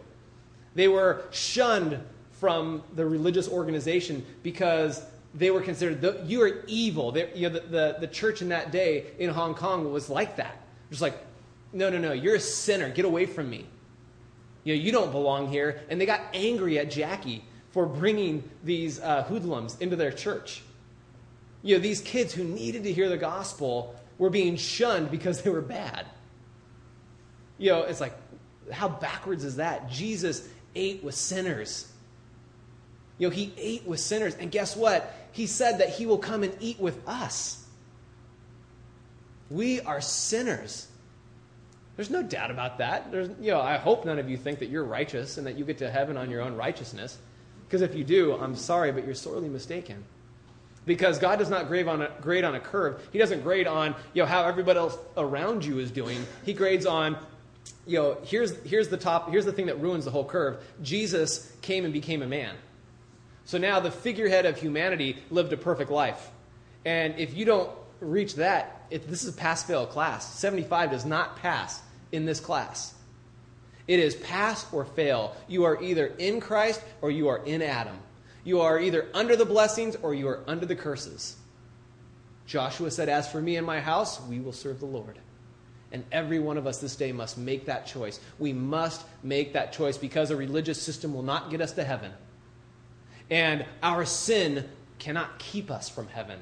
They 0.76 0.86
were 0.86 1.24
shunned 1.32 1.98
from 2.30 2.84
the 2.94 3.04
religious 3.04 3.48
organization 3.48 4.24
because 4.44 5.02
they 5.34 5.50
were 5.50 5.60
considered, 5.60 6.00
the, 6.00 6.22
you 6.26 6.42
are 6.42 6.62
evil. 6.68 7.10
They, 7.10 7.34
you 7.34 7.48
know, 7.48 7.58
the, 7.58 7.66
the, 7.66 7.96
the 8.02 8.06
church 8.06 8.40
in 8.40 8.50
that 8.50 8.70
day 8.70 9.06
in 9.18 9.30
Hong 9.30 9.52
Kong 9.52 9.92
was 9.92 10.08
like 10.08 10.36
that. 10.36 10.58
Just 10.90 11.02
like, 11.02 11.18
no, 11.72 11.90
no, 11.90 11.98
no, 11.98 12.12
you're 12.12 12.36
a 12.36 12.40
sinner. 12.40 12.88
Get 12.88 13.04
away 13.04 13.26
from 13.26 13.50
me. 13.50 13.66
You 14.62 14.76
know, 14.76 14.80
you 14.80 14.92
don't 14.92 15.10
belong 15.10 15.48
here. 15.48 15.82
And 15.90 16.00
they 16.00 16.06
got 16.06 16.20
angry 16.32 16.78
at 16.78 16.88
Jackie 16.88 17.42
for 17.72 17.86
bringing 17.86 18.48
these 18.62 19.00
uh, 19.00 19.24
hoodlums 19.24 19.76
into 19.80 19.96
their 19.96 20.12
church. 20.12 20.62
You 21.62 21.76
know, 21.76 21.82
these 21.82 22.00
kids 22.00 22.32
who 22.32 22.44
needed 22.44 22.84
to 22.84 22.92
hear 22.92 23.08
the 23.08 23.16
gospel 23.16 23.94
were 24.18 24.30
being 24.30 24.56
shunned 24.56 25.10
because 25.10 25.42
they 25.42 25.50
were 25.50 25.62
bad. 25.62 26.06
You 27.58 27.70
know, 27.70 27.82
it's 27.82 28.00
like, 28.00 28.14
how 28.70 28.88
backwards 28.88 29.44
is 29.44 29.56
that? 29.56 29.90
Jesus 29.90 30.46
ate 30.74 31.02
with 31.02 31.14
sinners. 31.14 31.90
You 33.18 33.28
know, 33.28 33.34
he 33.34 33.52
ate 33.56 33.86
with 33.86 34.00
sinners. 34.00 34.34
And 34.34 34.50
guess 34.50 34.76
what? 34.76 35.14
He 35.32 35.46
said 35.46 35.78
that 35.78 35.90
he 35.90 36.06
will 36.06 36.18
come 36.18 36.42
and 36.42 36.54
eat 36.60 36.78
with 36.78 37.06
us. 37.08 37.64
We 39.50 39.80
are 39.80 40.00
sinners. 40.00 40.88
There's 41.96 42.10
no 42.10 42.22
doubt 42.22 42.50
about 42.50 42.78
that. 42.78 43.12
There's, 43.12 43.28
you 43.40 43.50
know, 43.50 43.60
I 43.60 43.76
hope 43.76 44.04
none 44.04 44.18
of 44.18 44.28
you 44.28 44.36
think 44.36 44.58
that 44.60 44.68
you're 44.68 44.84
righteous 44.84 45.38
and 45.38 45.46
that 45.46 45.56
you 45.56 45.64
get 45.64 45.78
to 45.78 45.90
heaven 45.90 46.16
on 46.16 46.30
your 46.30 46.40
own 46.40 46.56
righteousness. 46.56 47.18
Because 47.72 47.80
if 47.80 47.94
you 47.94 48.04
do, 48.04 48.34
I'm 48.34 48.54
sorry, 48.54 48.92
but 48.92 49.06
you're 49.06 49.14
sorely 49.14 49.48
mistaken. 49.48 50.04
Because 50.84 51.18
God 51.18 51.38
does 51.38 51.48
not 51.48 51.68
grade 51.68 51.88
on 51.88 52.02
a, 52.02 52.10
grade 52.20 52.44
on 52.44 52.54
a 52.54 52.60
curve. 52.60 53.08
He 53.14 53.18
doesn't 53.18 53.40
grade 53.40 53.66
on 53.66 53.94
you 54.12 54.20
know, 54.20 54.26
how 54.26 54.44
everybody 54.44 54.78
else 54.78 54.98
around 55.16 55.64
you 55.64 55.78
is 55.78 55.90
doing. 55.90 56.22
He 56.44 56.52
grades 56.52 56.84
on, 56.84 57.16
you 57.86 57.98
know, 57.98 58.18
here's, 58.24 58.54
here's 58.64 58.88
the 58.88 58.98
top, 58.98 59.30
here's 59.30 59.46
the 59.46 59.54
thing 59.54 59.64
that 59.66 59.80
ruins 59.80 60.04
the 60.04 60.10
whole 60.10 60.26
curve. 60.26 60.62
Jesus 60.82 61.50
came 61.62 61.86
and 61.86 61.94
became 61.94 62.20
a 62.20 62.26
man. 62.26 62.56
So 63.46 63.56
now 63.56 63.80
the 63.80 63.90
figurehead 63.90 64.44
of 64.44 64.58
humanity 64.58 65.16
lived 65.30 65.54
a 65.54 65.56
perfect 65.56 65.90
life. 65.90 66.30
And 66.84 67.18
if 67.18 67.34
you 67.34 67.46
don't 67.46 67.70
reach 68.00 68.34
that, 68.34 68.84
if 68.90 69.06
this 69.06 69.22
is 69.22 69.30
a 69.30 69.38
pass 69.38 69.62
fail 69.62 69.86
class. 69.86 70.30
75 70.38 70.90
does 70.90 71.06
not 71.06 71.36
pass 71.36 71.80
in 72.10 72.26
this 72.26 72.38
class. 72.38 72.92
It 73.88 73.98
is 73.98 74.14
pass 74.16 74.70
or 74.72 74.84
fail. 74.84 75.36
You 75.48 75.64
are 75.64 75.82
either 75.82 76.06
in 76.18 76.40
Christ 76.40 76.82
or 77.00 77.10
you 77.10 77.28
are 77.28 77.44
in 77.44 77.62
Adam. 77.62 77.98
You 78.44 78.60
are 78.60 78.80
either 78.80 79.08
under 79.14 79.36
the 79.36 79.44
blessings 79.44 79.96
or 79.96 80.14
you 80.14 80.28
are 80.28 80.42
under 80.46 80.66
the 80.66 80.76
curses. 80.76 81.36
Joshua 82.46 82.90
said, 82.90 83.08
As 83.08 83.30
for 83.30 83.40
me 83.40 83.56
and 83.56 83.66
my 83.66 83.80
house, 83.80 84.20
we 84.22 84.40
will 84.40 84.52
serve 84.52 84.80
the 84.80 84.86
Lord. 84.86 85.18
And 85.92 86.04
every 86.10 86.38
one 86.38 86.56
of 86.56 86.66
us 86.66 86.78
this 86.78 86.96
day 86.96 87.12
must 87.12 87.36
make 87.36 87.66
that 87.66 87.86
choice. 87.86 88.18
We 88.38 88.52
must 88.52 89.04
make 89.22 89.52
that 89.52 89.72
choice 89.72 89.98
because 89.98 90.30
a 90.30 90.36
religious 90.36 90.80
system 90.80 91.12
will 91.12 91.22
not 91.22 91.50
get 91.50 91.60
us 91.60 91.72
to 91.72 91.84
heaven. 91.84 92.12
And 93.30 93.64
our 93.82 94.04
sin 94.04 94.68
cannot 94.98 95.38
keep 95.38 95.70
us 95.70 95.88
from 95.88 96.08
heaven. 96.08 96.38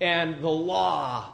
And 0.00 0.40
the 0.40 0.48
law 0.48 1.32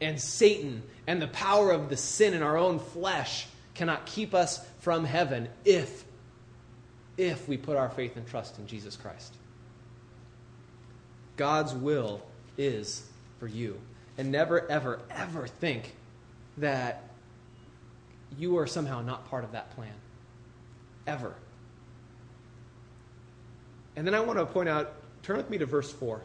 and 0.00 0.20
Satan 0.20 0.82
and 1.06 1.20
the 1.20 1.28
power 1.28 1.70
of 1.70 1.88
the 1.88 1.96
sin 1.96 2.34
in 2.34 2.42
our 2.42 2.56
own 2.56 2.78
flesh 2.78 3.46
cannot 3.76 4.06
keep 4.06 4.34
us 4.34 4.64
from 4.80 5.04
heaven 5.04 5.48
if 5.64 6.04
if 7.16 7.48
we 7.48 7.56
put 7.56 7.76
our 7.76 7.88
faith 7.88 8.16
and 8.16 8.26
trust 8.26 8.58
in 8.58 8.66
Jesus 8.66 8.96
Christ. 8.96 9.34
God's 11.36 11.74
will 11.74 12.22
is 12.58 13.06
for 13.38 13.46
you. 13.46 13.80
And 14.18 14.30
never, 14.30 14.70
ever, 14.70 15.00
ever 15.10 15.46
think 15.46 15.94
that 16.58 17.04
you 18.38 18.58
are 18.58 18.66
somehow 18.66 19.00
not 19.02 19.28
part 19.28 19.44
of 19.44 19.52
that 19.52 19.74
plan. 19.74 19.92
Ever. 21.06 21.34
And 23.94 24.06
then 24.06 24.14
I 24.14 24.20
want 24.20 24.38
to 24.38 24.46
point 24.46 24.68
out, 24.68 24.94
turn 25.22 25.36
with 25.36 25.48
me 25.48 25.58
to 25.58 25.66
verse 25.66 25.90
4. 25.92 26.20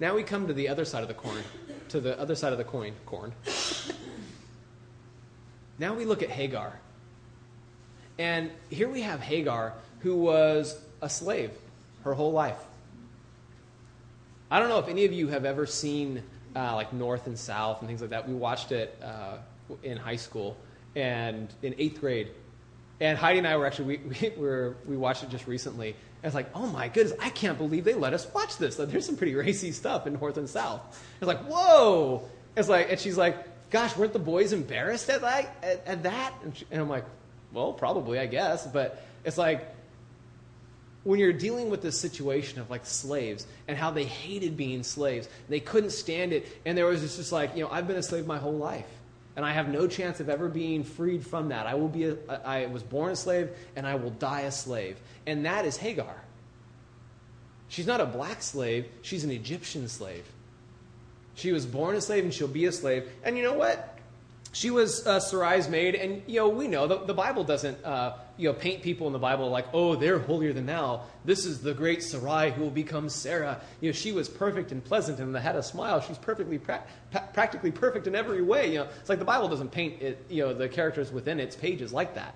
Now 0.00 0.14
we 0.14 0.22
come 0.22 0.46
to 0.46 0.52
the 0.52 0.68
other 0.68 0.84
side 0.84 1.02
of 1.02 1.08
the 1.08 1.14
coin, 1.14 1.42
to 1.88 2.00
the 2.00 2.18
other 2.20 2.34
side 2.34 2.52
of 2.52 2.58
the 2.58 2.64
coin, 2.64 2.94
corn. 3.04 3.32
now 5.78 5.94
we 5.94 6.04
look 6.04 6.22
at 6.22 6.30
Hagar. 6.30 6.78
And 8.18 8.50
here 8.70 8.88
we 8.88 9.02
have 9.02 9.20
Hagar, 9.20 9.74
who 10.00 10.16
was 10.16 10.80
a 11.02 11.08
slave 11.08 11.50
her 12.04 12.14
whole 12.14 12.32
life. 12.32 12.58
I 14.50 14.60
don't 14.60 14.68
know 14.68 14.78
if 14.78 14.88
any 14.88 15.04
of 15.04 15.12
you 15.12 15.28
have 15.28 15.44
ever 15.44 15.66
seen 15.66 16.22
uh, 16.56 16.74
like 16.74 16.92
North 16.92 17.26
and 17.26 17.38
South 17.38 17.80
and 17.80 17.88
things 17.88 18.00
like 18.00 18.10
that. 18.10 18.28
We 18.28 18.34
watched 18.34 18.72
it 18.72 18.98
uh, 19.02 19.38
in 19.82 19.96
high 19.96 20.16
school 20.16 20.56
and 20.96 21.52
in 21.62 21.74
eighth 21.78 22.00
grade. 22.00 22.30
And 23.00 23.18
Heidi 23.18 23.38
and 23.38 23.46
I 23.46 23.56
were 23.56 23.66
actually, 23.66 23.98
we, 23.98 24.32
we, 24.36 24.42
were, 24.42 24.76
we 24.86 24.96
watched 24.96 25.22
it 25.22 25.28
just 25.28 25.46
recently. 25.46 25.96
It's 26.22 26.34
like, 26.34 26.50
oh 26.54 26.66
my 26.66 26.88
goodness, 26.88 27.16
I 27.20 27.30
can't 27.30 27.56
believe 27.58 27.84
they 27.84 27.94
let 27.94 28.12
us 28.12 28.26
watch 28.34 28.56
this. 28.58 28.76
There's 28.76 29.06
some 29.06 29.16
pretty 29.16 29.34
racy 29.34 29.72
stuff 29.72 30.06
in 30.06 30.14
North 30.14 30.36
and 30.36 30.48
South. 30.48 30.80
It's 31.20 31.28
like, 31.28 31.44
whoa. 31.44 32.22
It's 32.56 32.68
like, 32.68 32.90
and 32.90 32.98
she's 32.98 33.16
like, 33.16 33.70
gosh, 33.70 33.96
weren't 33.96 34.12
the 34.12 34.18
boys 34.18 34.52
embarrassed 34.52 35.08
at, 35.10 35.22
like, 35.22 35.48
at, 35.62 35.86
at 35.86 36.02
that? 36.02 36.34
And, 36.42 36.56
she, 36.56 36.66
and 36.70 36.80
I'm 36.80 36.88
like, 36.88 37.04
well, 37.52 37.72
probably, 37.72 38.18
I 38.18 38.26
guess. 38.26 38.66
But 38.66 39.02
it's 39.24 39.38
like, 39.38 39.74
when 41.04 41.20
you're 41.20 41.32
dealing 41.32 41.70
with 41.70 41.82
this 41.82 41.98
situation 41.98 42.60
of 42.60 42.68
like 42.68 42.84
slaves 42.84 43.46
and 43.66 43.78
how 43.78 43.90
they 43.90 44.04
hated 44.04 44.56
being 44.56 44.82
slaves, 44.82 45.28
they 45.48 45.60
couldn't 45.60 45.90
stand 45.90 46.32
it. 46.32 46.46
And 46.66 46.76
there 46.76 46.86
was 46.86 47.00
just 47.00 47.32
like, 47.32 47.56
you 47.56 47.62
know, 47.62 47.70
I've 47.70 47.86
been 47.86 47.96
a 47.96 48.02
slave 48.02 48.26
my 48.26 48.38
whole 48.38 48.56
life 48.56 48.86
and 49.38 49.46
I 49.46 49.52
have 49.52 49.68
no 49.68 49.86
chance 49.86 50.18
of 50.18 50.28
ever 50.28 50.48
being 50.48 50.82
freed 50.82 51.24
from 51.24 51.50
that. 51.50 51.68
I 51.68 51.74
will 51.74 51.86
be 51.86 52.06
a, 52.06 52.16
I 52.44 52.66
was 52.66 52.82
born 52.82 53.12
a 53.12 53.16
slave 53.16 53.50
and 53.76 53.86
I 53.86 53.94
will 53.94 54.10
die 54.10 54.40
a 54.40 54.50
slave. 54.50 54.98
And 55.28 55.46
that 55.46 55.64
is 55.64 55.76
Hagar. 55.76 56.16
She's 57.68 57.86
not 57.86 58.00
a 58.00 58.04
black 58.04 58.42
slave, 58.42 58.86
she's 59.00 59.22
an 59.22 59.30
Egyptian 59.30 59.86
slave. 59.86 60.24
She 61.36 61.52
was 61.52 61.66
born 61.66 61.94
a 61.94 62.00
slave 62.00 62.24
and 62.24 62.34
she'll 62.34 62.48
be 62.48 62.64
a 62.64 62.72
slave. 62.72 63.08
And 63.22 63.36
you 63.36 63.44
know 63.44 63.52
what? 63.52 63.96
She 64.50 64.72
was 64.72 65.06
uh, 65.06 65.20
Sarai's 65.20 65.68
maid, 65.68 65.94
and 65.94 66.20
you 66.26 66.40
know 66.40 66.48
we 66.48 66.66
know 66.66 66.88
the, 66.88 67.04
the 67.04 67.14
Bible 67.14 67.44
doesn't 67.44 67.84
uh, 67.84 68.14
you 68.38 68.48
know 68.48 68.54
paint 68.54 68.82
people 68.82 69.06
in 69.06 69.12
the 69.12 69.18
Bible 69.18 69.50
like 69.50 69.66
oh 69.74 69.96
they're 69.96 70.18
holier 70.18 70.52
than 70.52 70.66
thou. 70.66 71.02
This 71.24 71.44
is 71.44 71.60
the 71.60 71.74
great 71.74 72.02
Sarai 72.02 72.50
who 72.50 72.62
will 72.62 72.70
become 72.70 73.08
Sarah. 73.08 73.60
You 73.80 73.88
know 73.88 73.92
she 73.92 74.12
was 74.12 74.28
perfect 74.28 74.72
and 74.72 74.82
pleasant 74.82 75.18
and 75.18 75.36
had 75.36 75.56
a 75.56 75.62
smile. 75.62 76.00
She's 76.00 76.18
perfectly 76.18 76.58
pra- 76.58 76.84
practically 77.34 77.70
perfect 77.70 78.06
in 78.06 78.14
every 78.14 78.42
way. 78.42 78.72
You 78.72 78.78
know 78.78 78.88
it's 79.00 79.08
like 79.10 79.18
the 79.18 79.24
Bible 79.24 79.48
doesn't 79.48 79.72
paint 79.72 80.00
it 80.00 80.24
you 80.30 80.44
know 80.46 80.54
the 80.54 80.68
characters 80.68 81.12
within 81.12 81.40
its 81.40 81.56
pages 81.56 81.92
like 81.92 82.14
that. 82.14 82.34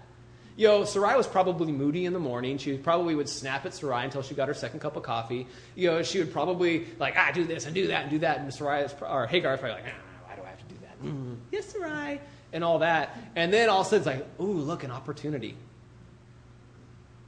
You 0.55 0.69
know, 0.69 0.85
Sarai 0.85 1.17
was 1.17 1.27
probably 1.27 1.73
moody 1.73 2.05
in 2.05 2.13
the 2.13 2.19
morning. 2.19 2.59
She 2.59 2.77
probably 2.77 3.15
would 3.15 3.29
snap 3.29 3.65
at 3.65 3.73
Sarai 3.73 4.05
until 4.05 4.21
she 4.21 4.35
got 4.35 4.49
her 4.49 4.55
second 4.55 4.81
cup 4.81 4.97
of 4.97 5.03
coffee. 5.03 5.47
You 5.75 5.91
know, 5.91 6.03
she 6.03 6.19
would 6.19 6.31
probably 6.31 6.87
like, 6.99 7.15
ah, 7.17 7.31
do 7.33 7.45
this 7.45 7.65
and 7.65 7.75
do 7.75 7.87
that 7.87 8.03
and 8.03 8.11
do 8.11 8.19
that. 8.19 8.39
And 8.39 8.53
Sarai 8.53 8.87
or 9.01 9.27
Hagar 9.27 9.55
is 9.55 9.61
probably 9.61 9.83
like, 9.83 9.91
ah, 9.91 10.27
why 10.29 10.37
do 10.37 10.43
I 10.43 10.49
have 10.49 10.59
to 10.59 10.65
do 10.65 10.75
that? 10.83 11.03
mm, 11.03 11.37
yes, 11.51 11.67
Sarai, 11.67 12.21
and 12.53 12.63
all 12.63 12.81
that. 12.81 13.17
And 13.35 13.51
then 13.51 13.71
all 13.71 13.81
of 13.81 13.87
a 13.87 13.91
sudden 13.91 13.99
it's 14.01 14.07
like, 14.07 14.41
ooh, 14.41 14.53
look, 14.53 14.85
an 14.85 14.91
opportunity. 14.91 15.57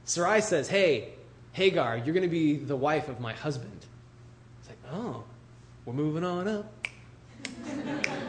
Sarai 0.05 0.41
says, 0.41 0.67
hey, 0.67 1.09
Hagar, 1.51 1.97
you're 1.97 2.13
going 2.13 2.23
to 2.23 2.29
be 2.29 2.55
the 2.55 2.75
wife 2.75 3.09
of 3.09 3.19
my 3.19 3.33
husband. 3.33 3.85
It's 4.59 4.69
like, 4.69 4.77
oh, 4.93 5.23
we're 5.85 5.93
moving 5.93 6.23
on 6.23 6.47
up 6.47 6.87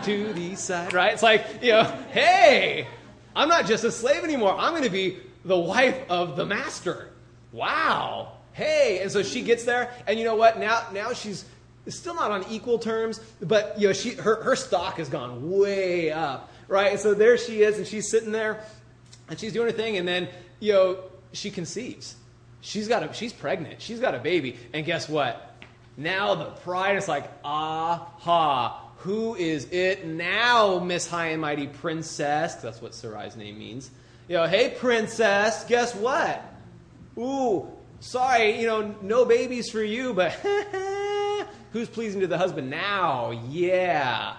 to 0.05 0.33
the 0.33 0.55
side, 0.55 0.93
right? 0.93 1.13
It's 1.13 1.23
like, 1.23 1.45
you 1.63 1.73
know, 1.73 1.85
hey, 2.11 2.87
I'm 3.35 3.49
not 3.49 3.67
just 3.67 3.85
a 3.85 3.93
slave 3.93 4.25
anymore. 4.25 4.57
I'm 4.59 4.73
going 4.73 4.85
to 4.85 4.91
be 4.91 5.19
the 5.45 5.59
wife 5.59 5.99
of 6.09 6.37
the 6.37 6.47
master. 6.47 7.11
Wow. 7.53 8.33
Hey, 8.53 9.01
and 9.03 9.11
so 9.11 9.23
she 9.23 9.43
gets 9.43 9.65
there, 9.65 9.93
and 10.07 10.19
you 10.19 10.25
know 10.25 10.35
what? 10.35 10.59
Now, 10.59 10.87
now 10.93 11.13
she's 11.13 11.45
still 11.89 12.15
not 12.15 12.31
on 12.31 12.45
equal 12.51 12.79
terms, 12.79 13.21
but 13.41 13.79
you 13.79 13.89
know, 13.89 13.93
she 13.93 14.13
her, 14.13 14.43
her 14.43 14.57
stock 14.57 14.97
has 14.97 15.09
gone 15.09 15.51
way 15.51 16.11
up, 16.11 16.51
right? 16.69 16.93
And 16.93 17.01
so 17.01 17.13
there 17.13 17.37
she 17.37 17.63
is, 17.63 17.77
and 17.77 17.87
she's 17.87 18.11
sitting 18.11 18.33
there, 18.33 18.61
and 19.29 19.39
she's 19.39 19.53
doing 19.53 19.67
her 19.67 19.73
thing, 19.73 19.99
and 19.99 20.09
then 20.09 20.29
you 20.59 20.73
know 20.73 20.99
she 21.33 21.51
conceives. 21.51 22.17
She's 22.61 22.89
got 22.89 23.03
a 23.03 23.13
she's 23.13 23.33
pregnant. 23.33 23.81
She's 23.81 24.01
got 24.01 24.15
a 24.15 24.19
baby, 24.19 24.57
and 24.73 24.85
guess 24.85 25.09
what? 25.09 25.55
Now 25.97 26.35
the 26.35 26.47
pride 26.47 26.97
is 26.97 27.09
like, 27.09 27.31
aha, 27.45 28.83
who 28.99 29.35
is 29.35 29.67
it 29.71 30.07
now, 30.07 30.79
Miss 30.79 31.09
High 31.09 31.29
and 31.29 31.41
Mighty 31.41 31.67
Princess? 31.67 32.57
That's 32.57 32.83
what 32.83 32.95
Sarai's 32.95 33.37
name 33.37 33.59
means. 33.59 33.91
You 34.29 34.37
know, 34.37 34.47
hey 34.47 34.75
princess, 34.79 35.65
guess 35.65 35.95
what? 35.95 36.43
Ooh, 37.17 37.69
sorry, 38.01 38.61
you 38.61 38.67
know, 38.67 38.95
no 39.01 39.25
babies 39.25 39.71
for 39.71 39.83
you, 39.83 40.13
but 40.13 40.33
Who's 41.77 41.91
pleasing 41.91 42.23
to 42.23 42.27
the 42.27 42.39
husband 42.39 42.71
now? 42.71 43.33
Yeah. 43.51 44.37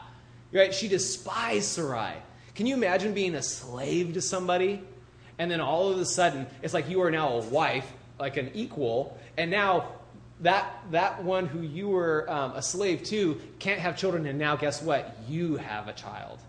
Right? 0.52 0.74
She 0.74 0.88
despised 0.88 1.66
Sarai. 1.66 2.14
Can 2.56 2.66
you 2.66 2.74
imagine 2.74 3.14
being 3.14 3.36
a 3.36 3.44
slave 3.44 4.14
to 4.14 4.22
somebody? 4.22 4.82
And 5.40 5.52
then 5.52 5.62
all 5.62 5.90
of 5.92 6.00
a 6.00 6.06
sudden, 6.06 6.48
it's 6.62 6.74
like 6.74 6.90
you 6.90 7.02
are 7.02 7.12
now 7.12 7.30
a 7.34 7.42
wife, 7.42 7.92
like 8.20 8.38
an 8.38 8.52
equal, 8.54 9.18
and 9.38 9.52
now 9.52 9.88
that, 10.42 10.72
that 10.92 11.24
one 11.24 11.48
who 11.48 11.62
you 11.62 11.90
were 11.90 12.30
um, 12.30 12.54
a 12.54 12.62
slave 12.62 13.04
to 13.06 13.40
can't 13.60 13.80
have 13.80 13.98
children, 13.98 14.26
and 14.26 14.38
now 14.38 14.56
guess 14.56 14.82
what? 14.82 15.18
You 15.28 15.58
have 15.58 15.88
a 15.88 15.94
child. 15.94 16.40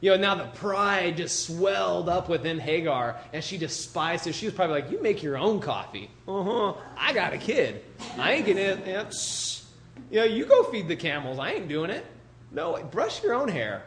You 0.00 0.12
know, 0.12 0.16
now 0.16 0.34
the 0.34 0.46
pride 0.58 1.18
just 1.18 1.46
swelled 1.46 2.08
up 2.08 2.28
within 2.28 2.58
Hagar, 2.58 3.18
and 3.32 3.44
she 3.44 3.58
despised 3.58 4.26
it. 4.26 4.34
She 4.34 4.46
was 4.46 4.54
probably 4.54 4.80
like, 4.80 4.90
You 4.90 5.02
make 5.02 5.22
your 5.22 5.36
own 5.36 5.60
coffee. 5.60 6.10
Uh 6.26 6.42
huh. 6.42 6.74
I 6.96 7.12
got 7.12 7.34
a 7.34 7.38
kid. 7.38 7.84
I 8.16 8.32
ain't 8.32 8.46
getting 8.46 8.64
it. 8.64 8.86
Yeah, 8.86 9.04
you 10.10 10.18
know, 10.20 10.24
you 10.24 10.46
go 10.46 10.62
feed 10.64 10.88
the 10.88 10.96
camels. 10.96 11.38
I 11.38 11.52
ain't 11.52 11.68
doing 11.68 11.90
it. 11.90 12.06
No, 12.50 12.82
brush 12.90 13.22
your 13.22 13.34
own 13.34 13.48
hair. 13.48 13.82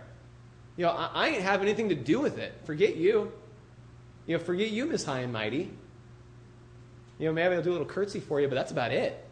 You 0.78 0.86
know, 0.86 0.92
I, 0.92 1.10
I 1.14 1.28
ain't 1.30 1.42
have 1.42 1.62
anything 1.62 1.90
to 1.90 1.96
do 1.96 2.20
with 2.20 2.38
it. 2.38 2.54
Forget 2.66 2.96
you. 2.96 3.32
You 4.26 4.38
know, 4.38 4.44
forget 4.44 4.70
you, 4.70 4.86
Miss 4.86 5.04
High 5.04 5.20
and 5.20 5.34
Mighty. 5.34 5.72
You 7.20 7.28
know, 7.28 7.34
maybe 7.34 7.56
I'll 7.56 7.62
do 7.62 7.72
a 7.72 7.74
little 7.74 7.88
curtsy 7.88 8.20
for 8.20 8.40
you, 8.42 8.48
but 8.48 8.56
that's 8.56 8.72
about 8.72 8.92
it. 8.92 9.26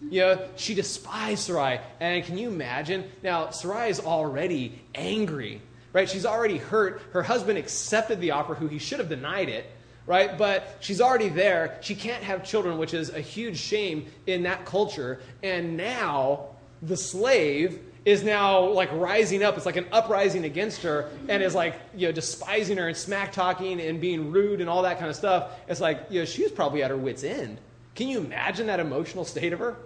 You 0.00 0.20
know, 0.20 0.48
she 0.56 0.74
despised 0.74 1.44
Sarai. 1.44 1.80
And 2.00 2.24
can 2.24 2.36
you 2.36 2.48
imagine? 2.48 3.04
Now, 3.22 3.50
Sarai 3.50 3.90
is 3.90 4.00
already 4.00 4.80
angry, 4.94 5.62
right? 5.92 6.08
She's 6.08 6.26
already 6.26 6.58
hurt. 6.58 7.00
Her 7.12 7.22
husband 7.22 7.58
accepted 7.58 8.20
the 8.20 8.32
offer, 8.32 8.54
who 8.54 8.66
he 8.66 8.78
should 8.78 8.98
have 8.98 9.08
denied 9.08 9.48
it 9.48 9.66
right? 10.06 10.36
But 10.36 10.78
she's 10.80 11.00
already 11.00 11.28
there. 11.28 11.78
She 11.80 11.94
can't 11.94 12.22
have 12.24 12.44
children, 12.44 12.78
which 12.78 12.94
is 12.94 13.10
a 13.10 13.20
huge 13.20 13.58
shame 13.58 14.06
in 14.26 14.42
that 14.44 14.64
culture. 14.64 15.20
And 15.42 15.76
now 15.76 16.46
the 16.80 16.96
slave 16.96 17.80
is 18.04 18.24
now 18.24 18.66
like 18.68 18.90
rising 18.92 19.42
up. 19.42 19.56
It's 19.56 19.66
like 19.66 19.76
an 19.76 19.86
uprising 19.92 20.44
against 20.44 20.82
her 20.82 21.10
and 21.28 21.42
is 21.42 21.54
like, 21.54 21.76
you 21.94 22.08
know, 22.08 22.12
despising 22.12 22.76
her 22.78 22.88
and 22.88 22.96
smack 22.96 23.32
talking 23.32 23.80
and 23.80 24.00
being 24.00 24.32
rude 24.32 24.60
and 24.60 24.68
all 24.68 24.82
that 24.82 24.98
kind 24.98 25.08
of 25.08 25.16
stuff. 25.16 25.52
It's 25.68 25.80
like, 25.80 26.06
you 26.10 26.20
know, 26.20 26.24
she 26.24 26.42
was 26.42 26.52
probably 26.52 26.82
at 26.82 26.90
her 26.90 26.96
wits' 26.96 27.22
end. 27.22 27.58
Can 27.94 28.08
you 28.08 28.18
imagine 28.18 28.66
that 28.66 28.80
emotional 28.80 29.24
state 29.24 29.52
of 29.52 29.60
her? 29.60 29.76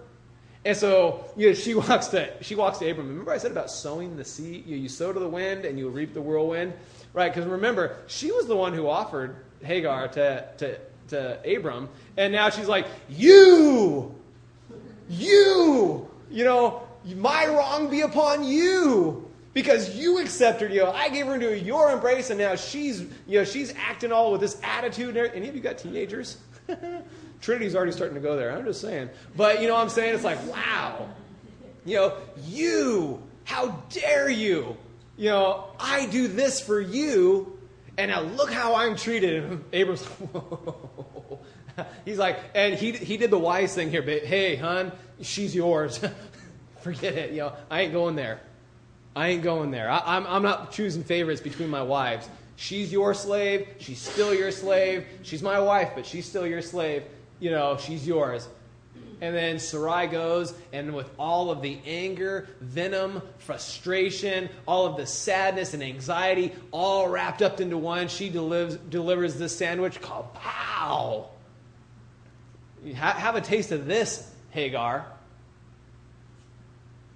And 0.65 0.75
so, 0.75 1.25
you 1.37 1.47
know, 1.47 1.53
she 1.53 1.73
walks 1.75 2.07
to 2.07 2.31
she 2.41 2.55
walks 2.55 2.79
to 2.79 2.89
Abram. 2.89 3.07
Remember 3.07 3.31
I 3.31 3.37
said 3.37 3.51
about 3.51 3.69
sowing 3.69 4.17
the 4.17 4.25
seed? 4.25 4.65
You, 4.65 4.77
you 4.77 4.89
sow 4.89 5.13
to 5.13 5.19
the 5.19 5.27
wind 5.29 5.65
and 5.65 5.77
you 5.77 5.89
reap 5.89 6.13
the 6.13 6.21
whirlwind, 6.21 6.73
right? 7.13 7.33
Because 7.33 7.47
remember, 7.47 7.97
she 8.07 8.31
was 8.31 8.47
the 8.47 8.55
one 8.55 8.73
who 8.73 8.87
offered 8.87 9.35
Hagar 9.63 10.07
to, 10.09 10.47
to, 10.57 10.79
to 11.09 11.57
Abram, 11.57 11.89
and 12.17 12.33
now 12.33 12.49
she's 12.49 12.67
like, 12.67 12.87
You, 13.09 14.15
you, 15.09 16.09
you 16.29 16.43
know, 16.43 16.86
my 17.15 17.47
wrong 17.47 17.89
be 17.89 18.01
upon 18.01 18.43
you. 18.43 19.23
Because 19.53 19.95
you 19.95 20.19
accepted, 20.19 20.71
you 20.71 20.81
know, 20.81 20.91
I 20.91 21.09
gave 21.09 21.25
her 21.25 21.33
into 21.33 21.57
your 21.57 21.89
embrace, 21.89 22.29
and 22.29 22.37
now 22.37 22.55
she's, 22.55 23.01
you 23.25 23.39
know, 23.39 23.43
she's 23.43 23.73
acting 23.75 24.11
all 24.11 24.31
with 24.31 24.39
this 24.39 24.59
attitude. 24.61 25.17
Any 25.17 25.49
of 25.49 25.55
you 25.55 25.61
got 25.61 25.79
teenagers? 25.79 26.37
Trinity's 27.41 27.75
already 27.75 27.91
starting 27.91 28.13
to 28.13 28.21
go 28.21 28.35
there. 28.35 28.55
I'm 28.55 28.65
just 28.65 28.81
saying. 28.81 29.09
But 29.35 29.59
you 29.61 29.67
know 29.67 29.73
what 29.73 29.81
I'm 29.81 29.89
saying? 29.89 30.13
It's 30.13 30.23
like, 30.23 30.45
wow. 30.47 31.09
You 31.85 31.95
know, 31.95 32.17
you, 32.45 33.23
how 33.45 33.69
dare 33.89 34.29
you? 34.29 34.77
You 35.17 35.29
know, 35.29 35.65
I 35.79 36.05
do 36.05 36.27
this 36.27 36.61
for 36.61 36.79
you, 36.79 37.57
and 37.97 38.11
now 38.11 38.21
look 38.21 38.51
how 38.51 38.75
I'm 38.75 38.95
treated. 38.95 39.63
Abram's 39.73 40.07
like, 40.33 40.43
He's 42.05 42.17
like, 42.17 42.39
and 42.55 42.75
he, 42.75 42.91
he 42.91 43.17
did 43.17 43.31
the 43.31 43.39
wise 43.39 43.73
thing 43.73 43.89
here, 43.89 44.01
but 44.01 44.23
hey, 44.23 44.55
hun, 44.55 44.91
she's 45.21 45.55
yours. 45.55 45.99
Forget 46.81 47.15
it. 47.15 47.31
You 47.31 47.37
know, 47.37 47.53
I 47.69 47.81
ain't 47.81 47.93
going 47.93 48.15
there. 48.15 48.39
I 49.15 49.29
ain't 49.29 49.43
going 49.43 49.71
there. 49.71 49.89
I, 49.89 50.01
I'm, 50.05 50.27
I'm 50.27 50.43
not 50.43 50.71
choosing 50.71 51.03
favorites 51.03 51.41
between 51.41 51.69
my 51.69 51.81
wives. 51.81 52.29
She's 52.55 52.91
your 52.91 53.13
slave. 53.13 53.67
She's 53.79 53.99
still 53.99 54.33
your 54.33 54.51
slave. 54.51 55.05
She's 55.23 55.41
my 55.41 55.59
wife, 55.59 55.91
but 55.95 56.05
she's 56.05 56.25
still 56.25 56.45
your 56.45 56.61
slave. 56.61 57.03
You 57.39 57.51
know, 57.51 57.77
she's 57.77 58.05
yours. 58.05 58.47
And 59.19 59.35
then 59.35 59.57
Sarai 59.57 60.07
goes, 60.07 60.53
and 60.71 60.93
with 60.93 61.09
all 61.17 61.49
of 61.49 61.63
the 61.63 61.79
anger, 61.87 62.47
venom, 62.61 63.23
frustration, 63.39 64.49
all 64.67 64.85
of 64.85 64.97
the 64.97 65.07
sadness 65.07 65.73
and 65.73 65.81
anxiety, 65.81 66.53
all 66.71 67.07
wrapped 67.09 67.41
up 67.41 67.59
into 67.59 67.77
one, 67.77 68.09
she 68.09 68.29
delivers, 68.29 68.75
delivers 68.75 69.35
this 69.35 69.57
sandwich 69.57 70.01
called 70.01 70.31
Pow. 70.35 71.29
Have 72.93 73.35
a 73.35 73.41
taste 73.41 73.71
of 73.71 73.87
this, 73.87 74.31
Hagar. 74.51 75.07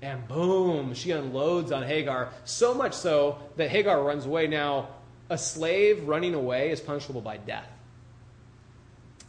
And 0.02 0.28
boom, 0.28 0.93
she 0.93 1.12
unloads 1.12 1.72
on 1.72 1.84
Hagar. 1.84 2.30
So 2.43 2.74
much 2.74 2.93
so 2.93 3.38
that 3.58 3.70
Hagar 3.70 4.02
runs 4.04 4.26
away. 4.26 4.47
Now, 4.47 4.89
a 5.30 5.38
slave 5.38 6.08
running 6.08 6.34
away 6.34 6.72
is 6.72 6.82
punishable 6.82 7.22
by 7.22 7.38
death. 7.38 7.68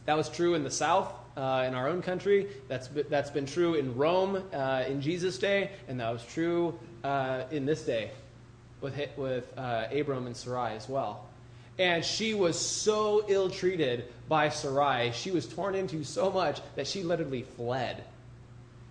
That 0.07 0.17
was 0.17 0.29
true 0.29 0.55
in 0.55 0.65
the 0.65 0.71
South, 0.71 1.13
uh, 1.37 1.65
in 1.67 1.75
our 1.75 1.89
own 1.89 2.03
country. 2.03 2.49
That's, 2.69 2.89
that's 3.09 3.31
been 3.31 3.47
true 3.47 3.75
in 3.75 3.97
Rome 3.97 4.43
uh, 4.53 4.85
in 4.89 5.01
Jesus' 5.01 5.39
day, 5.39 5.71
and 5.89 6.01
that 6.01 6.11
was 6.11 6.25
true 6.25 6.79
uh, 7.05 7.45
in 7.51 7.67
this 7.67 7.85
day 7.85 8.11
with, 8.81 8.99
with 9.17 9.53
uh, 9.57 9.87
Abram 9.93 10.27
and 10.27 10.37
Sarai 10.37 10.75
as 10.75 10.89
well. 10.89 11.27
And 11.79 12.05
she 12.05 12.35
was 12.35 12.59
so 12.59 13.25
ill 13.29 13.49
treated 13.49 14.05
by 14.29 14.49
Sarai, 14.49 15.13
she 15.13 15.31
was 15.31 15.47
torn 15.47 15.75
into 15.75 16.05
so 16.05 16.31
much 16.31 16.61
that 16.77 16.87
she 16.87 17.03
literally 17.03 17.43
fled. 17.43 18.03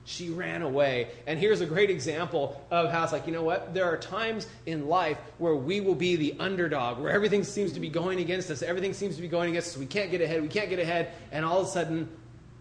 She 0.04 0.30
ran 0.30 0.64
away. 0.64 1.10
And 1.28 1.40
here's 1.40 1.62
a 1.62 1.66
great 1.66 1.90
example 1.90 2.66
of 2.72 2.92
how 2.92 3.04
it's 3.04 3.14
like, 3.14 3.28
you 3.28 3.34
know 3.34 3.44
what? 3.44 3.74
There 3.74 3.86
are 3.86 3.98
times 3.98 4.48
in 4.66 4.88
life 4.88 5.18
where 5.38 5.56
we 5.56 5.80
will 5.80 5.96
be 5.96 6.16
the 6.16 6.36
underdog, 6.40 7.00
where 7.00 7.12
everything 7.12 7.44
seems 7.44 7.72
to 7.74 7.80
be 7.80 7.90
going 7.90 8.20
against 8.20 8.50
us, 8.50 8.62
everything 8.64 8.94
seems 8.94 9.16
to 9.16 9.22
be 9.22 9.28
going 9.28 9.52
against 9.52 9.70
us. 9.70 9.78
We 9.78 9.86
can't 9.86 10.10
get 10.10 10.22
ahead, 10.22 10.42
we 10.42 10.48
can't 10.48 10.70
get 10.70 10.80
ahead. 10.80 11.14
And 11.32 11.46
all 11.46 11.62
of 11.62 11.68
a 11.68 11.70
sudden, 11.70 12.10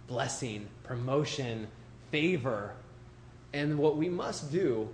blessing, 0.07 0.68
promotion, 0.82 1.66
favor. 2.11 2.74
And 3.53 3.78
what 3.78 3.97
we 3.97 4.09
must 4.09 4.53
do, 4.53 4.88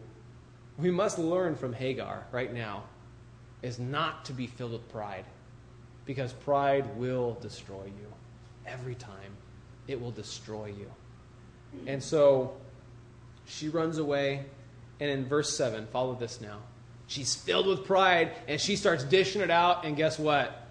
we 0.79 0.91
must 0.91 1.19
learn 1.19 1.57
from 1.57 1.73
Hagar 1.73 2.27
right 2.31 2.53
now, 2.53 2.85
is 3.63 3.79
not 3.79 4.25
to 4.27 4.33
be 4.33 4.47
filled 4.47 4.73
with 4.73 4.89
pride. 4.91 5.25
Because 6.05 6.33
pride 6.33 6.97
will 6.97 7.37
destroy 7.41 7.87
you. 7.87 8.13
Every 8.67 8.95
time, 8.95 9.37
it 9.89 10.01
will 10.01 10.13
destroy 10.13 10.67
you. 10.67 10.91
And 11.87 12.03
so 12.03 12.57
she 13.47 13.68
runs 13.68 13.99
away. 13.99 14.45
And 14.99 15.11
in 15.11 15.27
verse 15.27 15.57
7, 15.57 15.87
follow 15.93 16.14
this 16.14 16.41
now. 16.41 16.59
She's 17.07 17.35
filled 17.35 17.66
with 17.66 17.85
pride 17.85 18.33
and 18.49 18.61
she 18.61 18.77
starts 18.77 19.05
dishing 19.05 19.43
it 19.43 19.51
out. 19.51 19.85
And 19.85 19.97
guess 19.97 20.18
what? 20.18 20.66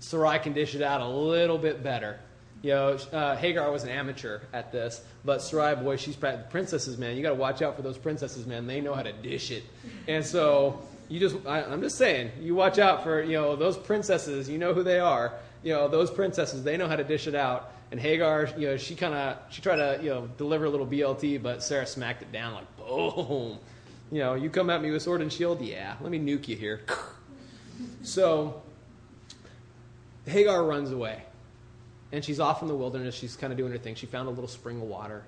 Sarai 0.00 0.38
can 0.38 0.52
dish 0.52 0.74
it 0.74 0.82
out 0.82 1.00
a 1.00 1.08
little 1.08 1.58
bit 1.58 1.82
better. 1.82 2.18
You 2.62 2.70
know, 2.72 2.98
uh, 3.12 3.36
Hagar 3.36 3.70
was 3.72 3.84
an 3.84 3.88
amateur 3.88 4.40
at 4.52 4.70
this, 4.70 5.02
but 5.24 5.40
Sarai, 5.40 5.76
boy, 5.76 5.96
she's 5.96 6.16
princesses, 6.16 6.98
man. 6.98 7.16
You 7.16 7.22
got 7.22 7.30
to 7.30 7.34
watch 7.36 7.62
out 7.62 7.74
for 7.74 7.80
those 7.80 7.96
princesses, 7.96 8.46
man. 8.46 8.66
They 8.66 8.82
know 8.82 8.92
how 8.92 9.02
to 9.02 9.12
dish 9.12 9.50
it. 9.50 9.64
And 10.06 10.24
so 10.24 10.82
you 11.08 11.18
just, 11.20 11.36
I, 11.46 11.62
I'm 11.62 11.80
just 11.80 11.96
saying, 11.96 12.32
you 12.40 12.54
watch 12.54 12.78
out 12.78 13.02
for, 13.02 13.22
you 13.22 13.32
know, 13.32 13.56
those 13.56 13.78
princesses. 13.78 14.48
You 14.48 14.58
know 14.58 14.74
who 14.74 14.82
they 14.82 15.00
are. 15.00 15.32
You 15.62 15.72
know, 15.72 15.88
those 15.88 16.10
princesses, 16.10 16.62
they 16.62 16.76
know 16.76 16.86
how 16.86 16.96
to 16.96 17.04
dish 17.04 17.26
it 17.26 17.34
out. 17.34 17.72
And 17.90 17.98
Hagar, 17.98 18.48
you 18.56 18.68
know, 18.68 18.76
she 18.76 18.94
kind 18.94 19.14
of 19.14 19.38
she 19.50 19.62
tried 19.62 19.76
to 19.76 19.98
you 20.02 20.10
know 20.10 20.28
deliver 20.36 20.66
a 20.66 20.70
little 20.70 20.86
BLT, 20.86 21.42
but 21.42 21.62
Sarah 21.62 21.86
smacked 21.86 22.22
it 22.22 22.30
down 22.30 22.54
like 22.54 22.76
boom. 22.76 23.58
You 24.12 24.18
know, 24.18 24.34
you 24.34 24.50
come 24.50 24.70
at 24.70 24.82
me 24.82 24.90
with 24.90 25.02
sword 25.02 25.22
and 25.22 25.32
shield, 25.32 25.60
yeah. 25.60 25.94
Let 26.00 26.10
me 26.10 26.18
nuke 26.18 26.48
you 26.48 26.56
here. 26.56 26.80
so 28.02 28.62
Hagar 30.26 30.64
runs 30.64 30.90
away, 30.92 31.22
and 32.12 32.24
she's 32.24 32.40
off 32.40 32.62
in 32.62 32.68
the 32.68 32.74
wilderness. 32.74 33.14
She's 33.14 33.36
kind 33.36 33.52
of 33.52 33.56
doing 33.56 33.72
her 33.72 33.78
thing. 33.78 33.94
She 33.94 34.06
found 34.06 34.28
a 34.28 34.30
little 34.30 34.48
spring 34.48 34.80
of 34.80 34.88
water, 34.88 35.24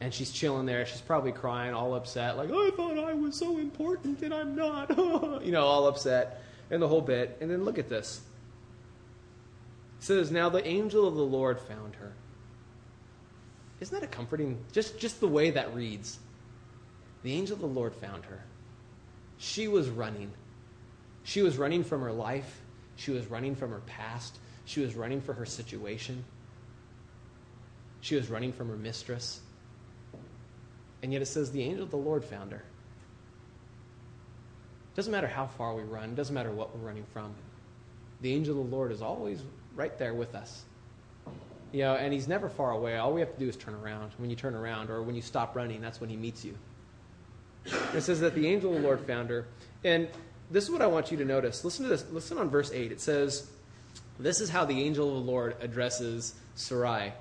and 0.00 0.12
she's 0.12 0.30
chilling 0.30 0.66
there. 0.66 0.84
She's 0.86 1.00
probably 1.00 1.32
crying, 1.32 1.74
all 1.74 1.94
upset, 1.94 2.36
like 2.36 2.50
I 2.50 2.70
thought 2.76 2.98
I 2.98 3.12
was 3.14 3.36
so 3.36 3.58
important 3.58 4.22
and 4.22 4.32
I'm 4.32 4.54
not. 4.54 4.90
you 5.44 5.52
know, 5.52 5.64
all 5.64 5.86
upset, 5.86 6.42
and 6.70 6.80
the 6.80 6.88
whole 6.88 7.02
bit. 7.02 7.36
And 7.40 7.50
then 7.50 7.64
look 7.64 7.78
at 7.78 7.88
this. 7.88 8.22
Says, 10.00 10.30
Now 10.30 10.48
the 10.48 10.66
angel 10.66 11.06
of 11.06 11.14
the 11.14 11.22
Lord 11.22 11.60
found 11.60 11.94
her. 11.96 12.12
Isn't 13.80 13.98
that 13.98 14.04
a 14.04 14.10
comforting, 14.10 14.58
just, 14.72 14.98
just 14.98 15.20
the 15.20 15.28
way 15.28 15.50
that 15.50 15.74
reads? 15.74 16.18
The 17.22 17.32
angel 17.32 17.54
of 17.54 17.60
the 17.60 17.66
Lord 17.66 17.94
found 17.94 18.24
her. 18.24 18.42
She 19.38 19.68
was 19.68 19.88
running. 19.88 20.32
She 21.22 21.42
was 21.42 21.56
running 21.56 21.84
from 21.84 22.00
her 22.00 22.12
life. 22.12 22.60
She 22.96 23.10
was 23.10 23.26
running 23.26 23.54
from 23.54 23.70
her 23.70 23.80
past. 23.80 24.38
She 24.64 24.80
was 24.80 24.94
running 24.94 25.20
for 25.20 25.32
her 25.32 25.46
situation. 25.46 26.24
She 28.00 28.16
was 28.16 28.30
running 28.30 28.52
from 28.52 28.68
her 28.68 28.76
mistress. 28.76 29.40
And 31.02 31.12
yet 31.12 31.22
it 31.22 31.26
says 31.26 31.50
the 31.50 31.62
angel 31.62 31.84
of 31.84 31.90
the 31.90 31.96
Lord 31.96 32.24
found 32.24 32.52
her. 32.52 32.62
Doesn't 34.94 35.12
matter 35.12 35.26
how 35.26 35.46
far 35.46 35.74
we 35.74 35.82
run, 35.82 36.14
doesn't 36.14 36.34
matter 36.34 36.50
what 36.50 36.76
we're 36.76 36.86
running 36.86 37.06
from. 37.12 37.34
The 38.20 38.34
angel 38.34 38.60
of 38.60 38.68
the 38.68 38.76
Lord 38.76 38.92
is 38.92 39.00
always 39.00 39.40
right 39.74 39.96
there 39.98 40.14
with 40.14 40.34
us. 40.34 40.64
You 41.72 41.82
know, 41.82 41.94
and 41.94 42.12
he's 42.12 42.26
never 42.26 42.48
far 42.48 42.72
away. 42.72 42.96
All 42.96 43.12
we 43.12 43.20
have 43.20 43.32
to 43.32 43.38
do 43.38 43.48
is 43.48 43.56
turn 43.56 43.74
around. 43.74 44.12
When 44.18 44.28
you 44.28 44.36
turn 44.36 44.54
around 44.54 44.90
or 44.90 45.02
when 45.02 45.14
you 45.14 45.22
stop 45.22 45.54
running, 45.54 45.80
that's 45.80 46.00
when 46.00 46.10
he 46.10 46.16
meets 46.16 46.44
you. 46.44 46.56
It 47.94 48.00
says 48.00 48.20
that 48.20 48.34
the 48.34 48.46
angel 48.46 48.74
of 48.74 48.82
the 48.82 48.86
Lord 48.86 49.00
found 49.00 49.30
her. 49.30 49.46
And 49.84 50.08
this 50.50 50.64
is 50.64 50.70
what 50.70 50.82
I 50.82 50.86
want 50.86 51.10
you 51.10 51.16
to 51.18 51.24
notice. 51.24 51.64
Listen 51.64 51.84
to 51.84 51.88
this. 51.88 52.04
Listen 52.10 52.38
on 52.38 52.50
verse 52.50 52.72
8. 52.72 52.90
It 52.90 53.00
says, 53.00 53.48
This 54.18 54.40
is 54.40 54.50
how 54.50 54.64
the 54.64 54.82
angel 54.82 55.08
of 55.08 55.24
the 55.24 55.30
Lord 55.30 55.56
addresses 55.60 56.34
Sarai, 56.56 57.12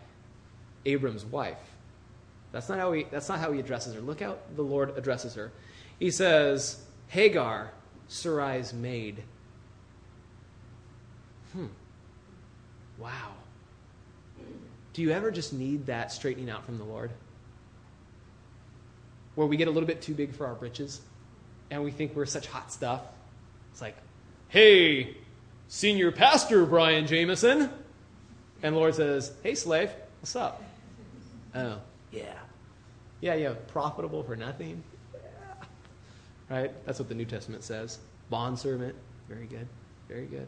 Abram's 0.86 1.26
wife. 1.26 1.58
That's 2.52 2.68
not 2.68 2.80
how 2.80 2.92
he, 2.94 3.06
that's 3.12 3.30
not 3.30 3.40
how 3.40 3.52
he 3.52 3.60
addresses 3.60 3.94
her. 3.94 4.02
Look 4.02 4.22
how 4.22 4.38
the 4.56 4.64
Lord 4.64 4.98
addresses 4.98 5.36
her. 5.36 5.52
He 6.00 6.10
says, 6.10 6.82
Hagar, 7.10 7.72
Sarai's 8.08 8.74
maid. 8.74 9.24
Hmm. 11.54 11.68
Wow. 13.00 13.34
Do 14.94 15.02
you 15.02 15.12
ever 15.12 15.32
just 15.32 15.54
need 15.54 15.86
that 15.86 16.12
straightening 16.12 16.50
out 16.50 16.66
from 16.66 16.78
the 16.78 16.84
Lord? 16.84 17.12
Where 19.36 19.48
we 19.48 19.58
get 19.58 19.68
a 19.68 19.72
little 19.72 19.88
bit 19.88 20.02
too 20.02 20.14
big 20.14 20.34
for 20.34 20.46
our 20.46 20.56
britches 20.56 21.02
and 21.72 21.84
we 21.84 21.92
think 21.92 22.16
we're 22.16 22.26
such 22.26 22.48
hot 22.48 22.72
stuff. 22.72 23.02
It's 23.72 23.82
like, 23.82 23.96
hey, 24.50 25.16
senior 25.68 26.12
pastor 26.12 26.66
Brian 26.66 27.08
Jameson. 27.08 27.70
And 28.62 28.76
Lord 28.76 28.96
says, 28.96 29.32
hey, 29.44 29.56
slave, 29.56 29.92
what's 30.20 30.36
up? 30.36 30.62
Oh, 31.56 31.80
yeah. 32.12 32.34
Yeah, 33.22 33.36
yeah, 33.36 33.54
profitable 33.68 34.24
for 34.24 34.36
nothing. 34.36 34.84
Yeah. 35.14 35.66
Right? 36.50 36.86
That's 36.86 37.00
what 37.00 37.08
the 37.08 37.16
New 37.16 37.26
Testament 37.26 37.64
says. 37.64 38.00
Bondservant. 38.30 38.96
Very 39.28 39.46
good. 39.46 39.68
Very 40.08 40.26
good. 40.26 40.48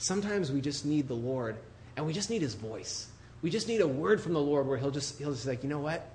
Sometimes 0.00 0.50
we 0.50 0.62
just 0.62 0.86
need 0.86 1.08
the 1.08 1.14
Lord 1.14 1.56
and 1.94 2.06
we 2.06 2.14
just 2.14 2.30
need 2.30 2.40
his 2.40 2.54
voice. 2.54 3.08
We 3.42 3.50
just 3.50 3.68
need 3.68 3.82
a 3.82 3.86
word 3.86 4.18
from 4.18 4.32
the 4.32 4.40
Lord 4.40 4.66
where 4.66 4.78
he'll 4.78 4.90
just 4.90 5.18
he'll 5.18 5.32
just 5.32 5.46
like, 5.46 5.62
you 5.62 5.68
know 5.68 5.78
what? 5.78 6.08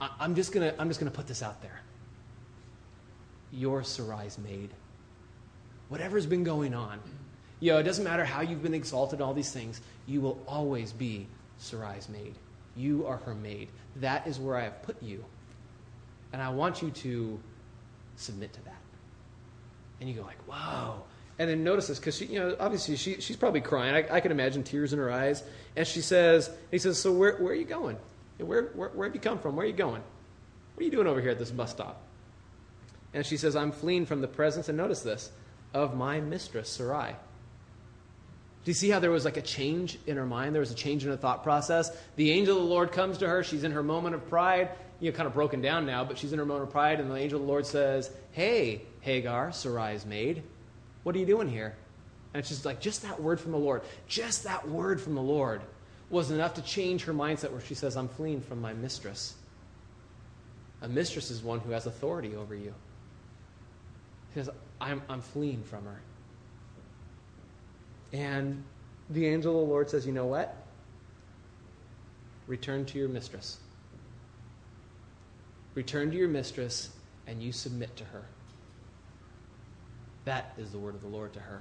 I, 0.00 0.10
am 0.24 0.34
just 0.34 0.50
gonna 0.50 0.74
I'm 0.76 0.88
just 0.88 0.98
gonna 0.98 1.12
put 1.12 1.28
this 1.28 1.44
out 1.44 1.62
there. 1.62 1.80
Your 3.52 3.82
Sarai's 3.82 4.36
maid. 4.36 4.70
Whatever's 5.90 6.26
been 6.26 6.42
going 6.42 6.74
on. 6.74 6.98
You 7.60 7.72
know, 7.72 7.78
it 7.78 7.84
doesn't 7.84 8.02
matter 8.02 8.24
how 8.24 8.40
you've 8.40 8.64
been 8.64 8.74
exalted, 8.74 9.20
all 9.20 9.32
these 9.32 9.52
things, 9.52 9.80
you 10.08 10.20
will 10.20 10.42
always 10.48 10.92
be 10.92 11.28
Sarai's 11.60 12.08
maid. 12.08 12.34
You 12.74 13.06
are 13.06 13.18
her 13.18 13.34
maid. 13.36 13.68
That 13.96 14.26
is 14.26 14.40
where 14.40 14.56
I 14.56 14.64
have 14.64 14.82
put 14.82 15.00
you. 15.00 15.24
And 16.32 16.42
I 16.42 16.48
want 16.48 16.82
you 16.82 16.90
to 16.90 17.38
submit 18.16 18.52
to 18.54 18.64
that. 18.64 18.82
And 20.00 20.08
you 20.08 20.16
go 20.16 20.22
like, 20.22 20.48
wow, 20.48 21.04
and 21.40 21.48
then 21.48 21.64
notice 21.64 21.86
this 21.86 21.98
because 21.98 22.18
she, 22.18 22.26
you 22.26 22.38
know, 22.38 22.54
obviously 22.60 22.96
she, 22.96 23.18
she's 23.22 23.36
probably 23.36 23.62
crying. 23.62 23.94
I, 23.94 24.16
I 24.16 24.20
can 24.20 24.30
imagine 24.30 24.62
tears 24.62 24.92
in 24.92 24.98
her 24.98 25.10
eyes. 25.10 25.42
And 25.74 25.86
she 25.86 26.02
says, 26.02 26.50
he 26.70 26.76
says, 26.76 27.00
so 27.00 27.12
where, 27.12 27.36
where 27.36 27.52
are 27.52 27.56
you 27.56 27.64
going? 27.64 27.96
Where, 28.36 28.64
where, 28.74 28.90
where 28.90 29.08
have 29.08 29.14
you 29.14 29.22
come 29.22 29.38
from? 29.38 29.56
Where 29.56 29.64
are 29.64 29.68
you 29.68 29.74
going? 29.74 30.02
What 30.74 30.82
are 30.82 30.84
you 30.84 30.90
doing 30.90 31.06
over 31.06 31.18
here 31.18 31.30
at 31.30 31.38
this 31.38 31.50
bus 31.50 31.70
stop? 31.70 32.02
And 33.14 33.24
she 33.24 33.38
says, 33.38 33.56
I'm 33.56 33.72
fleeing 33.72 34.04
from 34.04 34.20
the 34.20 34.28
presence, 34.28 34.68
and 34.68 34.76
notice 34.76 35.00
this, 35.00 35.32
of 35.72 35.96
my 35.96 36.20
mistress, 36.20 36.68
Sarai. 36.68 37.12
Do 37.12 38.70
you 38.70 38.74
see 38.74 38.90
how 38.90 38.98
there 38.98 39.10
was 39.10 39.24
like 39.24 39.38
a 39.38 39.42
change 39.42 39.98
in 40.06 40.18
her 40.18 40.26
mind? 40.26 40.54
There 40.54 40.60
was 40.60 40.72
a 40.72 40.74
change 40.74 41.04
in 41.04 41.10
her 41.10 41.16
thought 41.16 41.42
process. 41.42 41.90
The 42.16 42.32
angel 42.32 42.58
of 42.58 42.64
the 42.64 42.68
Lord 42.68 42.92
comes 42.92 43.16
to 43.16 43.26
her. 43.26 43.42
She's 43.42 43.64
in 43.64 43.72
her 43.72 43.82
moment 43.82 44.14
of 44.14 44.28
pride. 44.28 44.68
You 45.00 45.10
know, 45.10 45.16
kind 45.16 45.26
of 45.26 45.32
broken 45.32 45.62
down 45.62 45.86
now, 45.86 46.04
but 46.04 46.18
she's 46.18 46.34
in 46.34 46.38
her 46.38 46.44
moment 46.44 46.64
of 46.64 46.70
pride. 46.70 47.00
And 47.00 47.10
the 47.10 47.16
angel 47.16 47.40
of 47.40 47.46
the 47.46 47.50
Lord 47.50 47.64
says, 47.64 48.10
Hey, 48.32 48.82
Hagar, 49.00 49.52
Sarai's 49.52 50.04
maid, 50.04 50.42
what 51.02 51.14
are 51.14 51.18
you 51.18 51.26
doing 51.26 51.48
here? 51.48 51.76
And 52.32 52.40
it's 52.40 52.48
just 52.48 52.64
like, 52.64 52.80
just 52.80 53.02
that 53.02 53.20
word 53.20 53.40
from 53.40 53.52
the 53.52 53.58
Lord, 53.58 53.82
just 54.06 54.44
that 54.44 54.68
word 54.68 55.00
from 55.00 55.14
the 55.14 55.22
Lord 55.22 55.62
was 56.10 56.30
enough 56.30 56.54
to 56.54 56.62
change 56.62 57.04
her 57.04 57.14
mindset 57.14 57.50
where 57.52 57.60
she 57.60 57.74
says, 57.74 57.96
I'm 57.96 58.08
fleeing 58.08 58.40
from 58.40 58.60
my 58.60 58.72
mistress. 58.72 59.34
A 60.82 60.88
mistress 60.88 61.30
is 61.30 61.42
one 61.42 61.60
who 61.60 61.72
has 61.72 61.86
authority 61.86 62.34
over 62.36 62.54
you. 62.54 62.74
She 64.32 64.40
says, 64.40 64.50
I'm, 64.80 65.02
I'm 65.08 65.20
fleeing 65.20 65.62
from 65.62 65.84
her. 65.84 66.00
And 68.12 68.64
the 69.08 69.26
angel 69.26 69.60
of 69.60 69.66
the 69.66 69.72
Lord 69.72 69.90
says, 69.90 70.06
You 70.06 70.12
know 70.12 70.26
what? 70.26 70.56
Return 72.46 72.84
to 72.86 72.98
your 72.98 73.08
mistress. 73.08 73.58
Return 75.74 76.10
to 76.10 76.16
your 76.16 76.28
mistress 76.28 76.90
and 77.26 77.42
you 77.42 77.52
submit 77.52 77.94
to 77.96 78.04
her. 78.04 78.24
That 80.30 80.54
is 80.58 80.70
the 80.70 80.78
word 80.78 80.94
of 80.94 81.02
the 81.02 81.08
Lord 81.08 81.32
to 81.32 81.40
her. 81.40 81.60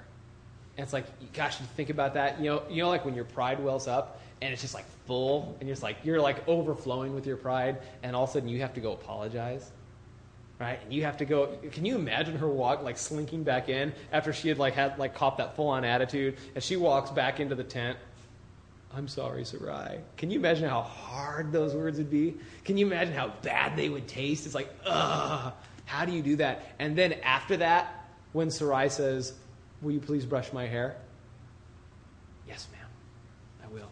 And 0.77 0.83
it's 0.83 0.93
like, 0.93 1.07
gosh, 1.33 1.59
you 1.59 1.65
think 1.75 1.89
about 1.89 2.13
that. 2.13 2.39
You 2.39 2.51
know, 2.51 2.63
you 2.69 2.83
know, 2.83 2.89
like 2.89 3.03
when 3.03 3.15
your 3.15 3.25
pride 3.25 3.59
wells 3.63 3.87
up 3.87 4.21
and 4.43 4.53
it's 4.53 4.61
just 4.61 4.75
like 4.75 4.85
full, 5.07 5.57
and 5.59 5.67
you're 5.67 5.75
like 5.77 5.97
you're 6.03 6.21
like 6.21 6.47
overflowing 6.47 7.15
with 7.15 7.25
your 7.25 7.35
pride, 7.35 7.79
and 8.03 8.15
all 8.15 8.25
of 8.25 8.29
a 8.29 8.33
sudden 8.33 8.47
you 8.47 8.61
have 8.61 8.75
to 8.75 8.79
go 8.79 8.91
apologize, 8.93 9.71
right? 10.59 10.79
And 10.83 10.93
you 10.93 11.03
have 11.03 11.17
to 11.17 11.25
go. 11.25 11.57
Can 11.71 11.83
you 11.83 11.95
imagine 11.95 12.37
her 12.37 12.47
walk 12.47 12.83
like 12.83 12.99
slinking 12.99 13.41
back 13.41 13.69
in 13.69 13.91
after 14.11 14.33
she 14.33 14.49
had 14.49 14.59
like 14.59 14.75
had 14.75 14.99
like 14.99 15.15
copped 15.15 15.39
that 15.39 15.55
full 15.55 15.69
on 15.69 15.83
attitude, 15.83 16.37
and 16.53 16.63
she 16.63 16.77
walks 16.77 17.09
back 17.09 17.39
into 17.39 17.55
the 17.55 17.63
tent. 17.63 17.97
I'm 18.95 19.07
sorry, 19.07 19.45
Sarai. 19.45 19.97
Can 20.15 20.29
you 20.29 20.37
imagine 20.37 20.69
how 20.69 20.83
hard 20.83 21.51
those 21.51 21.73
words 21.73 21.97
would 21.97 22.11
be? 22.11 22.35
Can 22.65 22.77
you 22.77 22.85
imagine 22.85 23.15
how 23.15 23.33
bad 23.41 23.75
they 23.75 23.89
would 23.89 24.07
taste? 24.07 24.45
It's 24.45 24.53
like, 24.53 24.69
ugh, 24.85 25.53
how 25.85 26.05
do 26.05 26.11
you 26.11 26.21
do 26.21 26.35
that? 26.35 26.67
And 26.77 26.95
then 26.95 27.13
after 27.23 27.57
that, 27.57 27.95
when 28.33 28.49
Sarai 28.51 28.89
says, 28.89 29.33
Will 29.81 29.91
you 29.91 29.99
please 29.99 30.25
brush 30.25 30.51
my 30.51 30.67
hair? 30.67 30.97
Yes, 32.47 32.67
ma'am. 32.71 32.87
I 33.63 33.73
will. 33.73 33.89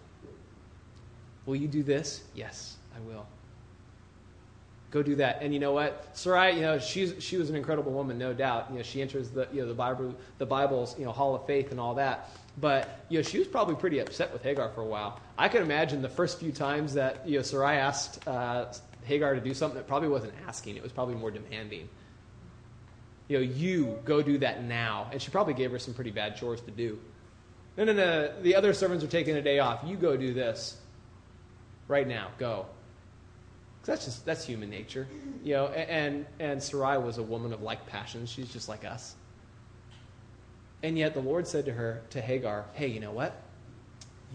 Will 1.45 1.55
you 1.55 1.67
do 1.67 1.83
this? 1.83 2.23
Yes, 2.35 2.75
I 2.95 2.99
will. 2.99 3.25
Go 4.91 5.01
do 5.01 5.15
that. 5.15 5.39
And 5.41 5.53
you 5.53 5.59
know 5.59 5.73
what? 5.73 6.09
Sarai, 6.13 6.55
you 6.55 6.61
know, 6.61 6.79
she's, 6.79 7.15
she 7.19 7.38
was 7.38 7.49
an 7.49 7.55
incredible 7.55 7.91
woman, 7.91 8.17
no 8.17 8.33
doubt. 8.33 8.67
You 8.71 8.77
know, 8.77 8.83
she 8.83 9.01
enters 9.01 9.29
the, 9.29 9.47
you 9.51 9.61
know, 9.61 9.67
the, 9.67 9.73
Bible, 9.73 10.15
the 10.38 10.45
Bible's 10.45 10.97
you 10.97 11.05
know, 11.05 11.11
hall 11.11 11.35
of 11.35 11.45
faith 11.45 11.71
and 11.71 11.79
all 11.79 11.95
that. 11.95 12.29
But 12.59 13.01
you 13.09 13.19
know, 13.19 13.23
she 13.23 13.38
was 13.38 13.47
probably 13.47 13.75
pretty 13.75 13.99
upset 13.99 14.33
with 14.33 14.43
Hagar 14.43 14.69
for 14.69 14.81
a 14.81 14.85
while. 14.85 15.19
I 15.38 15.47
can 15.49 15.61
imagine 15.61 16.01
the 16.01 16.09
first 16.09 16.39
few 16.39 16.51
times 16.51 16.93
that 16.95 17.27
you 17.27 17.38
know, 17.38 17.43
Sarai 17.43 17.77
asked 17.77 18.27
uh, 18.27 18.73
Hagar 19.03 19.35
to 19.35 19.41
do 19.41 19.53
something, 19.53 19.77
that 19.77 19.88
probably 19.88 20.09
wasn't 20.09 20.33
asking, 20.47 20.75
it 20.75 20.83
was 20.83 20.91
probably 20.91 21.15
more 21.15 21.31
demanding 21.31 21.88
you 23.28 23.38
know, 23.38 23.43
you 23.43 23.99
go 24.05 24.21
do 24.21 24.38
that 24.39 24.63
now. 24.63 25.09
And 25.11 25.21
she 25.21 25.32
probably 25.32 25.53
gave 25.53 25.71
her 25.71 25.80
some 25.80 25.93
pretty 25.93 26.11
bad 26.11 26.38
chores 26.38 26.61
to 26.61 26.71
do. 26.71 26.99
No, 27.75 27.84
no, 27.84 27.93
no. 27.93 28.41
The 28.41 28.55
other 28.55 28.73
servants 28.73 29.03
are 29.03 29.09
taking 29.09 29.36
a 29.36 29.41
day 29.41 29.59
off. 29.59 29.82
You 29.86 29.97
go 29.97 30.17
do 30.17 30.34
this 30.34 30.78
right 31.88 32.07
now. 32.07 32.30
Go. 32.38 32.65
That's 33.84 34.03
just 34.03 34.25
that's 34.25 34.45
human 34.45 34.69
nature, 34.69 35.07
you 35.43 35.53
know. 35.53 35.67
And 35.67 36.25
and 36.39 36.61
Sarai 36.61 36.97
was 36.97 37.19
a 37.19 37.23
woman 37.23 37.53
of 37.53 37.61
like 37.61 37.86
passions. 37.88 38.30
She's 38.30 38.51
just 38.51 38.67
like 38.67 38.84
us. 38.84 39.15
And 40.84 40.97
yet 40.97 41.13
the 41.13 41.21
Lord 41.21 41.47
said 41.47 41.65
to 41.65 41.73
her, 41.73 42.01
to 42.09 42.19
Hagar, 42.19 42.65
"Hey, 42.73 42.88
you 42.88 42.99
know 42.99 43.11
what? 43.11 43.41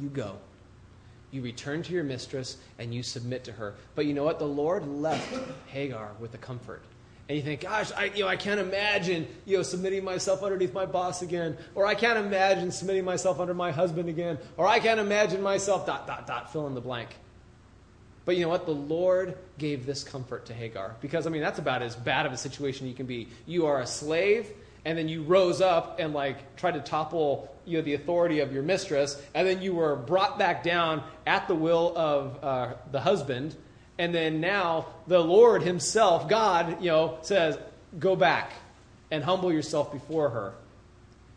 You 0.00 0.08
go. 0.08 0.38
You 1.32 1.42
return 1.42 1.82
to 1.82 1.92
your 1.92 2.04
mistress 2.04 2.56
and 2.78 2.94
you 2.94 3.02
submit 3.02 3.44
to 3.44 3.52
her. 3.52 3.74
But 3.94 4.06
you 4.06 4.14
know 4.14 4.24
what? 4.24 4.38
The 4.38 4.46
Lord 4.46 4.86
left 4.86 5.34
Hagar 5.66 6.12
with 6.18 6.34
a 6.34 6.38
comfort 6.38 6.82
and 7.28 7.38
you 7.38 7.42
think, 7.42 7.62
gosh, 7.62 7.92
I, 7.92 8.06
you 8.06 8.24
know, 8.24 8.28
I 8.28 8.36
can't 8.36 8.60
imagine 8.60 9.26
you 9.46 9.56
know, 9.56 9.62
submitting 9.62 10.04
myself 10.04 10.42
underneath 10.42 10.74
my 10.74 10.86
boss 10.86 11.22
again, 11.22 11.56
or 11.74 11.86
I 11.86 11.94
can't 11.94 12.18
imagine 12.18 12.72
submitting 12.72 13.04
myself 13.04 13.40
under 13.40 13.54
my 13.54 13.70
husband 13.70 14.08
again, 14.08 14.38
or 14.56 14.66
I 14.66 14.80
can't 14.80 15.00
imagine 15.00 15.40
myself, 15.40 15.86
dot, 15.86 16.06
dot, 16.06 16.26
dot, 16.26 16.52
fill 16.52 16.66
in 16.66 16.74
the 16.74 16.80
blank. 16.80 17.08
But 18.24 18.36
you 18.36 18.42
know 18.42 18.48
what? 18.48 18.66
The 18.66 18.72
Lord 18.72 19.36
gave 19.58 19.86
this 19.86 20.04
comfort 20.04 20.46
to 20.46 20.54
Hagar. 20.54 20.94
Because, 21.00 21.26
I 21.26 21.30
mean, 21.30 21.42
that's 21.42 21.58
about 21.58 21.82
as 21.82 21.96
bad 21.96 22.26
of 22.26 22.32
a 22.32 22.36
situation 22.36 22.86
you 22.86 22.94
can 22.94 23.06
be. 23.06 23.28
You 23.46 23.66
are 23.66 23.80
a 23.80 23.86
slave, 23.86 24.48
and 24.84 24.98
then 24.98 25.08
you 25.08 25.22
rose 25.22 25.60
up 25.60 25.98
and, 26.00 26.12
like, 26.12 26.56
tried 26.56 26.72
to 26.72 26.80
topple 26.80 27.52
you 27.64 27.78
know, 27.78 27.82
the 27.82 27.94
authority 27.94 28.40
of 28.40 28.52
your 28.52 28.62
mistress, 28.62 29.20
and 29.34 29.46
then 29.46 29.62
you 29.62 29.74
were 29.74 29.96
brought 29.96 30.38
back 30.38 30.62
down 30.62 31.02
at 31.26 31.48
the 31.48 31.54
will 31.54 31.96
of 31.96 32.44
uh, 32.44 32.74
the 32.90 33.00
husband 33.00 33.56
and 34.02 34.12
then 34.12 34.40
now 34.40 34.86
the 35.06 35.20
Lord 35.20 35.62
Himself, 35.62 36.28
God, 36.28 36.82
you 36.82 36.90
know, 36.90 37.18
says, 37.22 37.56
go 38.00 38.16
back 38.16 38.50
and 39.12 39.22
humble 39.22 39.52
yourself 39.52 39.92
before 39.92 40.28
her. 40.30 40.54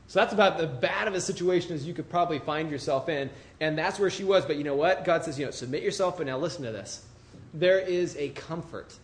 So 0.07 0.19
that's 0.19 0.33
about 0.33 0.57
the 0.57 0.65
bad 0.65 1.07
of 1.07 1.13
a 1.13 1.21
situation 1.21 1.75
as 1.75 1.85
you 1.85 1.93
could 1.93 2.09
probably 2.09 2.39
find 2.39 2.71
yourself 2.71 3.07
in. 3.07 3.29
And 3.59 3.77
that's 3.77 3.99
where 3.99 4.09
she 4.09 4.23
was. 4.23 4.45
But 4.45 4.55
you 4.55 4.63
know 4.63 4.73
what? 4.73 5.05
God 5.05 5.23
says, 5.23 5.37
you 5.37 5.45
know, 5.45 5.51
submit 5.51 5.83
yourself, 5.83 6.17
but 6.17 6.25
now 6.25 6.39
listen 6.39 6.63
to 6.63 6.71
this. 6.71 7.05
There 7.53 7.77
is 7.77 8.17
a 8.17 8.29
comfort, 8.29 8.95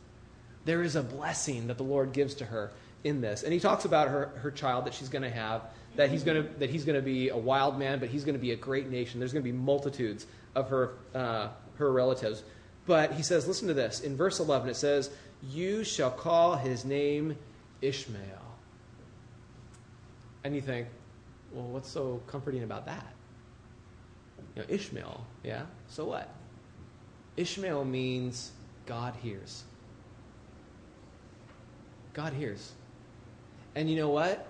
there 0.66 0.82
is 0.82 0.96
a 0.96 1.04
blessing 1.04 1.68
that 1.68 1.78
the 1.78 1.84
Lord 1.84 2.14
gives 2.14 2.34
to 2.36 2.46
her 2.46 2.72
in 3.04 3.22
this. 3.22 3.44
And 3.44 3.54
he 3.54 3.60
talks 3.60 3.86
about 3.86 4.08
her, 4.08 4.32
her 4.42 4.50
child 4.50 4.86
that 4.86 4.96
she's 4.96 5.10
going 5.10 5.22
to 5.22 5.30
have, 5.30 5.62
that 5.98 6.10
he's 6.10 6.24
going 6.24 6.44
to, 6.44 6.50
that 6.58 6.72
he's 6.72 6.84
going 6.84 6.96
to 6.96 7.06
be 7.06 7.30
a 7.30 7.38
wild 7.38 7.78
man, 7.78 8.00
but 8.00 8.10
he's 8.10 8.24
going 8.24 8.34
to 8.34 8.42
be 8.42 8.54
a 8.54 8.58
great 8.58 8.90
nation. 8.90 9.20
There's 9.20 9.34
going 9.34 9.46
to 9.46 9.52
be 9.52 9.56
multitudes 9.56 10.26
of 10.56 10.68
her, 10.70 10.94
uh, 11.14 11.50
her 11.76 11.92
relatives. 11.92 12.42
But 12.86 13.14
he 13.14 13.24
says, 13.24 13.48
listen 13.48 13.68
to 13.68 13.74
this. 13.74 14.02
In 14.02 14.18
verse 14.18 14.40
11, 14.40 14.70
it 14.70 14.76
says, 14.76 15.12
You 15.44 15.84
shall 15.84 16.12
call 16.12 16.56
his 16.56 16.84
name 16.84 17.38
Ishmael. 17.82 18.42
And 20.44 20.56
you 20.56 20.62
think, 20.62 20.88
well, 21.52 21.66
what's 21.66 21.90
so 21.90 22.22
comforting 22.28 22.64
about 22.64 22.86
that? 22.86 23.06
You 24.56 24.64
know, 24.64 24.68
Ishmael, 24.70 25.26
yeah? 25.44 25.64
So 25.88 26.06
what? 26.06 26.34
Ishmael 27.38 27.86
means 27.86 28.52
God 28.86 29.14
hears. 29.22 29.64
God 32.14 32.34
hears. 32.34 32.72
And 33.76 33.90
you 33.90 33.96
know 33.96 34.10
what? 34.10 34.48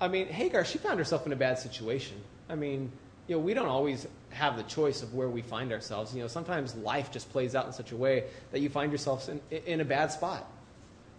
I 0.00 0.08
mean, 0.08 0.26
Hagar, 0.28 0.64
she 0.64 0.78
found 0.78 0.98
herself 0.98 1.26
in 1.26 1.32
a 1.32 1.36
bad 1.36 1.58
situation. 1.58 2.16
I 2.48 2.54
mean, 2.54 2.90
you 3.26 3.36
know, 3.36 3.40
we 3.40 3.54
don't 3.54 3.68
always 3.68 4.06
have 4.30 4.56
the 4.56 4.62
choice 4.62 5.02
of 5.02 5.14
where 5.14 5.28
we 5.28 5.42
find 5.42 5.72
ourselves. 5.72 6.14
You 6.14 6.22
know, 6.22 6.28
sometimes 6.28 6.74
life 6.76 7.10
just 7.10 7.30
plays 7.30 7.54
out 7.54 7.66
in 7.66 7.72
such 7.72 7.92
a 7.92 7.96
way 7.96 8.24
that 8.52 8.60
you 8.60 8.68
find 8.68 8.92
yourself 8.92 9.28
in, 9.28 9.40
in 9.50 9.80
a 9.80 9.84
bad 9.84 10.12
spot. 10.12 10.46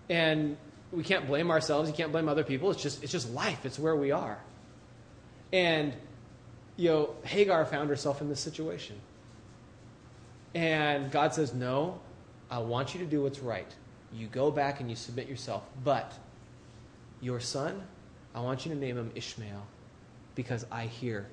And 0.10 0.58
we 0.92 1.04
can't 1.04 1.28
blame 1.28 1.52
ourselves. 1.52 1.90
You 1.90 1.96
can't 1.96 2.12
blame 2.12 2.28
other 2.30 2.44
people. 2.44 2.72
It's 2.72 2.82
just, 2.82 3.04
it's 3.04 3.12
just 3.12 3.32
life. 3.32 3.66
It's 3.66 3.80
where 3.80 3.96
we 3.96 4.12
are. 4.12 4.40
And, 5.54 5.94
you 6.78 6.90
know, 6.90 7.16
Hagar 7.24 7.66
found 7.66 7.90
herself 7.90 8.22
in 8.22 8.30
this 8.30 8.40
situation. 8.40 8.96
And 10.54 11.12
God 11.12 11.34
says, 11.34 11.54
No, 11.54 12.00
I 12.50 12.60
want 12.60 12.94
you 12.94 13.00
to 13.02 13.06
do 13.06 13.24
what's 13.24 13.40
right. 13.40 13.74
You 14.14 14.28
go 14.28 14.52
back 14.52 14.82
and 14.82 14.90
you 14.90 14.96
submit 14.96 15.28
yourself. 15.28 15.64
But 15.84 16.14
your 17.22 17.40
son, 17.40 17.82
I 18.36 18.42
want 18.42 18.66
you 18.66 18.74
to 18.74 18.78
name 18.78 18.98
him 18.98 19.12
Ishmael 19.16 19.66
because 20.36 20.66
I 20.72 20.86
hear 20.86 21.28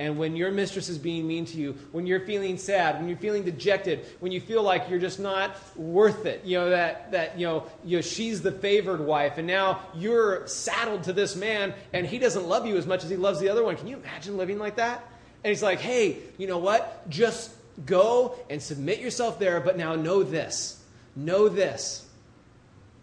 and 0.00 0.16
when 0.16 0.34
your 0.34 0.50
mistress 0.50 0.88
is 0.88 0.96
being 0.96 1.28
mean 1.28 1.44
to 1.44 1.58
you, 1.58 1.76
when 1.92 2.06
you're 2.06 2.24
feeling 2.24 2.56
sad, 2.56 2.96
when 2.96 3.06
you're 3.06 3.18
feeling 3.18 3.44
dejected, 3.44 4.06
when 4.20 4.32
you 4.32 4.40
feel 4.40 4.62
like 4.62 4.88
you're 4.88 4.98
just 4.98 5.20
not 5.20 5.54
worth 5.76 6.24
it, 6.24 6.42
you 6.42 6.56
know, 6.56 6.70
that, 6.70 7.12
that 7.12 7.38
you, 7.38 7.46
know, 7.46 7.66
you 7.84 7.98
know, 7.98 8.00
she's 8.00 8.40
the 8.40 8.50
favored 8.50 9.00
wife, 9.00 9.36
and 9.36 9.46
now 9.46 9.82
you're 9.94 10.46
saddled 10.46 11.02
to 11.02 11.12
this 11.12 11.36
man, 11.36 11.74
and 11.92 12.06
he 12.06 12.18
doesn't 12.18 12.48
love 12.48 12.64
you 12.64 12.78
as 12.78 12.86
much 12.86 13.04
as 13.04 13.10
he 13.10 13.16
loves 13.16 13.40
the 13.40 13.50
other 13.50 13.62
one. 13.62 13.76
Can 13.76 13.88
you 13.88 13.98
imagine 13.98 14.38
living 14.38 14.58
like 14.58 14.76
that? 14.76 15.06
And 15.44 15.50
he's 15.50 15.62
like, 15.62 15.80
hey, 15.80 16.16
you 16.38 16.46
know 16.46 16.56
what? 16.58 17.06
Just 17.10 17.50
go 17.84 18.38
and 18.48 18.62
submit 18.62 19.00
yourself 19.00 19.38
there, 19.38 19.60
but 19.60 19.76
now 19.76 19.96
know 19.96 20.22
this. 20.22 20.82
Know 21.14 21.50
this. 21.50 22.06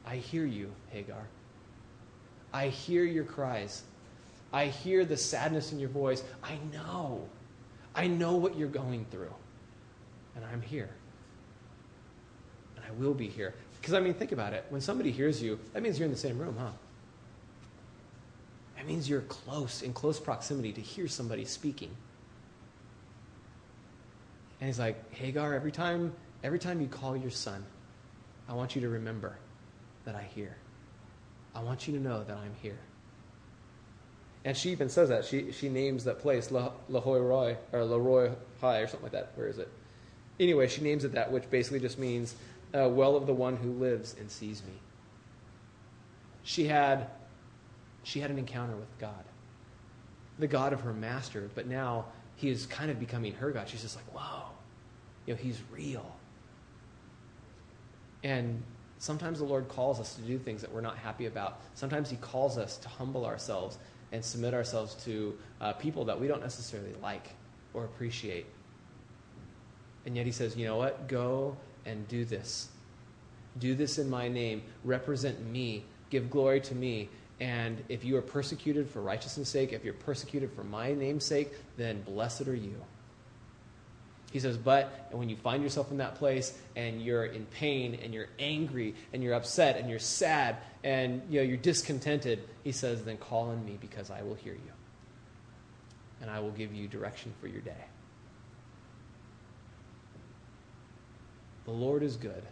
I 0.04 0.16
hear 0.16 0.48
you, 0.48 0.72
Hagar. 0.90 1.28
I 2.52 2.70
hear 2.70 3.04
your 3.04 3.24
cries. 3.24 3.84
I 4.54 4.68
hear 4.68 5.06
the 5.06 5.18
sadness 5.18 5.72
in 5.72 5.80
your 5.80 5.90
voice. 5.90 6.24
I 6.44 6.58
know. 6.74 7.28
I 7.96 8.08
know 8.08 8.36
what 8.36 8.58
you're 8.58 8.68
going 8.68 9.06
through. 9.12 9.34
And 10.36 10.46
I'm 10.46 10.62
here. 10.62 10.90
And 12.76 12.86
I 12.86 12.92
will 12.92 13.14
be 13.14 13.28
here. 13.28 13.54
Because, 13.82 13.94
I 13.94 14.00
mean, 14.00 14.14
think 14.14 14.32
about 14.32 14.54
it. 14.54 14.66
When 14.70 14.82
somebody 14.82 15.12
hears 15.12 15.42
you, 15.42 15.60
that 15.74 15.82
means 15.84 16.00
you're 16.00 16.06
in 16.06 16.12
the 16.12 16.18
same 16.18 16.38
room, 16.38 16.56
huh? 16.60 16.72
That 18.78 18.86
means 18.86 19.10
you're 19.10 19.22
close, 19.22 19.82
in 19.82 19.94
close 19.94 20.20
proximity 20.20 20.72
to 20.74 20.82
hear 20.82 21.08
somebody 21.08 21.46
speaking. 21.46 21.90
And 24.60 24.68
he's 24.68 24.80
like, 24.80 25.14
Hagar, 25.14 25.54
every 25.54 25.72
time, 25.72 26.14
every 26.44 26.60
time 26.60 26.82
you 26.82 26.88
call 26.88 27.16
your 27.16 27.32
son, 27.32 27.64
I 28.48 28.54
want 28.54 28.76
you 28.76 28.82
to 28.82 28.90
remember 28.90 29.38
that 30.06 30.16
I 30.16 30.24
hear. 30.24 30.56
I 31.54 31.62
want 31.62 31.88
you 31.88 31.96
to 31.98 32.00
know 32.00 32.24
that 32.24 32.38
I'm 32.38 32.54
here. 32.62 32.80
And 34.48 34.56
she 34.56 34.70
even 34.70 34.88
says 34.88 35.10
that. 35.10 35.26
She, 35.26 35.52
she 35.52 35.68
names 35.68 36.06
that 36.06 36.20
place 36.20 36.52
La, 36.52 36.72
La 36.88 37.02
Roy, 37.02 37.58
or 37.74 37.84
La 37.84 37.98
Roy 37.98 38.32
High, 38.62 38.78
or 38.78 38.88
something 38.88 39.04
like 39.04 39.12
that. 39.12 39.34
Where 39.36 39.50
is 39.50 39.58
it? 39.58 39.68
Anyway, 40.40 40.70
she 40.70 40.80
names 40.80 41.04
it 41.04 41.12
that, 41.12 41.30
which 41.34 41.50
basically 41.50 41.82
just 41.82 42.00
means 42.00 42.34
uh, 42.74 42.88
well 42.88 43.18
of 43.18 43.28
the 43.28 43.34
one 43.34 43.58
who 43.58 43.74
lives 43.74 44.16
and 44.18 44.32
sees 44.32 44.64
me. 44.64 44.72
She 46.44 46.64
had, 46.64 47.08
she 48.04 48.22
had 48.22 48.32
an 48.32 48.38
encounter 48.38 48.74
with 48.78 48.88
God, 49.00 49.26
the 50.40 50.48
God 50.48 50.72
of 50.72 50.80
her 50.80 50.94
master, 50.94 51.50
but 51.54 51.68
now 51.68 52.06
he 52.38 52.50
is 52.50 52.68
kind 52.68 52.90
of 52.90 53.02
becoming 53.02 53.34
her 53.34 53.52
God. 53.52 53.68
She's 53.68 53.82
just 53.82 53.98
like, 53.98 54.06
whoa, 54.16 54.46
you 55.26 55.34
know, 55.34 55.42
he's 55.42 55.60
real. 55.74 56.16
And 58.24 58.64
sometimes 58.98 59.40
the 59.40 59.46
Lord 59.46 59.68
calls 59.68 60.00
us 60.00 60.16
to 60.16 60.22
do 60.22 60.40
things 60.40 60.62
that 60.62 60.72
we're 60.72 60.80
not 60.80 60.98
happy 60.98 61.26
about. 61.26 61.60
Sometimes 61.74 62.10
he 62.10 62.16
calls 62.16 62.58
us 62.58 62.78
to 62.78 62.88
humble 62.88 63.26
ourselves 63.26 63.78
and 64.12 64.24
submit 64.24 64.54
ourselves 64.54 64.96
to 65.06 65.38
uh, 65.60 65.74
people 65.74 66.06
that 66.06 66.20
we 66.20 66.28
don't 66.28 66.42
necessarily 66.42 66.94
like 67.02 67.30
or 67.74 67.86
appreciate. 67.86 68.46
And 70.06 70.16
yet 70.16 70.26
he 70.26 70.32
says, 70.32 70.56
you 70.56 70.66
know 70.66 70.78
what? 70.78 71.08
Go 71.08 71.58
and 71.86 72.08
do 72.08 72.26
this. 72.26 72.70
Do 73.60 73.76
this 73.76 73.98
in 73.98 74.10
my 74.10 74.28
name. 74.28 74.64
Represent 74.84 75.46
me. 75.46 75.84
Give 76.10 76.30
glory 76.30 76.62
to 76.62 76.76
me. 76.76 77.10
And 77.40 77.84
if 77.90 78.04
you 78.04 78.18
are 78.18 78.22
persecuted 78.22 78.90
for 78.90 79.02
righteousness' 79.02 79.50
sake, 79.50 79.74
if 79.74 79.84
you're 79.84 79.94
persecuted 79.94 80.52
for 80.54 80.64
my 80.64 80.94
name's 80.94 81.26
sake, 81.26 81.52
then 81.76 82.02
blessed 82.02 82.48
are 82.48 82.56
you. 82.56 82.82
He 84.32 84.40
says, 84.40 84.58
but 84.58 85.08
when 85.12 85.30
you 85.30 85.38
find 85.38 85.64
yourself 85.64 85.90
in 85.90 85.98
that 85.98 86.16
place 86.16 86.58
and 86.76 87.02
you're 87.02 87.26
in 87.26 87.46
pain 87.46 87.98
and 88.04 88.14
you're 88.14 88.28
angry 88.40 88.94
and 89.14 89.24
you're 89.24 89.34
upset 89.34 89.78
and 89.78 89.90
you're 89.90 90.00
sad 90.00 90.58
and 90.84 91.22
you 91.30 91.40
know, 91.40 91.48
you're 91.48 91.58
discontented, 91.58 92.44
he 92.64 92.74
says, 92.74 93.04
then 93.06 93.18
call 93.18 93.50
on 93.50 93.64
me 93.66 93.78
because 93.80 94.12
I 94.12 94.24
will 94.24 94.36
hear 94.36 94.54
you. 94.54 94.72
And 96.22 96.30
I 96.30 96.40
will 96.40 96.52
give 96.52 96.74
you 96.74 96.88
direction 96.88 97.34
for 97.40 97.48
your 97.48 97.62
day. 97.62 97.86
The 101.66 101.72
Lord 101.72 102.04
is 102.04 102.18
good. 102.18 102.44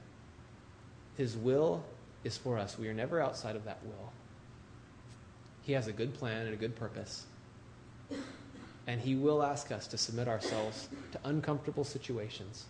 His 1.18 1.36
will 1.36 1.84
is 2.24 2.38
for 2.38 2.58
us. 2.58 2.78
We 2.78 2.88
are 2.88 2.94
never 2.94 3.22
outside 3.22 3.56
of 3.56 3.66
that 3.66 3.80
will. 3.86 4.12
He 5.64 5.74
has 5.74 5.88
a 5.88 5.94
good 5.94 6.14
plan 6.14 6.46
and 6.46 6.54
a 6.54 6.58
good 6.58 6.76
purpose. 6.76 7.26
And 8.88 9.02
He 9.02 9.16
will 9.16 9.42
ask 9.42 9.72
us 9.72 9.88
to 9.88 9.98
submit 9.98 10.28
ourselves 10.28 10.90
to 11.12 11.20
uncomfortable 11.24 11.84
situations. 11.84 12.66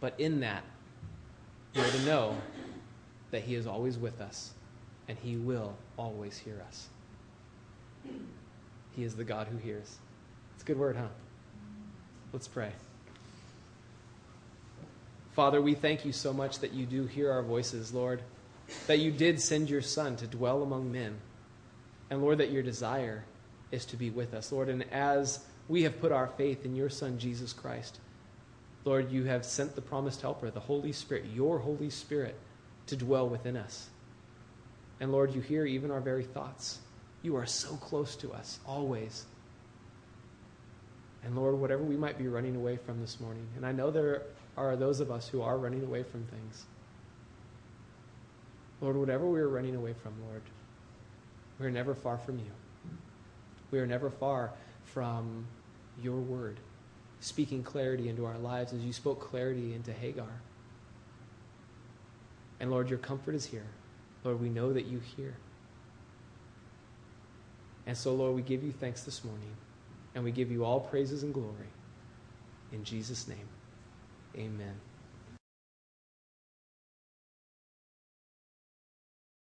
But 0.00 0.14
in 0.18 0.40
that, 0.40 0.64
we 1.74 1.82
are 1.82 1.90
to 1.90 2.02
know 2.04 2.36
that 3.30 3.42
He 3.42 3.54
is 3.54 3.66
always 3.66 3.98
with 3.98 4.20
us 4.20 4.52
and 5.08 5.18
He 5.18 5.36
will 5.36 5.76
always 5.96 6.38
hear 6.38 6.62
us. 6.66 6.88
He 8.94 9.04
is 9.04 9.16
the 9.16 9.24
God 9.24 9.48
who 9.48 9.58
hears. 9.58 9.96
It's 10.54 10.62
a 10.62 10.66
good 10.66 10.78
word, 10.78 10.96
huh? 10.96 11.08
Let's 12.32 12.48
pray. 12.48 12.72
Father, 15.34 15.62
we 15.62 15.74
thank 15.74 16.04
you 16.04 16.12
so 16.12 16.32
much 16.32 16.58
that 16.58 16.72
you 16.72 16.84
do 16.84 17.06
hear 17.06 17.30
our 17.30 17.42
voices, 17.42 17.94
Lord, 17.94 18.22
that 18.86 18.98
you 18.98 19.12
did 19.12 19.40
send 19.40 19.70
your 19.70 19.82
Son 19.82 20.16
to 20.16 20.26
dwell 20.26 20.62
among 20.62 20.90
men. 20.90 21.16
And 22.10 22.20
Lord, 22.20 22.38
that 22.38 22.50
your 22.50 22.62
desire 22.62 23.24
is 23.70 23.84
to 23.86 23.96
be 23.96 24.10
with 24.10 24.34
us, 24.34 24.52
Lord. 24.52 24.68
And 24.68 24.84
as 24.92 25.44
we 25.68 25.82
have 25.82 26.00
put 26.00 26.12
our 26.12 26.26
faith 26.26 26.64
in 26.64 26.74
your 26.74 26.88
Son, 26.88 27.18
Jesus 27.18 27.52
Christ, 27.52 27.98
Lord, 28.84 29.10
you 29.10 29.24
have 29.24 29.44
sent 29.44 29.74
the 29.74 29.82
promised 29.82 30.22
helper, 30.22 30.50
the 30.50 30.60
Holy 30.60 30.92
Spirit, 30.92 31.26
your 31.34 31.58
Holy 31.58 31.90
Spirit, 31.90 32.36
to 32.86 32.96
dwell 32.96 33.28
within 33.28 33.56
us. 33.56 33.88
And 35.00 35.12
Lord, 35.12 35.34
you 35.34 35.40
hear 35.40 35.66
even 35.66 35.90
our 35.90 36.00
very 36.00 36.24
thoughts. 36.24 36.78
You 37.22 37.36
are 37.36 37.46
so 37.46 37.76
close 37.76 38.16
to 38.16 38.32
us, 38.32 38.58
always. 38.66 39.26
And 41.24 41.36
Lord, 41.36 41.56
whatever 41.56 41.82
we 41.82 41.96
might 41.96 42.16
be 42.16 42.28
running 42.28 42.56
away 42.56 42.76
from 42.76 43.00
this 43.00 43.20
morning, 43.20 43.46
and 43.56 43.66
I 43.66 43.72
know 43.72 43.90
there 43.90 44.22
are 44.56 44.76
those 44.76 45.00
of 45.00 45.10
us 45.10 45.28
who 45.28 45.42
are 45.42 45.58
running 45.58 45.84
away 45.84 46.02
from 46.02 46.24
things. 46.24 46.64
Lord, 48.80 48.96
whatever 48.96 49.26
we 49.26 49.40
are 49.40 49.48
running 49.48 49.74
away 49.74 49.94
from, 50.02 50.14
Lord, 50.28 50.42
we 51.58 51.66
are 51.66 51.70
never 51.70 51.94
far 51.94 52.16
from 52.18 52.38
you. 52.38 52.50
We 53.70 53.78
are 53.78 53.86
never 53.86 54.10
far 54.10 54.52
from 54.84 55.46
your 56.02 56.16
word, 56.16 56.60
speaking 57.20 57.62
clarity 57.62 58.08
into 58.08 58.24
our 58.24 58.38
lives 58.38 58.72
as 58.72 58.84
you 58.84 58.92
spoke 58.92 59.20
clarity 59.20 59.74
into 59.74 59.92
Hagar. 59.92 60.40
And 62.60 62.70
Lord, 62.70 62.88
your 62.88 62.98
comfort 62.98 63.34
is 63.34 63.44
here. 63.46 63.66
Lord, 64.24 64.40
we 64.40 64.48
know 64.48 64.72
that 64.72 64.86
you 64.86 65.00
hear. 65.16 65.36
And 67.86 67.96
so, 67.96 68.14
Lord, 68.14 68.34
we 68.34 68.42
give 68.42 68.62
you 68.62 68.72
thanks 68.72 69.02
this 69.04 69.24
morning, 69.24 69.56
and 70.14 70.24
we 70.24 70.30
give 70.30 70.50
you 70.50 70.64
all 70.64 70.80
praises 70.80 71.22
and 71.22 71.32
glory. 71.32 71.68
In 72.72 72.84
Jesus' 72.84 73.28
name. 73.28 73.48
Amen. 74.36 74.74